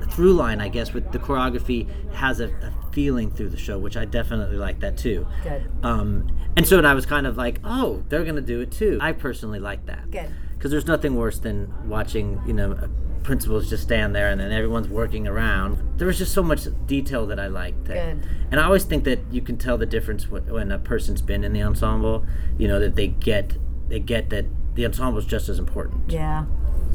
through 0.09 0.33
line, 0.33 0.59
I 0.59 0.67
guess, 0.67 0.93
with 0.93 1.11
the 1.11 1.19
choreography 1.19 1.87
has 2.13 2.39
a, 2.39 2.47
a 2.47 2.73
feeling 2.91 3.31
through 3.31 3.49
the 3.49 3.57
show, 3.57 3.79
which 3.79 3.95
I 3.95 4.05
definitely 4.05 4.57
like 4.57 4.79
that 4.81 4.97
too. 4.97 5.25
Good. 5.43 5.69
Um, 5.81 6.27
and 6.57 6.67
so 6.67 6.79
I 6.81 6.93
was 6.93 7.05
kind 7.05 7.25
of 7.25 7.37
like, 7.37 7.59
oh, 7.63 8.03
they're 8.09 8.23
gonna 8.23 8.41
do 8.41 8.59
it 8.61 8.71
too. 8.71 8.97
I 9.01 9.13
personally 9.13 9.59
like 9.59 9.85
that. 9.85 10.11
Good. 10.11 10.31
Because 10.55 10.71
there's 10.71 10.87
nothing 10.87 11.15
worse 11.15 11.39
than 11.39 11.89
watching, 11.89 12.41
you 12.45 12.53
know, 12.53 12.89
principals 13.23 13.69
just 13.69 13.83
stand 13.83 14.13
there 14.15 14.29
and 14.29 14.39
then 14.39 14.51
everyone's 14.51 14.89
working 14.89 15.27
around. 15.27 15.81
There 15.97 16.07
was 16.07 16.17
just 16.17 16.33
so 16.33 16.43
much 16.43 16.67
detail 16.85 17.25
that 17.27 17.39
I 17.39 17.47
liked. 17.47 17.85
That, 17.85 18.21
Good. 18.21 18.29
And 18.51 18.59
I 18.59 18.65
always 18.65 18.83
think 18.83 19.05
that 19.05 19.19
you 19.31 19.41
can 19.41 19.57
tell 19.57 19.77
the 19.77 19.85
difference 19.85 20.29
when, 20.29 20.45
when 20.51 20.71
a 20.71 20.79
person's 20.79 21.21
been 21.21 21.43
in 21.43 21.53
the 21.53 21.63
ensemble. 21.63 22.25
You 22.57 22.67
know 22.67 22.79
that 22.79 22.95
they 22.95 23.07
get 23.07 23.57
they 23.89 23.99
get 23.99 24.29
that 24.29 24.45
the 24.75 24.85
ensemble 24.85 25.19
is 25.19 25.25
just 25.25 25.49
as 25.49 25.59
important. 25.59 26.11
Yeah. 26.11 26.45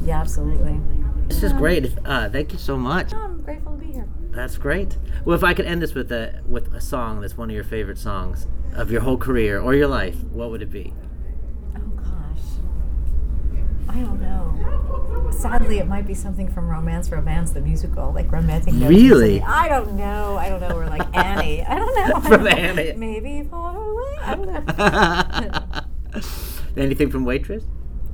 Yeah, 0.03 0.21
absolutely. 0.21 0.79
This 1.29 1.43
is 1.43 1.53
great. 1.53 1.93
Uh, 2.05 2.29
thank 2.29 2.51
you 2.51 2.57
so 2.57 2.75
much. 2.75 3.13
Oh, 3.13 3.17
I'm 3.17 3.41
grateful 3.41 3.73
to 3.73 3.77
be 3.77 3.93
here. 3.93 4.07
That's 4.31 4.57
great. 4.57 4.97
Well, 5.25 5.35
if 5.37 5.43
I 5.43 5.53
could 5.53 5.65
end 5.65 5.81
this 5.81 5.93
with 5.93 6.11
a 6.11 6.41
with 6.47 6.73
a 6.73 6.81
song 6.81 7.21
that's 7.21 7.37
one 7.37 7.49
of 7.49 7.55
your 7.55 7.63
favorite 7.63 7.97
songs 7.97 8.47
of 8.73 8.91
your 8.91 9.01
whole 9.01 9.17
career 9.17 9.59
or 9.59 9.73
your 9.73 9.87
life, 9.87 10.15
what 10.25 10.49
would 10.51 10.61
it 10.61 10.71
be? 10.71 10.93
Oh 11.75 11.79
gosh. 11.95 12.43
I 13.87 13.99
don't 13.99 14.21
know. 14.21 15.29
Sadly, 15.31 15.77
it 15.77 15.87
might 15.87 16.05
be 16.07 16.13
something 16.13 16.51
from 16.51 16.67
Romance 16.67 17.09
Romance, 17.11 17.51
the 17.51 17.61
musical, 17.61 18.11
like 18.11 18.31
romantic. 18.31 18.73
Really? 18.75 19.41
I 19.41 19.69
don't 19.69 19.93
know. 19.93 20.35
I 20.37 20.49
don't 20.49 20.59
know. 20.59 20.75
Or 20.75 20.87
like 20.87 21.07
Annie. 21.15 21.63
I 21.63 21.75
don't 21.75 21.95
know. 21.95 22.19
From 22.21 22.31
don't 22.31 22.43
know. 22.43 22.49
Annie. 22.49 22.93
Maybe 22.97 23.47
far 23.49 23.77
away. 23.77 24.17
I 24.21 24.35
don't 24.35 25.85
know. 26.17 26.21
Anything 26.83 27.09
from 27.09 27.23
Waitress? 27.23 27.63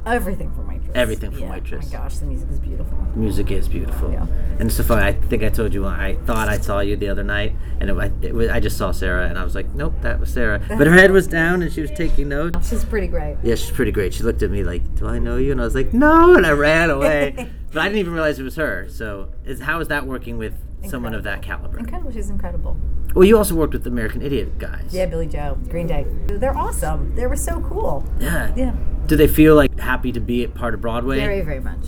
Everything 0.05 0.53
from 0.53 0.67
Waitress. 0.67 0.74
Everything 0.95 1.31
from 1.31 1.41
yeah. 1.41 1.51
Waitress. 1.51 1.85
Oh 1.87 1.97
my 1.97 2.03
gosh, 2.03 2.17
the 2.17 2.25
music 2.25 2.49
is 2.49 2.59
beautiful. 2.59 2.97
Music 3.15 3.51
is 3.51 3.67
beautiful. 3.67 4.11
Yeah. 4.11 4.27
And 4.59 4.69
it's 4.69 4.75
so 4.75 4.83
funny. 4.83 5.03
I 5.03 5.11
think 5.11 5.43
I 5.43 5.49
told 5.49 5.73
you 5.73 5.85
I 5.85 6.15
thought 6.25 6.47
I 6.47 6.57
saw 6.57 6.79
you 6.79 6.95
the 6.95 7.09
other 7.09 7.23
night, 7.23 7.53
and 7.81 7.89
it, 7.89 8.13
it 8.23 8.33
was, 8.33 8.49
I 8.49 8.61
just 8.61 8.77
saw 8.77 8.91
Sara, 8.91 9.27
and 9.27 9.37
I 9.37 9.43
was 9.43 9.55
like, 9.55 9.69
nope, 9.75 9.93
that 10.01 10.19
was 10.19 10.31
Sara. 10.31 10.61
But 10.75 10.87
her 10.87 10.93
head 10.93 11.11
was 11.11 11.27
down, 11.27 11.61
and 11.61 11.71
she 11.71 11.81
was 11.81 11.91
taking 11.91 12.29
notes. 12.29 12.69
She's 12.69 12.85
pretty 12.85 13.07
great. 13.07 13.37
Yeah, 13.43 13.55
she's 13.55 13.71
pretty 13.71 13.91
great. 13.91 14.13
She 14.13 14.23
looked 14.23 14.41
at 14.41 14.49
me 14.49 14.63
like, 14.63 14.95
"Do 14.95 15.07
I 15.07 15.19
know 15.19 15.37
you?" 15.37 15.51
And 15.51 15.61
I 15.61 15.63
was 15.63 15.75
like, 15.75 15.93
"No," 15.93 16.35
and 16.35 16.45
I 16.45 16.51
ran 16.51 16.89
away. 16.89 17.49
but 17.71 17.81
I 17.81 17.85
didn't 17.85 17.99
even 17.99 18.13
realize 18.13 18.39
it 18.39 18.43
was 18.43 18.55
her. 18.55 18.87
So, 18.89 19.29
is 19.45 19.61
how 19.61 19.79
is 19.79 19.87
that 19.89 20.05
working 20.05 20.37
with 20.37 20.53
someone 20.89 21.13
of 21.13 21.23
that 21.23 21.41
caliber? 21.41 21.79
Incredible. 21.79 22.11
She's 22.11 22.29
incredible. 22.29 22.77
Well, 23.13 23.23
you 23.23 23.37
also 23.37 23.55
worked 23.55 23.73
with 23.73 23.83
the 23.83 23.89
American 23.89 24.21
Idiot 24.21 24.57
guys. 24.57 24.89
Yeah, 24.91 25.05
Billie 25.05 25.27
Joe, 25.27 25.57
Green 25.69 25.87
Day. 25.87 26.05
They're 26.27 26.55
awesome. 26.57 27.15
They 27.15 27.27
were 27.27 27.35
so 27.37 27.61
cool. 27.61 28.05
Yeah. 28.19 28.51
Yeah. 28.55 28.73
Do 29.07 29.15
they 29.15 29.27
feel 29.27 29.55
like 29.55 29.79
happy 29.79 30.11
to 30.11 30.19
be 30.19 30.43
a 30.43 30.49
part 30.49 30.73
of 30.73 30.81
Broadway? 30.81 31.19
Very, 31.19 31.41
very 31.41 31.59
much. 31.59 31.85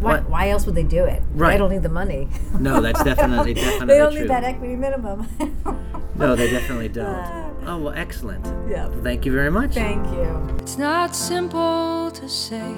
Why, 0.00 0.18
why 0.20 0.48
else 0.50 0.66
would 0.66 0.74
they 0.74 0.82
do 0.82 1.04
it? 1.04 1.22
Right. 1.32 1.52
They 1.52 1.58
don't 1.58 1.70
need 1.70 1.84
the 1.84 1.88
money. 1.88 2.28
No, 2.58 2.80
that's 2.80 3.04
definitely 3.04 3.54
definitely 3.54 3.86
they 3.86 3.98
don't 3.98 4.10
true. 4.10 4.22
need 4.22 4.30
that 4.30 4.42
equity 4.44 4.74
minimum. 4.76 5.28
No, 6.14 6.36
they 6.36 6.50
definitely 6.50 6.88
don't. 6.90 7.06
Uh, 7.06 7.48
Oh 7.64 7.78
well, 7.78 7.94
excellent. 7.96 8.44
yeah. 8.70 8.90
Thank 9.02 9.24
you 9.24 9.32
very 9.32 9.50
much. 9.50 9.72
Thank 9.74 10.04
you. 10.08 10.56
It's 10.58 10.76
not 10.76 11.16
simple 11.16 12.10
to 12.12 12.28
say. 12.28 12.74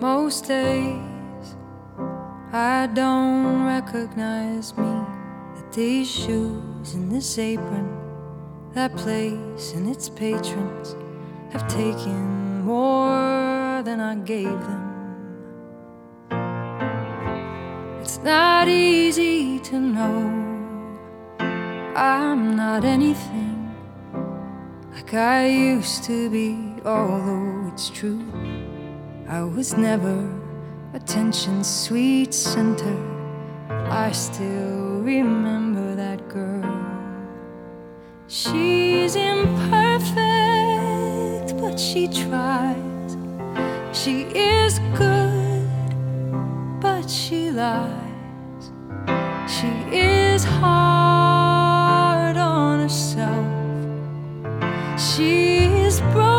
Most 0.00 0.46
days 0.46 0.98
I 2.52 2.86
don't 2.86 3.66
recognize 3.66 4.74
me. 4.78 5.04
The 5.54 5.64
These 5.70 6.10
shoes 6.10 6.94
and 6.94 7.12
this 7.12 7.38
apron, 7.38 7.88
that 8.72 8.96
place 8.96 9.74
and 9.74 9.86
its 9.86 10.08
patrons 10.08 10.96
have 11.50 11.68
taken 11.68 12.62
more 12.62 13.82
than 13.82 14.00
I 14.00 14.14
gave 14.14 14.58
them. 14.70 14.84
It's 18.00 18.18
not 18.24 18.66
easy 18.66 19.58
to 19.60 19.78
know 19.78 20.98
I'm 21.94 22.56
not 22.56 22.82
anything 22.82 23.74
like 24.94 25.12
I 25.12 25.48
used 25.48 26.02
to 26.04 26.30
be, 26.30 26.56
although 26.82 27.70
it's 27.72 27.90
true. 27.90 28.24
I 29.28 29.42
was 29.42 29.76
never 29.76 30.47
attention's 30.94 31.68
sweet 31.68 32.32
center. 32.32 32.96
I 33.90 34.12
still 34.12 35.00
remember 35.02 35.94
that 35.94 36.28
girl. 36.28 36.64
She's 38.26 39.16
imperfect, 39.16 40.16
but 41.60 41.78
she 41.78 42.08
tries. 42.08 43.16
She 43.92 44.22
is 44.22 44.78
good, 44.96 45.68
but 46.80 47.08
she 47.08 47.50
lies. 47.50 48.70
She 49.46 49.68
is 49.92 50.44
hard 50.44 52.36
on 52.36 52.80
herself. 52.80 53.46
She 54.98 55.64
is 55.64 56.00
broken 56.12 56.37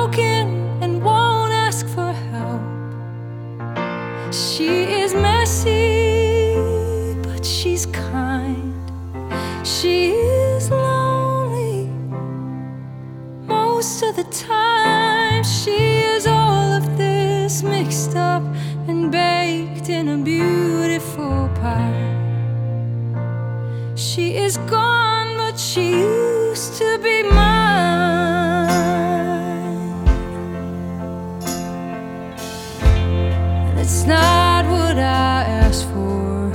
is 24.50 24.58
gone, 24.66 25.38
but 25.38 25.60
she 25.60 25.92
used 25.92 26.74
to 26.82 26.98
be 27.04 27.22
mine. 27.22 28.66
And 33.68 33.78
it's 33.80 34.06
not 34.06 34.66
what 34.66 34.98
I 34.98 35.44
asked 35.64 35.88
for. 35.94 36.52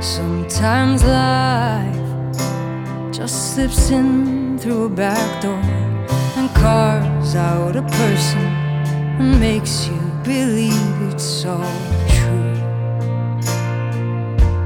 Sometimes 0.00 1.04
life 1.04 2.00
just 3.12 3.36
slips 3.52 3.90
in 3.90 4.56
through 4.58 4.84
a 4.86 4.88
back 5.04 5.42
door 5.42 5.66
and 6.38 6.48
carves 6.64 7.34
out 7.34 7.76
a 7.76 7.82
person 8.00 8.46
and 9.20 9.38
makes 9.38 9.86
you 9.86 10.00
believe 10.24 10.94
it's 11.10 11.44
all 11.44 11.78
true. 12.16 12.56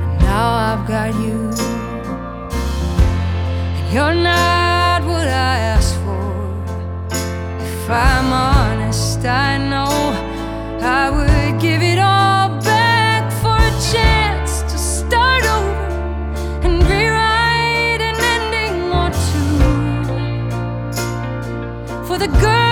And 0.02 0.18
now 0.20 0.48
I've 0.68 0.86
got 0.86 1.12
you. 1.24 1.85
You're 3.96 4.12
not 4.12 5.04
what 5.04 5.26
I 5.26 5.56
asked 5.74 5.96
for. 6.04 6.52
If 7.08 7.88
I'm 7.88 8.30
honest, 8.30 9.24
I 9.24 9.56
know 9.56 10.12
I 10.82 11.08
would 11.08 11.58
give 11.62 11.80
it 11.80 11.98
all 11.98 12.50
back 12.60 13.32
for 13.40 13.56
a 13.56 13.72
chance 13.90 14.60
to 14.70 14.76
start 14.76 15.46
over 15.46 15.88
and 16.66 16.74
rewrite 16.90 18.02
an 18.10 18.16
ending 18.34 18.92
or 19.00 19.08
two. 19.30 19.56
For 22.06 22.18
the 22.18 22.28
girl 22.28 22.65